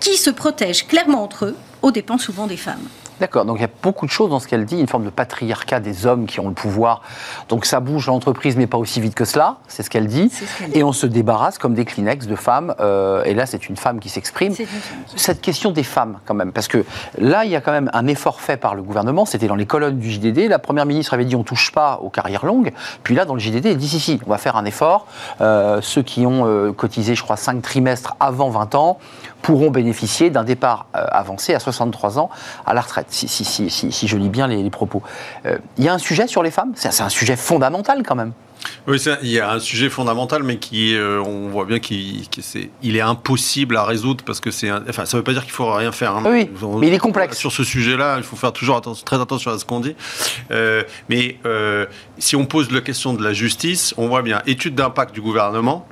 qui 0.00 0.16
se 0.16 0.30
protègent 0.30 0.86
clairement 0.86 1.22
entre 1.22 1.46
eux, 1.46 1.56
aux 1.82 1.90
dépens 1.90 2.18
souvent 2.18 2.46
des 2.46 2.56
femmes. 2.56 2.88
D'accord, 3.20 3.44
donc 3.44 3.58
il 3.58 3.60
y 3.60 3.66
a 3.66 3.70
beaucoup 3.82 4.06
de 4.06 4.10
choses 4.10 4.30
dans 4.30 4.40
ce 4.40 4.48
qu'elle 4.48 4.64
dit, 4.64 4.80
une 4.80 4.86
forme 4.86 5.04
de 5.04 5.10
patriarcat 5.10 5.78
des 5.78 6.06
hommes 6.06 6.24
qui 6.24 6.40
ont 6.40 6.48
le 6.48 6.54
pouvoir. 6.54 7.02
Donc 7.50 7.66
ça 7.66 7.78
bouge 7.78 8.06
l'entreprise, 8.06 8.56
mais 8.56 8.66
pas 8.66 8.78
aussi 8.78 8.98
vite 8.98 9.14
que 9.14 9.26
cela, 9.26 9.58
c'est 9.68 9.82
ce 9.82 9.90
qu'elle 9.90 10.06
dit. 10.06 10.30
Ce. 10.30 10.64
Et 10.72 10.82
on 10.82 10.92
se 10.92 11.04
débarrasse 11.04 11.58
comme 11.58 11.74
des 11.74 11.84
Kleenex 11.84 12.26
de 12.26 12.34
femmes. 12.34 12.74
euh, 12.80 13.22
et 13.24 13.34
là, 13.34 13.44
c'est 13.44 13.68
une 13.68 13.76
femme 13.76 14.00
qui 14.00 14.08
s'exprime. 14.08 14.54
Cette 15.16 15.42
question 15.42 15.70
des 15.70 15.82
femmes, 15.82 16.18
quand 16.24 16.32
même, 16.32 16.50
parce 16.50 16.66
que 16.66 16.82
là, 17.18 17.44
il 17.44 17.50
y 17.50 17.56
a 17.56 17.60
quand 17.60 17.72
même 17.72 17.90
un 17.92 18.06
effort 18.06 18.40
fait 18.40 18.56
par 18.56 18.74
le 18.74 18.80
gouvernement. 18.80 19.26
C'était 19.26 19.48
dans 19.48 19.54
les 19.54 19.66
colonnes 19.66 19.98
du 19.98 20.10
JDD. 20.10 20.48
La 20.48 20.58
première 20.58 20.86
ministre 20.86 21.12
avait 21.12 21.26
dit 21.26 21.36
on 21.36 21.44
touche 21.44 21.72
pas 21.72 22.00
aux 22.02 22.08
carrières 22.08 22.46
longues. 22.46 22.72
Puis 23.02 23.14
là, 23.14 23.26
dans 23.26 23.34
le 23.34 23.40
JDD, 23.40 23.66
elle 23.66 23.76
dit 23.76 23.88
si, 23.88 24.00
si, 24.00 24.18
on 24.26 24.30
va 24.30 24.38
faire 24.38 24.56
un 24.56 24.64
effort. 24.64 25.06
Euh, 25.42 25.82
ceux 25.82 26.02
qui 26.02 26.24
ont 26.26 26.46
euh, 26.46 26.72
cotisé, 26.72 27.14
je 27.14 27.22
crois, 27.22 27.36
5 27.36 27.60
trimestres 27.60 28.16
avant 28.18 28.48
20 28.48 28.74
ans 28.76 28.98
pourront 29.42 29.70
bénéficier 29.70 30.30
d'un 30.30 30.44
départ 30.44 30.86
euh, 30.94 31.04
avancé 31.10 31.54
à 31.54 31.60
63 31.60 32.18
ans 32.18 32.30
à 32.66 32.74
la 32.74 32.80
retraite, 32.80 33.06
si, 33.10 33.28
si, 33.28 33.44
si, 33.44 33.70
si, 33.70 34.08
je 34.08 34.16
lis 34.16 34.28
bien 34.28 34.46
les, 34.46 34.62
les 34.62 34.70
propos. 34.70 35.02
Euh, 35.46 35.58
Il 35.78 35.84
y 35.84 35.88
a 35.88 35.94
un 35.94 35.98
sujet 35.98 36.26
sur 36.26 36.42
les 36.42 36.50
femmes? 36.50 36.72
C'est 36.74 37.00
un 37.02 37.08
sujet 37.08 37.36
fondamental, 37.36 38.02
quand 38.06 38.14
même. 38.16 38.32
Oui, 38.86 39.02
il 39.22 39.30
y 39.30 39.40
a 39.40 39.52
un 39.52 39.58
sujet 39.58 39.88
fondamental, 39.88 40.42
mais 40.42 40.58
qui, 40.58 40.94
euh, 40.94 41.22
on 41.24 41.48
voit 41.48 41.64
bien 41.64 41.78
qu'il 41.78 42.24
il 42.82 42.96
est 42.96 43.00
impossible 43.00 43.74
à 43.78 43.84
résoudre 43.84 44.22
parce 44.22 44.38
que 44.40 44.50
c'est, 44.50 44.70
enfin, 44.70 45.06
ça 45.06 45.16
ne 45.16 45.20
veut 45.20 45.24
pas 45.24 45.32
dire 45.32 45.44
qu'il 45.44 45.52
faut 45.52 45.72
rien 45.72 45.92
faire. 45.92 46.14
hein. 46.16 46.22
Oui, 46.26 46.50
On- 46.62 46.76
mais 46.76 46.88
il 46.88 46.92
est 46.92 46.98
complexe. 46.98 47.38
Sur 47.38 47.52
ce 47.52 47.64
sujet-là, 47.64 48.16
il 48.18 48.22
faut 48.22 48.36
faire 48.36 48.52
toujours 48.52 48.76
attention, 48.76 49.02
très 49.02 49.18
attention 49.18 49.50
à 49.50 49.58
ce 49.58 49.64
qu'on 49.64 49.80
dit. 49.80 49.96
Euh, 50.50 50.82
mais 51.08 51.38
euh, 51.46 51.86
si 52.18 52.36
on 52.36 52.44
pose 52.44 52.70
la 52.70 52.82
question 52.82 53.14
de 53.14 53.24
la 53.24 53.32
justice, 53.32 53.94
on 53.96 54.08
voit 54.08 54.20
bien 54.20 54.42
étude 54.46 54.74
d'impact 54.74 55.14
du 55.14 55.22
gouvernement. 55.22 55.86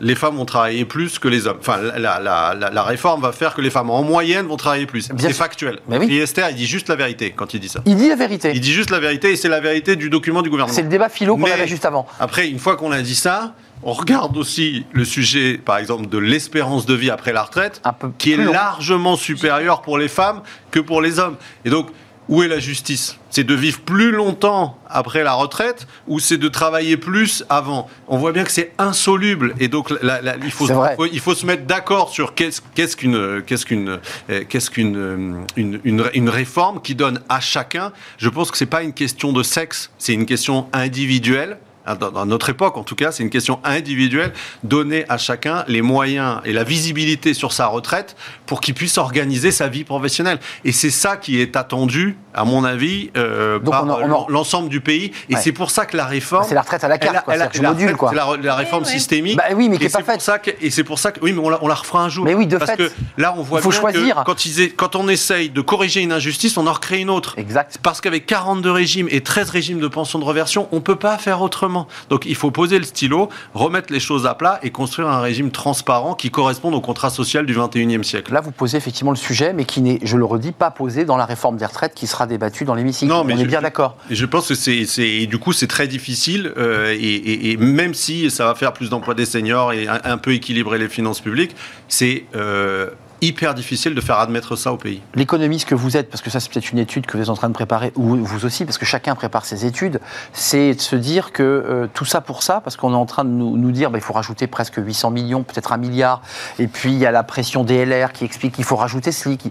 Les 0.00 0.14
femmes 0.14 0.36
vont 0.36 0.44
travailler 0.44 0.84
plus 0.84 1.18
que 1.18 1.26
les 1.28 1.46
hommes. 1.46 1.56
Enfin, 1.58 1.78
la, 1.96 2.20
la- 2.20 2.54
la- 2.54 2.70
la 2.70 2.82
réforme 2.82 3.22
va 3.22 3.32
faire 3.32 3.54
que 3.54 3.62
les 3.62 3.70
femmes 3.70 3.88
en 3.90 4.02
moyenne 4.02 4.46
vont 4.46 4.56
travailler 4.58 4.84
plus. 4.86 5.08
Bien 5.10 5.28
C'est 5.28 5.34
factuel. 5.34 5.78
Mais 5.88 5.98
oui. 5.98 6.06
Et 6.10 6.18
Esther, 6.18 6.50
il 6.50 6.56
dit 6.56 6.66
juste 6.66 6.88
la 6.88 6.96
vérité 6.96 7.32
quand 7.34 7.54
il 7.54 7.60
dit 7.60 7.68
ça. 7.68 7.80
Il 7.86 7.96
dit 7.96 8.08
la 8.08 8.16
vérité. 8.16 8.52
Il 8.54 8.60
dit 8.60 8.72
juste 8.72 8.90
la 8.90 9.00
vérité 9.00 9.32
et 9.32 9.36
c'est 9.36 9.48
la 9.48 9.60
vérité 9.60 9.96
du 9.96 10.10
document 10.10 10.42
du 10.42 10.50
gouvernement. 10.50 10.74
C'est 10.76 10.82
le 10.82 10.88
débat 10.88 11.08
philo 11.08 11.36
qu'on 11.36 11.44
avait 11.50 11.66
juste 11.66 11.86
avant. 11.86 12.06
Après, 12.20 12.48
une 12.48 12.58
fois 12.58 12.76
qu'on 12.76 12.92
a 12.92 13.00
dit 13.00 13.14
ça, 13.14 13.54
on 13.82 13.92
regarde 13.94 14.36
aussi 14.36 14.84
le 14.92 15.04
sujet, 15.04 15.58
par 15.62 15.78
exemple, 15.78 16.08
de 16.08 16.18
l'espérance 16.18 16.84
de 16.86 16.94
vie 16.94 17.10
après 17.10 17.32
la 17.32 17.42
retraite, 17.42 17.80
Un 17.84 17.92
peu 17.94 18.10
qui 18.18 18.32
est 18.32 18.36
long. 18.36 18.52
largement 18.52 19.16
supérieur 19.16 19.80
pour 19.82 19.96
les 19.98 20.08
femmes 20.08 20.42
que 20.70 20.80
pour 20.80 21.00
les 21.00 21.18
hommes. 21.18 21.36
Et 21.64 21.70
donc, 21.70 21.88
où 22.28 22.42
est 22.42 22.48
la 22.48 22.58
justice? 22.58 23.16
C'est 23.30 23.44
de 23.44 23.54
vivre 23.54 23.80
plus 23.80 24.12
longtemps 24.12 24.78
après 24.88 25.22
la 25.22 25.34
retraite 25.34 25.86
ou 26.08 26.18
c'est 26.20 26.38
de 26.38 26.48
travailler 26.48 26.96
plus 26.96 27.44
avant? 27.48 27.88
On 28.08 28.16
voit 28.18 28.32
bien 28.32 28.44
que 28.44 28.50
c'est 28.50 28.72
insoluble. 28.78 29.54
Et 29.60 29.68
donc, 29.68 29.90
la- 30.02 30.22
la- 30.22 30.36
il, 30.36 30.50
faut, 30.50 30.66
il 31.12 31.20
se 31.34 31.44
mettre 31.46 31.66
d'accord 31.66 32.08
sur 32.08 32.34
qu'est-ce 32.34 32.96
qu'une 32.96 33.42
qu'est-ce 33.42 33.66
qu'une 33.66 33.98
euh, 34.30 34.44
qu'est-ce 34.48 34.70
qu'une 34.70 34.96
euh, 34.96 35.40
une, 35.56 35.80
une- 35.84 36.10
une 36.14 36.28
réforme 36.30 36.80
qui 36.80 36.94
donne 36.94 37.20
à 37.28 37.40
chacun. 37.40 37.92
Je 38.18 38.28
pense 38.28 38.50
que 38.50 38.56
c'est 38.56 38.66
pas 38.66 38.82
une 38.82 38.92
question 38.94 39.32
de 39.32 39.42
sexe, 39.42 39.90
c'est 39.98 40.14
une 40.14 40.26
question 40.26 40.66
individuelle. 40.72 41.58
Hein, 41.86 41.94
Dans, 41.96 42.10
dans 42.10 42.26
notre 42.26 42.48
époque, 42.50 42.76
en 42.76 42.82
tout 42.82 42.94
cas, 42.96 43.12
c'est 43.12 43.22
une 43.22 43.30
question 43.30 43.60
individuelle. 43.64 44.32
Donner 44.64 45.04
à 45.08 45.18
chacun 45.18 45.64
les 45.68 45.82
moyens 45.82 46.40
et 46.44 46.52
la 46.52 46.64
visibilité 46.64 47.34
sur 47.34 47.52
sa 47.52 47.66
retraite 47.66 48.16
pour 48.46 48.60
qu'il 48.60 48.74
puisse 48.74 48.98
organiser 48.98 49.50
sa 49.50 49.68
vie 49.68 49.84
professionnelle. 49.84 50.38
Et 50.64 50.72
c'est 50.72 50.90
ça 50.90 51.16
qui 51.16 51.40
est 51.40 51.56
attendu, 51.56 52.16
à 52.34 52.44
mon 52.44 52.64
avis, 52.64 53.10
euh, 53.16 53.58
Donc 53.58 53.70
par 53.72 53.84
en- 53.84 54.26
l'ensemble 54.28 54.68
du 54.68 54.80
pays. 54.80 55.12
Et 55.28 55.34
Ouais. 55.34 55.40
c'est 55.40 55.52
pour 55.52 55.70
ça 55.70 55.86
que 55.86 55.96
la 55.96 56.06
réforme. 56.06 56.44
C'est 56.48 56.54
la 56.54 56.62
retraite 56.62 56.84
à 56.84 56.88
la 56.88 56.98
carte, 56.98 57.12
elle 57.14 57.18
a- 57.18 57.22
quoi. 57.22 57.36
la 57.36 57.48
je 57.52 57.62
module, 57.62 57.80
retraite, 57.88 57.96
quoi. 57.96 58.10
C'est 58.10 58.16
la, 58.16 58.36
la 58.42 58.54
réforme 58.54 58.84
systémique. 58.84 59.36
Bah 59.36 59.44
oui, 59.54 59.68
mais 59.68 59.78
qui 59.78 59.84
Et 59.84 59.86
est 59.86 59.92
pas 59.92 60.02
faite. 60.02 60.20
ça 60.20 60.38
que- 60.38 60.50
et 60.60 60.70
c'est 60.70 60.84
pour 60.84 60.98
ça 60.98 61.12
que 61.12 61.20
oui, 61.20 61.32
mais 61.32 61.40
on 61.40 61.48
la, 61.50 61.58
on 61.62 61.68
la 61.68 61.74
refera 61.74 62.02
un 62.02 62.08
jour. 62.08 62.24
Mais 62.24 62.34
oui, 62.34 62.46
de 62.46 62.56
Parce 62.58 62.72
fait. 62.72 62.76
que 62.76 62.90
là, 63.18 63.34
on 63.36 63.42
voit 63.42 63.60
Il 63.60 63.62
faut 63.62 63.70
bien 63.70 63.80
choisir. 63.80 64.16
que 64.16 64.24
quand, 64.24 64.44
ils 64.46 64.74
quand 64.74 64.96
on 64.96 65.08
essaye 65.08 65.50
de 65.50 65.60
corriger 65.60 66.00
une 66.02 66.12
injustice, 66.12 66.56
on 66.56 66.66
en 66.66 66.72
recrée 66.72 66.98
une 67.00 67.10
autre. 67.10 67.34
Exact. 67.38 67.78
Parce 67.82 68.00
qu'avec 68.00 68.26
42 68.26 68.70
régimes 68.70 69.08
et 69.10 69.20
13 69.20 69.50
régimes 69.50 69.78
de 69.80 69.88
pension 69.88 70.18
de 70.18 70.24
reversion, 70.24 70.68
on 70.72 70.76
ne 70.76 70.80
peut 70.80 70.96
pas 70.96 71.16
faire 71.18 71.42
autrement. 71.42 71.75
Donc 72.10 72.24
il 72.26 72.34
faut 72.34 72.50
poser 72.50 72.78
le 72.78 72.84
stylo, 72.84 73.28
remettre 73.54 73.92
les 73.92 74.00
choses 74.00 74.26
à 74.26 74.34
plat 74.34 74.58
et 74.62 74.70
construire 74.70 75.08
un 75.08 75.20
régime 75.20 75.50
transparent 75.50 76.14
qui 76.14 76.30
corresponde 76.30 76.74
au 76.74 76.80
contrat 76.80 77.10
social 77.10 77.44
du 77.46 77.54
21e 77.54 78.02
siècle. 78.02 78.32
Là, 78.32 78.40
vous 78.40 78.52
posez 78.52 78.76
effectivement 78.76 79.10
le 79.10 79.16
sujet, 79.16 79.52
mais 79.52 79.64
qui 79.64 79.80
n'est, 79.80 79.98
je 80.02 80.16
le 80.16 80.24
redis, 80.24 80.52
pas 80.52 80.70
posé 80.70 81.04
dans 81.04 81.16
la 81.16 81.24
réforme 81.26 81.56
des 81.56 81.66
retraites 81.66 81.94
qui 81.94 82.06
sera 82.06 82.26
débattue 82.26 82.64
dans 82.64 82.74
l'hémicycle. 82.74 83.10
Non, 83.10 83.20
On 83.20 83.24
mais 83.24 83.34
est 83.34 83.38
je- 83.38 83.44
bien 83.44 83.60
d'accord. 83.62 83.96
Et 84.10 84.14
je 84.14 84.26
pense 84.26 84.48
que 84.48 84.54
c'est, 84.54 85.26
du 85.26 85.38
coup 85.38 85.52
c'est 85.52 85.66
très 85.66 85.88
difficile 85.88 86.52
euh, 86.56 86.92
et, 86.92 86.96
et- 86.96 87.50
et 87.52 87.56
même 87.56 87.94
si 87.94 88.30
ça 88.30 88.46
va 88.46 88.54
faire 88.54 88.72
plus 88.72 88.90
d'emplois 88.90 89.14
des 89.14 89.26
seniors 89.26 89.72
et 89.72 89.88
un, 89.88 90.00
un 90.04 90.18
peu 90.18 90.32
équilibrer 90.32 90.78
les 90.78 90.88
finances 90.88 91.20
publiques, 91.20 91.54
c'est 91.88 92.24
euh, 92.34 92.90
hyper 93.26 93.54
difficile 93.54 93.94
de 93.94 94.00
faire 94.00 94.18
admettre 94.18 94.56
ça 94.56 94.72
au 94.72 94.76
pays. 94.76 95.02
L'économiste 95.14 95.68
que 95.68 95.74
vous 95.74 95.96
êtes, 95.96 96.08
parce 96.10 96.22
que 96.22 96.30
ça 96.30 96.40
c'est 96.40 96.50
peut-être 96.50 96.70
une 96.72 96.78
étude 96.78 97.06
que 97.06 97.16
vous 97.16 97.22
êtes 97.22 97.28
en 97.28 97.34
train 97.34 97.48
de 97.48 97.54
préparer, 97.54 97.92
ou 97.96 98.16
vous 98.16 98.44
aussi, 98.44 98.64
parce 98.64 98.78
que 98.78 98.84
chacun 98.86 99.14
prépare 99.14 99.44
ses 99.44 99.66
études, 99.66 100.00
c'est 100.32 100.74
de 100.74 100.80
se 100.80 100.96
dire 100.96 101.32
que 101.32 101.42
euh, 101.42 101.86
tout 101.92 102.04
ça 102.04 102.20
pour 102.20 102.42
ça, 102.42 102.60
parce 102.62 102.76
qu'on 102.76 102.92
est 102.92 102.96
en 102.96 103.06
train 103.06 103.24
de 103.24 103.30
nous, 103.30 103.56
nous 103.56 103.72
dire 103.72 103.90
qu'il 103.90 104.00
faut 104.00 104.12
rajouter 104.12 104.46
presque 104.46 104.76
800 104.78 105.10
millions, 105.10 105.42
peut-être 105.42 105.72
un 105.72 105.76
milliard, 105.76 106.22
et 106.58 106.66
puis 106.66 106.92
il 106.92 106.98
y 106.98 107.06
a 107.06 107.10
la 107.10 107.22
pression 107.22 107.64
DLR 107.64 108.12
qui 108.12 108.24
explique 108.24 108.54
qu'il 108.54 108.64
faut 108.64 108.76
rajouter 108.76 109.12
ceci. 109.12 109.36
Qui... 109.36 109.50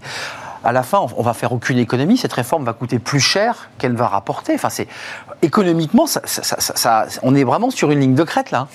À 0.64 0.72
la 0.72 0.82
fin, 0.82 0.98
on- 1.16 1.22
va 1.22 1.32
faire 1.32 1.52
aucune 1.52 1.78
économie, 1.78 2.16
cette 2.16 2.32
réforme 2.32 2.64
va 2.64 2.72
coûter 2.72 2.98
plus 2.98 3.20
cher 3.20 3.68
qu'elle 3.78 3.94
va 3.94 4.08
rapporter. 4.08 4.54
Enfin, 4.54 4.68
c'est 4.70 4.88
économiquement, 5.42 6.06
on 7.22 7.34
est 7.34 7.44
vraiment 7.44 7.70
sur 7.70 7.90
une 7.92 8.00
ligne 8.00 8.14
de 8.14 8.24
crête 8.24 8.50
là. 8.50 8.66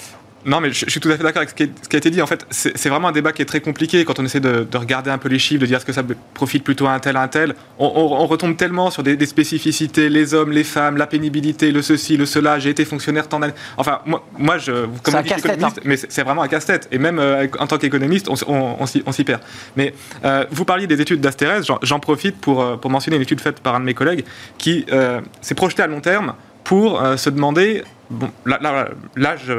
Non, 0.45 0.59
mais 0.59 0.71
je, 0.71 0.89
suis 0.89 0.99
tout 0.99 1.09
à 1.09 1.17
fait 1.17 1.23
d'accord 1.23 1.41
avec 1.41 1.49
ce 1.49 1.55
qui, 1.55 1.95
a 1.95 1.97
été 1.97 2.09
dit. 2.09 2.21
En 2.21 2.27
fait, 2.27 2.45
c'est 2.49 2.89
vraiment 2.89 3.09
un 3.09 3.11
débat 3.11 3.31
qui 3.31 3.41
est 3.41 3.45
très 3.45 3.61
compliqué 3.61 4.03
quand 4.05 4.19
on 4.19 4.25
essaie 4.25 4.39
de, 4.39 4.65
regarder 4.73 5.11
un 5.11 5.17
peu 5.17 5.29
les 5.29 5.39
chiffres, 5.39 5.61
de 5.61 5.65
dire 5.65 5.77
est-ce 5.77 5.85
que 5.85 5.93
ça 5.93 6.03
profite 6.33 6.63
plutôt 6.63 6.87
à 6.87 6.91
un 6.91 6.99
tel, 6.99 7.15
à 7.17 7.21
un 7.21 7.27
tel. 7.27 7.55
On, 7.77 8.25
retombe 8.25 8.57
tellement 8.57 8.89
sur 8.91 9.03
des, 9.03 9.25
spécificités, 9.25 10.09
les 10.09 10.33
hommes, 10.33 10.51
les 10.51 10.63
femmes, 10.63 10.97
la 10.97 11.07
pénibilité, 11.07 11.71
le 11.71 11.81
ceci, 11.81 12.17
le 12.17 12.25
cela. 12.25 12.59
J'ai 12.59 12.69
été 12.69 12.85
fonctionnaire 12.85 13.27
tant 13.27 13.39
d'années. 13.39 13.53
Enfin, 13.77 13.99
moi, 14.05 14.25
moi 14.37 14.57
je, 14.57 14.87
comme 15.03 15.15
un 15.15 15.23
économiste, 15.23 15.77
hein. 15.77 15.81
mais 15.85 15.97
c'est 15.97 16.23
vraiment 16.23 16.41
un 16.41 16.47
casse-tête. 16.47 16.87
Et 16.91 16.97
même 16.97 17.19
euh, 17.19 17.47
en 17.59 17.67
tant 17.67 17.77
qu'économiste, 17.77 18.29
on, 18.29 18.85
s'y 18.85 19.23
perd. 19.23 19.41
Mais 19.75 19.93
euh, 20.25 20.45
vous 20.51 20.65
parliez 20.65 20.87
des 20.87 21.01
études 21.01 21.21
d'Astérès. 21.21 21.65
J'en 21.83 21.99
profite 21.99 22.37
pour, 22.37 22.61
euh, 22.61 22.77
pour 22.77 22.89
mentionner 22.89 23.17
une 23.17 23.23
étude 23.23 23.41
faite 23.41 23.59
par 23.59 23.75
un 23.75 23.79
de 23.79 23.85
mes 23.85 23.93
collègues 23.93 24.25
qui 24.57 24.85
s'est 25.41 25.55
projeté 25.55 25.83
à 25.83 25.87
long 25.87 26.01
terme 26.01 26.33
pour 26.63 27.01
se 27.17 27.29
demander 27.29 27.83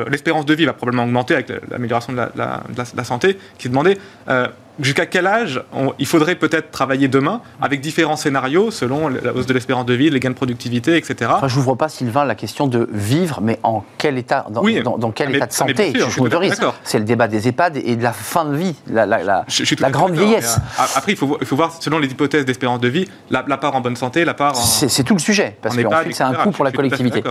l'espérance 0.09 0.47
de 0.47 0.55
vie 0.55 0.65
va 0.65 0.73
probablement 0.73 1.05
augmenter 1.05 1.35
avec 1.35 1.53
l'amélioration 1.71 2.13
de 2.13 2.23
la, 2.37 3.05
santé, 3.05 3.39
qui 3.59 3.69
demandait 3.69 3.99
euh, 4.29 4.49
jusqu'à 4.81 5.07
quel 5.07 5.27
âge 5.27 5.63
il 5.99 6.07
faudrait 6.07 6.35
peut-être 6.35 6.71
travailler 6.71 7.09
demain 7.09 7.41
avec 7.61 7.81
différents 7.81 8.17
scénarios 8.17 8.71
selon 8.71 9.09
la 9.09 9.35
hausse 9.35 9.47
de 9.47 9.53
l'espérance 9.53 9.87
de 9.87 9.95
vie, 9.95 10.11
les 10.11 10.21
gains 10.21 10.31
de 10.31 10.35
productivité, 10.35 10.97
etc. 10.97 11.31
Enfin, 11.35 11.49
je 11.49 11.57
n'ouvre 11.57 11.75
pas, 11.75 11.89
Sylvain, 11.89 12.25
la 12.25 12.35
question 12.35 12.67
de 12.67 12.89
vivre, 12.93 13.41
mais 13.43 13.59
en 13.63 13.85
quel 13.99 14.19
état, 14.19 14.47
dans, 14.51 14.63
dans, 14.99 15.11
quel 15.11 15.29
ah, 15.33 15.37
état 15.37 15.47
de 15.47 15.53
santé 15.53 15.93
je, 15.95 16.21
m'autorise. 16.21 16.61
C'est 16.85 16.99
le 16.99 17.05
débat 17.05 17.29
des 17.29 17.49
EHPAD 17.49 17.77
et 17.77 17.97
de 17.97 18.03
la 18.03 18.13
fin 18.13 18.45
de 18.45 18.55
vie, 18.55 18.75
la, 18.89 19.07
la, 19.07 19.45
grande 19.91 20.13
vieillesse. 20.13 20.59
Euh, 20.59 20.83
après, 20.97 21.13
il 21.13 21.19
faut, 21.19 21.37
il 21.41 21.47
faut, 21.47 21.57
voir, 21.57 21.73
selon 21.81 21.99
les 21.99 22.09
hypothèses 22.09 22.45
d'espérance 22.45 22.81
de 22.81 22.89
vie, 22.89 23.09
la, 23.31 23.43
part 23.43 23.75
en 23.75 23.81
bonne 23.81 23.97
santé, 23.97 24.25
la 24.25 24.35
part 24.35 24.53
en... 24.53 24.63
C'est 24.63 25.05
tout 25.05 25.15
le 25.15 25.21
sujet, 25.21 25.57
parce 25.61 25.77
qu'ensuite, 25.77 26.15
c'est 26.15 26.23
un 26.23 26.35
coût 26.35 26.51
pour 26.51 26.65
la 26.65 26.73
collectivité. 26.73 27.23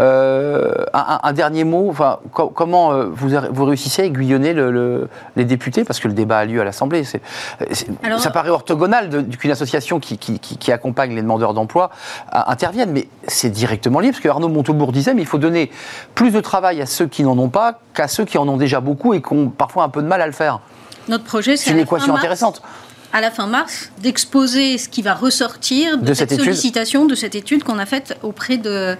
Euh, 0.00 0.84
un, 0.92 1.32
dernier 1.32 1.64
mot, 1.64 1.88
enfin, 1.90 2.18
comment 2.32 2.92
euh, 2.92 3.06
vous, 3.12 3.30
vous 3.50 3.64
réussissez 3.64 4.02
à 4.02 4.04
aiguillonner 4.06 4.52
le, 4.52 5.08
les 5.36 5.44
députés, 5.44 5.84
parce 5.84 6.00
que 6.00 6.08
le 6.08 6.14
débat 6.14 6.38
a 6.38 6.44
lieu 6.44 6.60
à 6.60 6.64
l'Assemblée 6.80 7.04
ça 8.18 8.30
paraît 8.30 8.50
orthogonal 8.50 9.26
qu'une 9.38 9.50
association 9.50 10.00
qui, 10.00 10.72
accompagne 10.72 11.14
les 11.14 11.22
demandeurs 11.22 11.54
d'emploi 11.54 11.90
intervienne, 12.32 12.92
mais 12.92 13.08
c'est 13.26 13.50
directement 13.50 14.00
lié, 14.00 14.10
parce 14.10 14.22
que 14.22 14.28
Arnaud 14.28 14.48
Montaubourg 14.48 14.92
disait, 14.92 15.14
mais 15.14 15.22
il 15.22 15.26
faut 15.26 15.38
donner 15.38 15.70
plus 16.14 16.30
de 16.30 16.40
travail 16.40 16.80
à 16.80 16.86
ceux 16.86 17.06
qui 17.06 17.22
n'en 17.22 17.36
ont 17.38 17.48
pas 17.48 17.80
qu'à 17.94 18.08
ceux 18.08 18.24
qui 18.24 18.38
en 18.38 18.48
ont 18.48 18.56
déjà 18.56 18.80
beaucoup 18.80 19.14
et 19.14 19.20
qui 19.20 19.32
ont 19.32 19.50
parfois 19.50 19.84
un 19.84 19.88
peu 19.88 20.02
de 20.02 20.06
mal 20.06 20.22
à 20.22 20.26
le 20.26 20.32
faire. 20.32 20.60
Notre 21.08 21.24
projet, 21.24 21.56
c'est 21.56 21.70
une 21.70 21.78
équation 21.78 22.14
intéressante 22.14 22.62
à 23.12 23.20
la 23.20 23.30
fin 23.30 23.46
mars, 23.46 23.90
d'exposer 23.98 24.78
ce 24.78 24.88
qui 24.88 25.02
va 25.02 25.14
ressortir 25.14 25.98
de, 25.98 26.14
cette, 26.14 26.32
sollicitation, 26.32 27.06
de 27.06 27.14
cette 27.14 27.34
étude 27.34 27.64
qu'on 27.64 27.78
a 27.78 27.86
faite 27.86 28.16
auprès 28.22 28.56
de, 28.56 28.96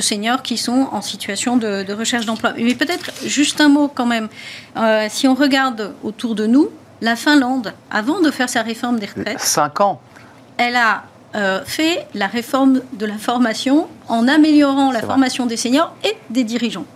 seniors 0.00 0.42
qui 0.42 0.56
sont 0.56 0.88
en 0.92 1.02
situation 1.02 1.56
de, 1.56 1.92
recherche 1.92 2.26
d'emploi. 2.26 2.52
Mais 2.56 2.74
peut-être 2.74 3.10
juste 3.26 3.60
un 3.60 3.68
mot 3.68 3.88
quand 3.92 4.06
même. 4.06 4.28
Euh, 4.76 5.06
si 5.10 5.26
on 5.26 5.34
regarde 5.34 5.92
autour 6.02 6.34
de 6.34 6.46
nous, 6.46 6.70
la 7.00 7.16
Finlande, 7.16 7.72
avant 7.90 8.20
de 8.20 8.30
faire 8.30 8.48
sa 8.48 8.62
réforme 8.62 8.98
des 8.98 9.06
retraites, 9.06 9.40
cinq 9.40 9.80
ans, 9.80 10.00
elle 10.56 10.76
a 10.76 11.04
euh, 11.34 11.62
fait 11.64 12.06
la 12.14 12.26
réforme 12.26 12.80
de 12.92 13.06
la 13.06 13.18
formation 13.18 13.86
en 14.08 14.26
améliorant 14.26 14.90
la 14.90 15.02
formation 15.02 15.46
des 15.46 15.56
seniors 15.56 15.94
et 16.04 16.16
des 16.30 16.44
dirigeants. 16.44 16.86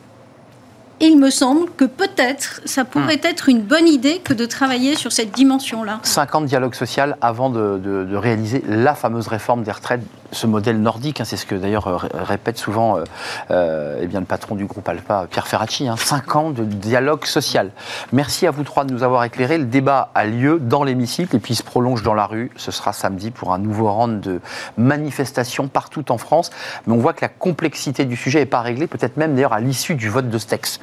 Il 1.05 1.18
me 1.18 1.30
semble 1.30 1.68
que 1.76 1.84
peut-être 1.84 2.61
ça 2.64 2.84
pourrait 2.84 3.16
hmm. 3.16 3.26
être 3.26 3.48
une 3.48 3.62
bonne 3.62 3.88
idée 3.88 4.20
que 4.20 4.32
de 4.32 4.46
travailler 4.46 4.94
sur 4.94 5.11
cette 5.11 5.32
dimension-là. 5.32 5.98
Cinq 6.05 6.36
ans 6.36 6.40
de 6.40 6.46
dialogue 6.46 6.76
social 6.76 7.16
avant 7.20 7.50
de, 7.50 7.76
de 7.78 8.16
réaliser 8.16 8.62
la 8.68 8.94
fameuse 8.94 9.26
réforme 9.26 9.64
des 9.64 9.72
retraites 9.72 10.03
ce 10.32 10.46
modèle 10.46 10.80
nordique, 10.80 11.20
hein, 11.20 11.24
c'est 11.24 11.36
ce 11.36 11.46
que 11.46 11.55
d'ailleurs 11.55 11.86
euh, 11.86 11.98
répète 12.14 12.59
souvent 12.59 12.96
euh, 12.96 13.05
euh, 13.50 14.00
eh 14.00 14.07
bien, 14.07 14.20
le 14.20 14.26
patron 14.26 14.55
du 14.55 14.64
groupe 14.64 14.88
Alpha, 14.88 15.26
Pierre 15.30 15.46
Ferracci, 15.46 15.86
hein, 15.86 15.96
cinq 15.96 16.34
ans 16.34 16.50
de 16.50 16.64
dialogue 16.64 17.26
social. 17.26 17.70
Merci 18.12 18.46
à 18.46 18.50
vous 18.50 18.64
trois 18.64 18.84
de 18.84 18.92
nous 18.92 19.03
avoir 19.03 19.24
éclairé. 19.24 19.59
Le 19.59 19.66
débat 19.66 20.11
a 20.14 20.24
lieu 20.24 20.59
dans 20.59 20.84
l'hémicycle 20.84 21.36
et 21.36 21.38
puis 21.38 21.53
il 21.53 21.57
se 21.57 21.62
prolonge 21.62 22.03
dans 22.03 22.14
la 22.14 22.26
rue. 22.26 22.50
Ce 22.57 22.70
sera 22.70 22.92
samedi 22.92 23.30
pour 23.30 23.53
un 23.53 23.59
nouveau 23.59 23.92
round 23.92 24.20
de 24.20 24.40
manifestations 24.78 25.68
partout 25.68 26.11
en 26.11 26.18
France. 26.18 26.50
Mais 26.86 26.94
on 26.94 26.98
voit 26.98 27.12
que 27.12 27.22
la 27.22 27.28
complexité 27.28 28.07
du 28.07 28.16
sujet 28.16 28.40
n'est 28.40 28.46
pas 28.46 28.62
réglée, 28.62 28.86
peut-être 28.86 29.18
même 29.18 29.34
d'ailleurs 29.34 29.53
à 29.53 29.61
l'issue 29.61 29.94
du 29.94 30.09
vote 30.09 30.30
de 30.30 30.38
ce 30.38 30.46
texte. 30.46 30.80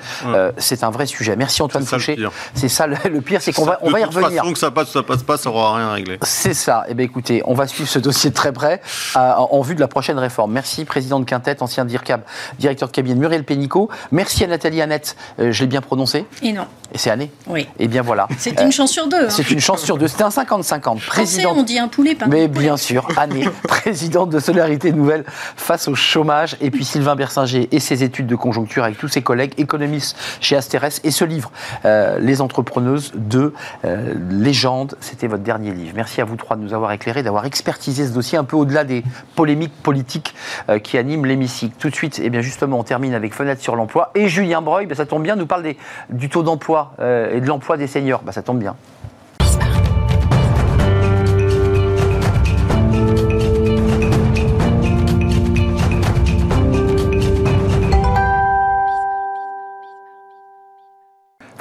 C'est 0.58 0.84
un 0.84 0.92
vrai 0.92 1.06
sujet. 1.06 1.36
Merci 1.36 1.62
Antoine 1.62 1.86
Fouché. 1.86 2.18
C'est 2.54 2.70
ça 2.70 2.88
le, 2.88 3.22
pire, 3.22 3.42
c'est 3.42 3.54
qu'on 3.54 3.66
va, 3.66 3.80
on 3.82 3.90
va 3.90 4.00
y 4.00 4.04
revenir. 4.04 4.42
Façon 4.42 4.54
que 4.54 4.60
ça 4.60 4.72
passe, 4.72 4.90
ça 4.90 5.04
passe 5.04 5.24
pas, 5.24 5.38
ça 5.38 5.50
aura 5.50 5.78
rien 5.78 5.92
réglé. 5.92 6.18
C'est 6.24 6.54
ça. 6.54 6.86
Eh 6.88 6.94
bien 6.94 7.06
écoutez, 7.06 7.42
on 7.46 7.54
va 7.54 7.68
suivre 7.68 7.90
ce 7.90 8.00
dossier 8.00 8.30
de 8.30 8.36
très 8.36 8.52
près 8.52 8.82
en, 9.16 9.62
vue 9.62 9.76
de 9.76 9.80
la 9.80 9.88
prochaine 9.88 10.18
réforme. 10.18 10.52
Merci, 10.52 10.86
président 10.86 11.20
de 11.20 11.26
Quintet, 11.26 11.62
ancien 11.62 11.86
DIRCAB, 11.86 12.22
directeur 12.58 12.88
de 12.88 12.94
cabinet 12.94 13.16
Muriel 13.16 13.44
Pénicaud. 13.44 13.90
Merci 14.12 14.44
à 14.44 14.48
Nathalie 14.48 14.82
Annette, 14.82 15.16
euh, 15.40 15.52
je 15.52 15.62
l'ai 15.62 15.68
bien 15.68 15.82
prononcé 15.82 16.26
Et 16.42 16.54
non. 16.54 16.66
Et 16.94 16.98
c'est 16.98 17.12
Année 17.12 17.32
Oui. 17.48 17.68
Et 17.78 17.88
bien 17.88 18.02
voilà. 18.02 18.28
C'est 18.38 18.60
une 18.62 18.72
chance 18.72 18.92
sur 18.92 19.08
deux. 19.08 19.26
Hein. 19.26 19.30
C'est 19.30 19.52
une 19.52 19.60
chance 19.60 19.84
sur 19.84 19.98
deux. 19.98 20.08
C'était 20.08 20.24
un 20.24 20.30
50-50. 20.30 21.06
Président. 21.06 21.54
on 21.56 21.64
dit 21.64 21.78
un 21.78 21.88
poulet, 21.88 22.16
pas 22.16 22.26
Mais 22.26 22.48
bien 22.48 22.78
sûr, 22.78 23.08
Année, 23.18 23.48
présidente 23.68 24.30
de 24.30 24.40
Solidarité 24.40 24.92
Nouvelle 24.92 25.24
face 25.56 25.88
au 25.88 25.94
chômage. 25.94 26.58
Et 26.62 26.72
puis 26.72 26.86
Sylvain 26.86 27.16
Bersinger 27.16 27.70
et 27.72 27.80
ses 27.80 28.04
études 28.04 28.28
de 28.28 28.36
conjoncture 28.36 28.84
avec 28.84 28.98
tous 28.98 29.08
ses 29.08 29.22
collègues 29.22 29.54
économistes 29.58 29.99
chez 30.40 30.56
Asterès. 30.56 31.02
Et 31.04 31.12
ce 31.12 31.26
livre, 31.26 31.52
euh, 31.86 32.20
Les 32.20 32.42
entrepreneuses 32.42 33.12
de 33.16 33.54
euh, 33.86 34.14
légende, 34.30 34.96
c'était 35.00 35.28
votre 35.28 35.44
dernier 35.44 35.72
livre. 35.72 35.94
Merci 35.96 36.22
à 36.22 36.26
vous 36.26 36.36
trois 36.36 36.56
de 36.56 36.62
nous 36.62 36.74
avoir 36.74 36.92
éclairés, 36.92 37.24
d'avoir 37.24 37.46
expertisé 37.46 38.06
ce 38.06 38.12
dossier 38.12 38.38
un 38.38 38.44
peu 38.44 38.56
au-delà 38.56 38.84
des 38.84 39.04
polémiques 39.36 39.74
politique 39.84 40.36
euh, 40.70 40.80
qui 40.80 40.98
anime 40.98 41.26
l'hémicycle. 41.26 41.76
Tout 41.80 41.90
de 41.90 41.96
suite, 41.96 42.20
et 42.20 42.26
eh 42.26 42.30
bien 42.30 42.42
justement, 42.42 42.80
on 42.80 42.84
termine 42.84 43.14
avec 43.14 43.34
Fenêtre 43.34 43.62
sur 43.62 43.76
l'emploi. 43.76 44.12
Et 44.16 44.28
Julien 44.28 44.62
Breuil, 44.62 44.86
ben, 44.86 44.96
ça 44.96 45.06
tombe 45.06 45.24
bien, 45.24 45.36
nous 45.36 45.46
parle 45.46 45.74
du 46.10 46.30
taux 46.30 46.44
d'emploi 46.44 46.94
et 47.00 47.42
de 47.42 47.46
l'emploi 47.48 47.78
des 47.78 47.88
seniors. 47.88 48.22
Ben, 48.24 48.32
ça 48.32 48.42
tombe 48.42 48.60
bien. 48.60 48.76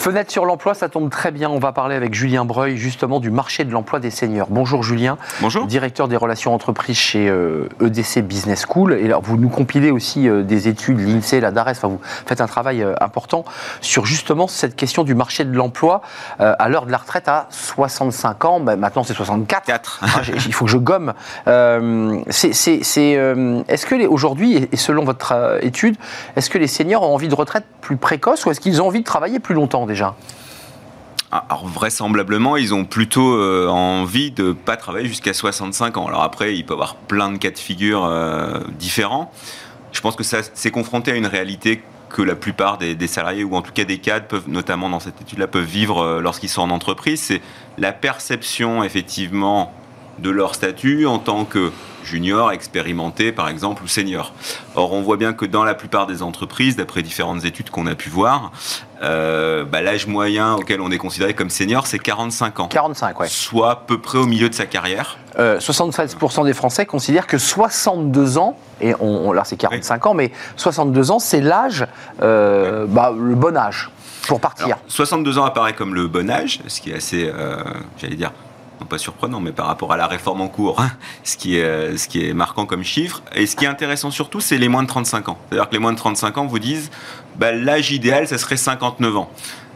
Fenêtre 0.09 0.33
sur 0.33 0.47
l'emploi, 0.47 0.73
ça 0.73 0.89
tombe 0.89 1.11
très 1.11 1.31
bien. 1.31 1.51
On 1.51 1.59
va 1.59 1.73
parler 1.73 1.95
avec 1.95 2.15
Julien 2.15 2.47
Breuil 2.47 2.79
justement 2.79 3.21
du 3.21 3.31
marché 3.31 3.67
de 3.67 3.71
l'emploi 3.71 4.01
des 4.01 4.09
seniors. 4.09 4.47
Bonjour 4.49 4.83
Julien. 4.83 5.19
Bonjour. 5.43 5.67
Directeur 5.67 6.09
des 6.09 6.17
relations 6.17 6.55
entreprises 6.55 6.97
chez 6.97 7.27
EDC 7.27 7.29
euh, 7.29 8.21
e 8.21 8.23
Business 8.23 8.65
School. 8.67 8.95
Et 8.95 9.05
alors, 9.05 9.21
vous 9.21 9.37
nous 9.37 9.51
compilez 9.51 9.91
aussi 9.91 10.27
euh, 10.27 10.43
des 10.43 10.67
études, 10.67 10.99
l'INSEE, 10.99 11.41
la 11.41 11.51
DARES. 11.51 11.73
Enfin, 11.73 11.89
vous 11.89 12.01
faites 12.25 12.41
un 12.41 12.47
travail 12.47 12.83
euh, 12.83 12.95
important 13.03 13.45
sur 13.83 14.07
justement 14.07 14.49
cette 14.49 14.77
question 14.77 15.05
du 15.05 15.15
marché 15.15 15.45
de 15.45 15.55
l'emploi 15.55 16.01
à 16.39 16.71
l'heure 16.71 16.87
de 16.87 16.91
la 16.91 16.97
retraite 16.97 17.29
à 17.29 17.47
65 17.51 18.45
ans. 18.47 18.61
Ben, 18.61 18.77
maintenant, 18.77 19.03
c'est 19.03 19.13
64. 19.13 19.67
4. 19.67 20.01
Ah, 20.01 20.23
il 20.47 20.55
faut 20.55 20.65
que 20.65 20.71
je 20.71 20.79
gomme. 20.79 21.13
c'est, 22.31 22.49
est-ce 22.49 23.85
que 23.85 24.07
aujourd'hui, 24.07 24.69
et 24.73 24.77
selon 24.79 25.05
votre 25.05 25.59
étude, 25.61 25.97
est-ce 26.37 26.49
que 26.49 26.57
les 26.57 26.67
seniors 26.67 27.03
ont 27.03 27.13
envie 27.13 27.29
de 27.29 27.35
retraite 27.35 27.67
plus 27.83 27.99
précoce 27.99 28.47
ou 28.47 28.51
est-ce 28.51 28.61
qu'ils 28.61 28.81
ont 28.81 28.87
envie 28.87 29.01
de 29.01 29.05
travailler 29.05 29.39
plus 29.39 29.55
longtemps 29.55 29.85
déjà? 29.85 29.98
Ah, 31.31 31.45
alors 31.51 31.67
vraisemblablement, 31.67 32.57
ils 32.57 32.73
ont 32.73 32.87
plutôt 32.87 33.35
euh, 33.35 33.69
envie 33.69 34.31
de 34.31 34.45
ne 34.45 34.53
pas 34.53 34.79
travailler 34.79 35.09
jusqu'à 35.09 35.35
65 35.35 35.99
ans. 35.99 36.07
Alors 36.07 36.23
après, 36.23 36.57
il 36.57 36.65
peut 36.65 36.73
y 36.73 36.77
avoir 36.77 36.97
plein 36.97 37.31
de 37.31 37.37
cas 37.37 37.51
de 37.51 37.59
figure 37.59 38.07
euh, 38.07 38.61
différents. 38.79 39.31
Je 39.93 40.01
pense 40.01 40.17
que 40.17 40.25
ça 40.25 40.39
c'est 40.55 40.71
confronté 40.71 41.13
à 41.13 41.17
une 41.17 41.27
réalité 41.27 41.83
que 42.09 42.23
la 42.23 42.35
plupart 42.35 42.79
des, 42.79 43.07
salariés, 43.07 43.45
ou 43.45 43.55
en 43.55 43.61
tout 43.61 43.73
cas 43.73 43.85
des 43.85 43.99
cadres, 43.99 44.27
peuvent, 44.27 44.49
notamment 44.49 44.89
dans 44.89 45.01
cette 45.01 45.21
étude-là, 45.21 45.47
peuvent 45.47 45.65
vivre 45.65 46.01
euh, 46.01 46.21
lorsqu'ils 46.23 46.49
sont 46.49 46.63
en 46.63 46.71
entreprise. 46.71 47.21
C'est 47.21 47.43
la 47.77 47.93
perception, 47.93 48.83
effectivement, 48.83 49.75
de 50.19 50.31
leur 50.31 50.55
statut 50.55 51.07
en 51.07 51.19
tant 51.19 51.45
que 51.45 51.71
junior, 52.09 52.53
expérimenté 52.53 53.33
par 53.33 53.49
exemple, 53.49 53.83
ou 53.83 53.89
senior. 53.89 54.33
Or, 54.75 54.93
on 54.93 55.03
voit 55.03 55.17
bien 55.17 55.33
que 55.33 55.45
dans 55.45 55.65
la 55.65 55.75
plupart 55.75 56.07
des 56.07 56.23
entreprises, 56.23 56.77
d'après 56.77 57.03
différentes 57.03 57.45
études 57.45 57.71
qu'on 57.71 57.87
a 57.87 57.95
pu 57.95 58.09
voir, 58.09 58.51
euh, 59.03 59.65
bah, 59.65 59.81
l'âge 59.81 60.07
moyen 60.07 60.55
auquel 60.55 60.81
on 60.81 60.91
est 60.91 60.99
considéré 60.99 61.35
comme 61.35 61.51
senior, 61.51 61.87
c'est 61.87 61.99
45 61.99 62.61
ans. 62.61 62.69
45, 62.69 63.21
ouais. 63.21 63.29
Soit 63.29 63.71
à 63.71 63.77
peu 63.77 64.01
près 64.01 64.19
au 64.19 64.27
milieu 64.27 64.49
de 64.49 64.55
sa 64.55 64.67
carrière. 64.67 65.19
Euh, 65.39 65.59
76% 65.59 66.45
des 66.45 66.55
Français 66.55 66.87
considèrent 66.87 67.27
que 67.27 67.39
62 67.39 68.39
ans, 68.39 68.57
et 68.81 68.95
on, 68.99 69.33
là 69.33 69.45
c'est 69.45 69.57
45 69.57 70.07
ans, 70.07 70.15
mais 70.15 70.33
62 70.57 71.11
ans, 71.11 71.19
c'est 71.19 71.41
l'âge, 71.41 71.87
euh, 72.23 72.87
bah, 72.89 73.15
le 73.17 73.35
bon 73.35 73.57
âge 73.57 73.91
pour 74.27 74.41
partir. 74.41 74.77
62 74.89 75.39
ans 75.39 75.45
apparaît 75.45 75.73
comme 75.73 75.95
le 75.95 76.07
bon 76.07 76.31
âge, 76.31 76.61
ce 76.67 76.81
qui 76.81 76.91
est 76.91 76.97
assez, 76.97 77.31
euh, 77.33 77.63
j'allais 77.97 78.17
dire, 78.17 78.33
pas 78.87 78.99
surprenant, 78.99 79.41
mais 79.41 79.53
par 79.53 79.66
rapport 79.66 79.93
à 79.93 79.97
la 79.97 80.07
réforme 80.07 80.41
en 80.41 80.49
cours, 80.49 80.81
hein, 80.81 80.91
ce, 81.24 81.37
qui 81.37 81.59
est, 81.59 81.64
euh, 81.64 81.97
ce 81.97 82.09
qui 82.09 82.26
est 82.26 82.33
marquant 82.33 82.66
comme 82.66 82.85
chiffre. 82.85 83.22
Et 83.35 83.47
ce 83.47 83.57
qui 83.57 83.64
est 83.64 83.68
intéressant 83.68 84.11
surtout, 84.11 84.41
c'est 84.41 84.59
les 84.59 84.68
moins 84.68 84.83
de 84.83 84.89
35 84.89 85.29
ans. 85.29 85.39
C'est-à-dire 85.49 85.68
que 85.68 85.74
les 85.74 85.81
moins 85.81 85.93
de 85.93 85.99
35 85.99 86.39
ans 86.39 86.47
vous 86.47 86.59
disent, 86.59 86.91
bah, 87.37 87.53
l'âge 87.53 87.91
idéal, 87.93 88.26
ça 88.29 88.39
serait 88.39 88.57
59 88.57 89.16
ans. 89.16 89.31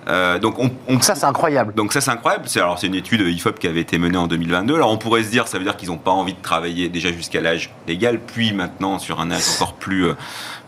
Euh, 0.09 0.41
donc 0.41 0.59
on, 0.59 1.01
ça 1.01 1.15
c'est 1.15 1.27
incroyable. 1.27 1.75
Donc 1.75 1.93
ça 1.93 2.01
c'est 2.01 2.11
incroyable. 2.11 2.45
C'est 2.49 2.59
alors 2.59 2.77
c'est 2.77 2.89
une 2.89 2.97
étude 2.97 3.21
IFOP 3.21 3.61
qui 3.61 3.69
avait 3.69 3.83
été 3.83 3.99
menée 3.99 4.19
en 4.19 4.27
2022. 4.27 4.75
Alors 4.75 4.91
on 4.91 4.99
pourrait 4.99 5.23
se 5.23 5.31
dire 5.31 5.47
ça 5.47 5.59
veut 5.59 5.65
dire 5.65 5.77
qu'ils 5.77 5.91
n'ont 5.91 5.97
pas 5.97 6.11
envie 6.11 6.35
de 6.35 6.43
travailler 6.43 6.89
déjà 6.89 7.13
jusqu'à 7.13 7.41
l'âge 7.41 7.71
légal, 7.87 8.19
puis 8.19 8.53
maintenant 8.53 8.99
sur 8.99 9.21
un 9.21 9.31
âge 9.31 9.45
encore 9.55 9.75
plus 9.75 10.07
euh, 10.07 10.15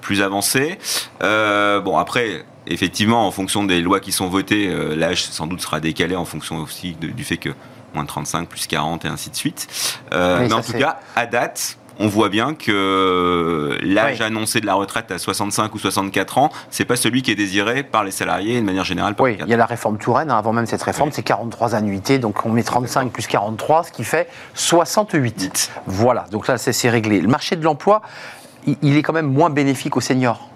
plus 0.01 0.22
avancé. 0.22 0.78
bon 1.20 1.99
après 1.99 2.45
effectivement, 2.68 3.26
en 3.26 3.32
fonction 3.32 3.64
des 3.64 3.80
lois 3.80 3.99
qui 3.99 4.12
sont 4.12 4.28
votées, 4.28 4.72
l'âge 4.97 5.24
sans 5.24 5.47
doute 5.49 5.61
sera 5.61 5.80
décalé 5.80 6.14
en 6.14 6.24
fonction 6.24 6.59
aussi 6.59 6.95
de- 7.01 7.09
du 7.09 7.24
fait 7.24 7.37
que 7.39 7.51
moins 7.95 8.05
de 8.05 8.09
35, 8.09 8.49
plus 8.49 8.66
40 8.66 9.05
et 9.05 9.09
ainsi 9.09 9.30
de 9.30 9.36
suite. 9.36 9.66
Euh, 10.12 10.40
Oui, 10.40 10.47
mais 10.49 10.55
en 10.55 10.62
tout 10.62 10.72
cas, 10.72 10.99
à 11.16 11.26
date, 11.26 11.78
on 12.01 12.09
voit 12.09 12.28
bien 12.28 12.55
que 12.55 13.78
l'âge 13.82 14.18
Oui. 14.18 14.26
annoncé 14.26 14.61
de 14.61 14.66
la 14.66 14.74
retraite 14.74 15.11
à 15.12 15.18
65 15.18 15.72
ou 15.74 15.78
64 15.78 16.38
ans, 16.38 16.51
c'est 16.70 16.84
pas 16.84 16.97
celui 16.97 17.22
qui 17.22 17.30
est 17.30 17.36
désiré 17.36 17.84
par 17.84 18.03
les 18.03 18.11
salariés 18.11 18.57
et 18.57 18.61
de 18.61 18.66
manière 18.66 18.84
générale 18.84 19.14
par 19.14 19.24
Oui, 19.24 19.36
il 19.40 19.49
y 19.49 19.55
a 19.55 19.57
la 19.57 19.64
réforme 19.66 19.97
Touraine, 19.99 20.30
hein, 20.30 20.36
avant 20.38 20.53
même 20.53 20.66
cette 20.66 20.82
réforme, 20.82 21.11
c'est 21.12 21.22
43 21.22 21.76
annuités, 21.76 22.18
donc 22.18 22.45
on 22.45 22.51
met 22.51 22.64
35 22.64 23.12
plus 23.12 23.26
43, 23.28 23.84
ce 23.84 23.92
qui 23.92 24.03
fait 24.03 24.28
68. 24.55 25.70
Voilà, 25.86 26.24
donc 26.30 26.49
là 26.49 26.59
c'est 26.59 26.90
réglé. 26.90 27.20
Le 27.20 27.28
marché 27.28 27.55
de 27.57 27.62
l'emploi, 27.62 28.03
il 28.82 28.97
est 28.97 29.03
quand 29.03 29.12
même 29.12 29.30
moins 29.32 29.51
bénéfique 29.51 29.97
aux 29.97 30.01
seniors. 30.01 30.49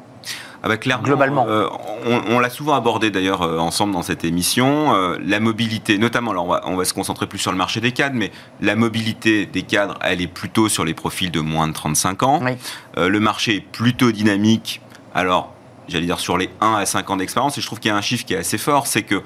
Bah, 0.63 0.77
clairement, 0.77 1.05
Globalement. 1.05 1.47
euh, 1.49 1.67
on, 2.07 2.35
on 2.35 2.39
l'a 2.41 2.51
souvent 2.51 2.75
abordé 2.75 3.11
d'ailleurs 3.11 3.43
euh, 3.43 3.59
ensemble 3.59 3.93
dans 3.93 4.03
cette 4.03 4.25
émission. 4.25 4.95
euh, 4.95 5.17
la 5.25 5.41
mobilité, 5.41 5.99
notamment, 5.99 6.33
alors 6.33 6.45
on 6.47 6.49
va, 6.49 6.63
on 6.67 6.77
va 6.77 6.85
se 6.85 6.93
concentrer 6.95 7.27
plus 7.27 7.39
sur 7.39 7.53
le 7.53 7.57
marché 7.59 7.81
des 7.81 7.93
cadres, 7.93 8.17
mais 8.17 8.31
la 8.61 8.75
mobilité 8.77 9.47
des 9.47 9.63
cadres, 9.63 9.95
elle 10.03 10.21
est 10.21 10.27
plutôt 10.27 10.69
sur 10.69 10.85
les 10.85 10.95
profils 10.95 11.31
de 11.31 11.41
moins 11.41 11.69
de 11.69 11.73
35 11.73 12.23
ans. 12.23 12.41
Oui. 12.43 12.53
Le 12.97 13.21
marché 13.21 13.57
est 13.57 13.61
plutôt 13.61 14.11
dynamique. 14.13 14.81
Alors, 15.15 15.55
j'allais 15.89 16.07
dire 16.07 16.21
sur 16.21 16.37
les 16.37 16.51
1 16.61 16.75
à 16.75 16.87
5 16.87 17.09
ans 17.11 17.17
d'expérience, 17.17 17.57
et 17.57 17.61
je 17.61 17.67
trouve 17.67 17.79
qu'il 17.81 17.91
y 17.91 17.93
a 17.93 17.97
un 17.97 18.03
chiffre 18.03 18.25
qui 18.27 18.35
est 18.35 18.39
assez 18.39 18.59
fort, 18.59 18.87
c'est 18.87 19.03
que 19.03 19.23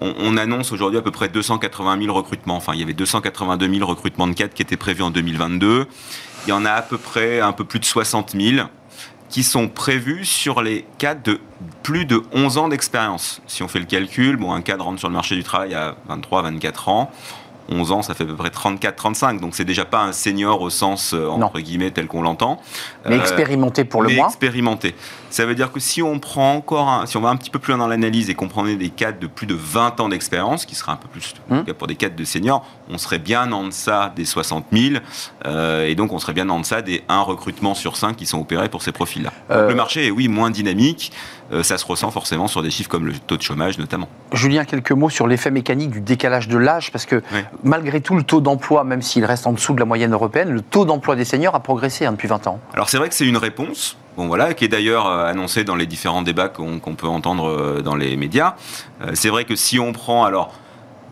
on, 0.00 0.14
on 0.20 0.36
annonce 0.36 0.70
aujourd'hui 0.72 0.98
à 0.98 1.02
peu 1.02 1.10
près 1.10 1.28
280 1.28 1.98
000 2.00 2.14
recrutements. 2.14 2.56
Enfin, 2.56 2.72
il 2.74 2.80
y 2.80 2.82
avait 2.84 2.92
282 2.94 3.68
000 3.74 3.84
recrutements 3.86 4.28
de 4.28 4.32
cadres 4.34 4.54
qui 4.54 4.62
étaient 4.62 4.76
prévus 4.76 5.02
en 5.02 5.10
2022. 5.10 5.86
Il 6.46 6.50
y 6.50 6.52
en 6.52 6.64
a 6.64 6.70
à 6.70 6.82
peu 6.82 6.98
près 6.98 7.40
un 7.40 7.50
peu 7.52 7.64
plus 7.64 7.80
de 7.80 7.84
60 7.84 8.30
000 8.40 8.68
qui 9.28 9.42
sont 9.42 9.68
prévus 9.68 10.24
sur 10.24 10.62
les 10.62 10.84
cadres 10.98 11.22
de 11.22 11.40
plus 11.82 12.04
de 12.04 12.22
11 12.32 12.58
ans 12.58 12.68
d'expérience. 12.68 13.40
Si 13.46 13.62
on 13.62 13.68
fait 13.68 13.78
le 13.78 13.84
calcul, 13.84 14.36
bon, 14.36 14.52
un 14.52 14.62
cadre 14.62 14.84
rentre 14.84 14.98
sur 14.98 15.08
le 15.08 15.14
marché 15.14 15.34
du 15.34 15.42
travail 15.42 15.74
à 15.74 15.96
23, 16.08 16.42
24 16.42 16.88
ans. 16.88 17.10
11 17.70 17.92
ans, 17.92 18.02
ça 18.02 18.14
fait 18.14 18.24
à 18.24 18.26
peu 18.26 18.34
près 18.36 18.48
34-35. 18.50 19.40
Donc 19.40 19.54
c'est 19.54 19.64
déjà 19.64 19.84
pas 19.84 20.02
un 20.02 20.12
senior 20.12 20.60
au 20.62 20.70
sens, 20.70 21.12
euh, 21.14 21.28
entre 21.28 21.60
guillemets, 21.60 21.90
tel 21.90 22.06
qu'on 22.06 22.22
l'entend. 22.22 22.60
Mais 23.06 23.16
Euh, 23.16 23.20
expérimenté 23.20 23.84
pour 23.84 24.02
le 24.02 24.08
mais 24.08 24.16
moins. 24.16 24.26
expérimenté. 24.28 24.94
Ça 25.30 25.44
veut 25.44 25.54
dire 25.54 25.70
que 25.72 25.78
si 25.80 26.02
on 26.02 26.18
prend 26.18 26.54
encore, 26.54 26.88
un- 26.88 27.04
si 27.06 27.16
on 27.16 27.20
va 27.20 27.28
un 27.28 27.36
petit 27.36 27.50
peu 27.50 27.58
plus 27.58 27.72
loin 27.72 27.78
dans 27.78 27.88
l'analyse 27.88 28.30
et 28.30 28.34
qu'on 28.34 28.48
prenait 28.48 28.76
des 28.76 28.88
cadres 28.88 29.18
de 29.18 29.26
plus 29.26 29.46
de 29.46 29.54
20 29.54 30.00
ans 30.00 30.08
d'expérience, 30.08 30.64
qui 30.64 30.74
sera 30.74 30.92
un 30.92 30.96
peu 30.96 31.08
plus 31.08 31.34
Hmm. 31.50 31.62
pour 31.74 31.86
des 31.86 31.94
cadres 31.96 32.16
de 32.16 32.24
seniors, 32.24 32.64
on 32.90 32.96
serait 32.98 33.18
bien 33.18 33.52
en 33.52 33.64
deçà 33.64 34.12
des 34.16 34.24
60 34.24 34.64
000, 34.72 35.02
euh, 35.46 35.86
et 35.86 35.94
donc 35.94 36.12
on 36.12 36.18
serait 36.18 36.32
bien 36.32 36.48
en 36.48 36.60
deçà 36.60 36.80
des 36.80 37.04
1 37.08 37.20
recrutement 37.20 37.74
sur 37.74 37.96
5 37.96 38.16
qui 38.16 38.24
sont 38.26 38.40
opérés 38.40 38.68
pour 38.70 38.82
ces 38.82 38.92
profils-là. 38.92 39.32
Euh, 39.50 39.68
Le 39.68 39.74
marché 39.74 40.06
est 40.06 40.10
oui 40.10 40.28
moins 40.28 40.50
dynamique, 40.50 41.12
ça 41.62 41.78
se 41.78 41.86
ressent 41.86 42.10
forcément 42.10 42.48
sur 42.48 42.62
des 42.62 42.70
chiffres 42.70 42.88
comme 42.90 43.06
le 43.06 43.12
taux 43.14 43.36
de 43.36 43.42
chômage 43.42 43.78
notamment. 43.78 44.08
Julien, 44.32 44.64
quelques 44.64 44.92
mots 44.92 45.10
sur 45.10 45.26
l'effet 45.26 45.50
mécanique 45.50 45.90
du 45.90 46.00
décalage 46.00 46.48
de 46.48 46.58
l'âge, 46.58 46.92
parce 46.92 47.06
que 47.06 47.22
Oui. 47.32 47.40
malgré 47.64 48.00
tout, 48.00 48.14
le 48.16 48.22
taux 48.22 48.40
d'emploi, 48.40 48.84
même 48.84 49.02
s'il 49.02 49.24
reste 49.24 49.46
en 49.46 49.52
dessous 49.52 49.72
de 49.74 49.80
la 49.80 49.86
moyenne 49.86 50.12
européenne, 50.12 50.50
le 50.50 50.60
taux 50.60 50.84
d'emploi 50.84 51.16
des 51.16 51.24
seniors 51.24 51.54
a 51.54 51.60
progressé 51.60 52.04
hein, 52.06 52.12
depuis 52.12 52.28
20 52.28 52.46
ans. 52.46 52.60
Alors 52.74 52.88
c'est 52.88 52.98
vrai 52.98 53.08
que 53.08 53.14
c'est 53.14 53.26
une 53.26 53.36
réponse, 53.36 53.96
bon 54.16 54.26
voilà, 54.26 54.54
qui 54.54 54.64
est 54.64 54.68
d'ailleurs 54.68 55.06
euh, 55.06 55.26
annoncée 55.26 55.64
dans 55.64 55.76
les 55.76 55.86
différents 55.86 56.22
débats 56.22 56.48
qu'on 56.48 56.78
peut 56.78 57.06
entendre 57.08 57.48
euh, 57.48 57.82
dans 57.82 57.96
les 57.96 58.16
médias. 58.16 58.54
Euh, 59.02 59.12
c'est 59.14 59.28
vrai 59.30 59.44
que 59.44 59.56
si 59.56 59.78
on 59.78 59.92
prend 59.92 60.24
alors 60.24 60.52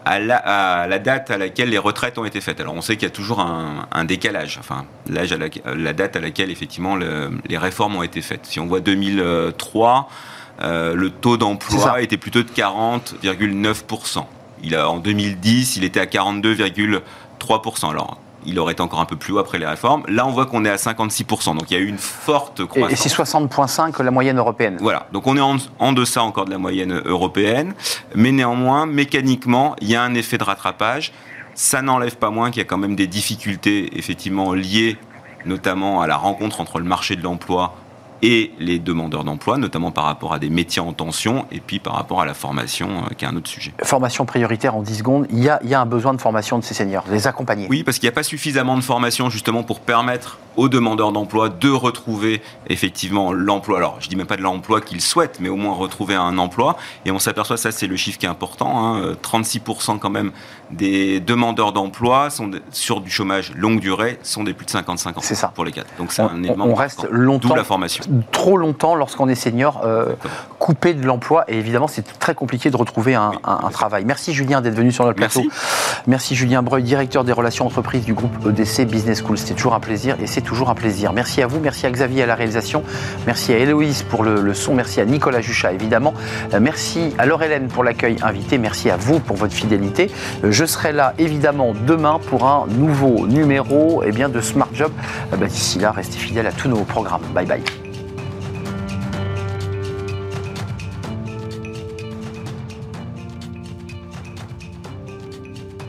à 0.08 0.18
la, 0.20 0.36
à 0.36 0.86
la 0.86 0.98
date 1.00 1.30
à 1.32 1.36
laquelle 1.36 1.68
les 1.70 1.78
retraites 1.78 2.16
ont 2.16 2.24
été 2.24 2.40
faites, 2.40 2.60
alors 2.60 2.74
on 2.74 2.80
sait 2.80 2.94
qu'il 2.96 3.02
y 3.08 3.10
a 3.10 3.14
toujours 3.14 3.40
un, 3.40 3.86
un 3.90 4.04
décalage, 4.04 4.56
enfin 4.60 4.84
l'âge 5.10 5.32
à 5.32 5.36
la, 5.36 5.48
la 5.74 5.92
date 5.92 6.14
à 6.16 6.20
laquelle 6.20 6.50
effectivement 6.50 6.94
le- 6.96 7.32
les 7.48 7.58
réformes 7.58 7.96
ont 7.96 8.02
été 8.04 8.22
faites. 8.22 8.46
Si 8.46 8.60
on 8.60 8.66
voit 8.66 8.80
2003, 8.80 10.08
euh, 10.62 10.94
le 10.94 11.10
taux 11.10 11.36
d'emploi 11.36 12.00
était 12.00 12.16
plutôt 12.16 12.42
de 12.42 12.48
40,9%. 12.50 14.24
Il 14.62 14.74
a, 14.74 14.88
en 14.88 14.98
2010, 14.98 15.76
il 15.76 15.84
était 15.84 16.00
à 16.00 16.06
42,3%. 16.06 17.90
Alors, 17.90 18.18
il 18.46 18.58
aurait 18.58 18.72
été 18.72 18.82
encore 18.82 19.00
un 19.00 19.04
peu 19.04 19.16
plus 19.16 19.32
haut 19.32 19.38
après 19.38 19.58
les 19.58 19.66
réformes. 19.66 20.02
Là, 20.08 20.26
on 20.26 20.30
voit 20.30 20.46
qu'on 20.46 20.64
est 20.64 20.70
à 20.70 20.76
56%. 20.76 21.56
Donc, 21.58 21.70
il 21.70 21.74
y 21.74 21.76
a 21.76 21.80
eu 21.80 21.86
une 21.88 21.98
forte 21.98 22.60
Et, 22.60 22.66
croissance. 22.66 22.92
et 22.92 22.96
c'est 22.96 23.08
60,5 23.22 24.02
la 24.02 24.10
moyenne 24.10 24.38
européenne. 24.38 24.78
Voilà, 24.80 25.06
donc 25.12 25.26
on 25.26 25.36
est 25.36 25.40
en, 25.40 25.56
en 25.78 25.92
deçà 25.92 26.22
encore 26.22 26.44
de 26.44 26.50
la 26.50 26.58
moyenne 26.58 27.00
européenne, 27.04 27.74
mais 28.14 28.32
néanmoins, 28.32 28.86
mécaniquement, 28.86 29.76
il 29.80 29.88
y 29.90 29.96
a 29.96 30.02
un 30.02 30.14
effet 30.14 30.38
de 30.38 30.44
rattrapage. 30.44 31.12
Ça 31.54 31.82
n'enlève 31.82 32.16
pas 32.16 32.30
moins 32.30 32.50
qu'il 32.50 32.58
y 32.58 32.62
a 32.62 32.66
quand 32.66 32.78
même 32.78 32.96
des 32.96 33.06
difficultés 33.06 33.96
effectivement 33.98 34.52
liées 34.52 34.98
notamment 35.46 36.02
à 36.02 36.06
la 36.06 36.16
rencontre 36.16 36.60
entre 36.60 36.78
le 36.78 36.84
marché 36.84 37.14
de 37.16 37.22
l'emploi 37.22 37.74
et 38.22 38.52
les 38.58 38.78
demandeurs 38.78 39.24
d'emploi, 39.24 39.58
notamment 39.58 39.90
par 39.90 40.04
rapport 40.04 40.32
à 40.32 40.38
des 40.38 40.50
métiers 40.50 40.82
en 40.82 40.92
tension 40.92 41.46
et 41.52 41.60
puis 41.60 41.78
par 41.78 41.94
rapport 41.94 42.20
à 42.20 42.26
la 42.26 42.34
formation, 42.34 42.88
euh, 42.88 43.14
qui 43.16 43.24
est 43.24 43.28
un 43.28 43.36
autre 43.36 43.48
sujet. 43.48 43.72
Formation 43.82 44.24
prioritaire 44.26 44.76
en 44.76 44.82
10 44.82 44.98
secondes, 44.98 45.26
il 45.30 45.42
y 45.42 45.48
a, 45.48 45.60
il 45.62 45.70
y 45.70 45.74
a 45.74 45.80
un 45.80 45.86
besoin 45.86 46.14
de 46.14 46.20
formation 46.20 46.58
de 46.58 46.64
ces 46.64 46.74
seniors, 46.74 47.04
de 47.04 47.12
les 47.12 47.26
accompagner. 47.26 47.66
Oui, 47.68 47.82
parce 47.82 47.98
qu'il 47.98 48.06
n'y 48.06 48.12
a 48.12 48.14
pas 48.14 48.22
suffisamment 48.22 48.76
de 48.76 48.82
formation 48.82 49.30
justement 49.30 49.62
pour 49.62 49.80
permettre 49.80 50.38
aux 50.56 50.68
demandeurs 50.68 51.12
d'emploi 51.12 51.48
de 51.48 51.70
retrouver 51.70 52.42
effectivement 52.68 53.32
l'emploi. 53.32 53.78
Alors, 53.78 53.96
je 54.00 54.08
dis 54.08 54.16
même 54.16 54.26
pas 54.26 54.36
de 54.36 54.42
l'emploi 54.42 54.80
qu'ils 54.80 55.00
souhaitent, 55.00 55.38
mais 55.40 55.48
au 55.48 55.56
moins 55.56 55.74
retrouver 55.74 56.14
un 56.14 56.38
emploi. 56.38 56.76
Et 57.04 57.10
on 57.10 57.18
s'aperçoit, 57.18 57.56
ça 57.56 57.72
c'est 57.72 57.86
le 57.86 57.96
chiffre 57.96 58.18
qui 58.18 58.26
est 58.26 58.28
important, 58.28 58.78
hein, 58.84 59.00
euh, 59.00 59.14
36% 59.22 59.98
quand 59.98 60.10
même 60.10 60.32
des 60.72 61.20
demandeurs 61.20 61.72
d'emploi 61.72 62.28
sont 62.30 62.50
sur 62.72 63.00
du 63.00 63.08
chômage 63.10 63.52
longue 63.54 63.78
durée 63.78 64.18
sont 64.24 64.42
des 64.42 64.52
plus 64.52 64.66
de 64.66 64.70
55 64.70 65.16
ans 65.16 65.20
C'est 65.22 65.36
ça. 65.36 65.52
pour 65.54 65.64
les 65.64 65.70
cadres. 65.70 65.86
Donc 65.98 66.10
c'est 66.12 66.22
un 66.22 66.42
élément 66.42 66.66
on 66.66 66.74
reste 66.74 67.06
longtemps, 67.10 67.48
D'où 67.50 67.54
la 67.54 67.62
formation. 67.62 68.02
trop 68.32 68.56
longtemps 68.56 68.96
lorsqu'on 68.96 69.28
est 69.28 69.36
senior, 69.36 69.82
euh, 69.84 70.14
coupé 70.58 70.92
de 70.94 71.06
l'emploi. 71.06 71.44
Et 71.48 71.56
évidemment, 71.58 71.86
c'est 71.86 72.18
très 72.18 72.34
compliqué 72.34 72.70
de 72.70 72.76
retrouver 72.76 73.14
un, 73.14 73.30
Oui. 73.30 73.36
un- 73.44 73.60
un 73.64 73.70
travail. 73.70 74.04
Merci 74.04 74.32
Julien 74.34 74.60
d'être 74.60 74.74
venu 74.74 74.90
sur 74.90 75.04
notre 75.04 75.16
plateau. 75.16 75.42
Merci. 75.44 76.02
Merci 76.08 76.34
Julien 76.34 76.62
Breuil, 76.62 76.82
directeur 76.82 77.22
des 77.22 77.32
relations 77.32 77.66
entreprises 77.66 78.04
du 78.04 78.14
groupe 78.14 78.32
EDC 78.48 78.86
Business 78.86 79.22
School. 79.22 79.38
C'était 79.38 79.54
toujours 79.54 79.74
un 79.74 79.80
plaisir 79.80 80.16
et 80.20 80.26
c'est 80.26 80.40
toujours 80.46 80.70
un 80.70 80.74
plaisir. 80.74 81.12
Merci 81.12 81.42
à 81.42 81.46
vous, 81.46 81.60
merci 81.60 81.84
à 81.86 81.90
Xavier 81.90 82.22
à 82.22 82.26
la 82.26 82.34
réalisation, 82.34 82.82
merci 83.26 83.52
à 83.52 83.58
Héloïse 83.58 84.02
pour 84.08 84.22
le, 84.24 84.54
son, 84.54 84.74
merci 84.74 85.00
à 85.00 85.04
Nicolas 85.04 85.42
Juchat 85.42 85.72
évidemment, 85.72 86.14
Euh, 86.54 86.60
merci 86.60 87.12
à 87.18 87.26
Laure-Hélène 87.26 87.68
pour 87.68 87.82
l'accueil 87.84 88.16
invité, 88.22 88.56
merci 88.58 88.88
à 88.88 88.96
vous 88.96 89.18
pour 89.20 89.36
votre 89.36 89.52
fidélité. 89.52 90.10
Euh, 90.44 90.52
Je 90.52 90.64
serai 90.64 90.92
là 90.92 91.12
évidemment 91.18 91.74
demain 91.86 92.18
pour 92.28 92.46
un 92.46 92.66
nouveau 92.68 93.26
numéro 93.26 94.02
eh 94.06 94.12
bien, 94.12 94.28
de 94.28 94.40
Smart 94.40 94.68
Job. 94.72 94.92
Euh, 95.32 95.36
bah, 95.36 95.46
D'ici 95.46 95.78
là, 95.78 95.90
restez 95.90 96.18
fidèles 96.18 96.46
à 96.46 96.52
tous 96.52 96.68
nos 96.68 96.84
programmes. 96.84 97.22
Bye 97.34 97.46
bye. 97.46 97.85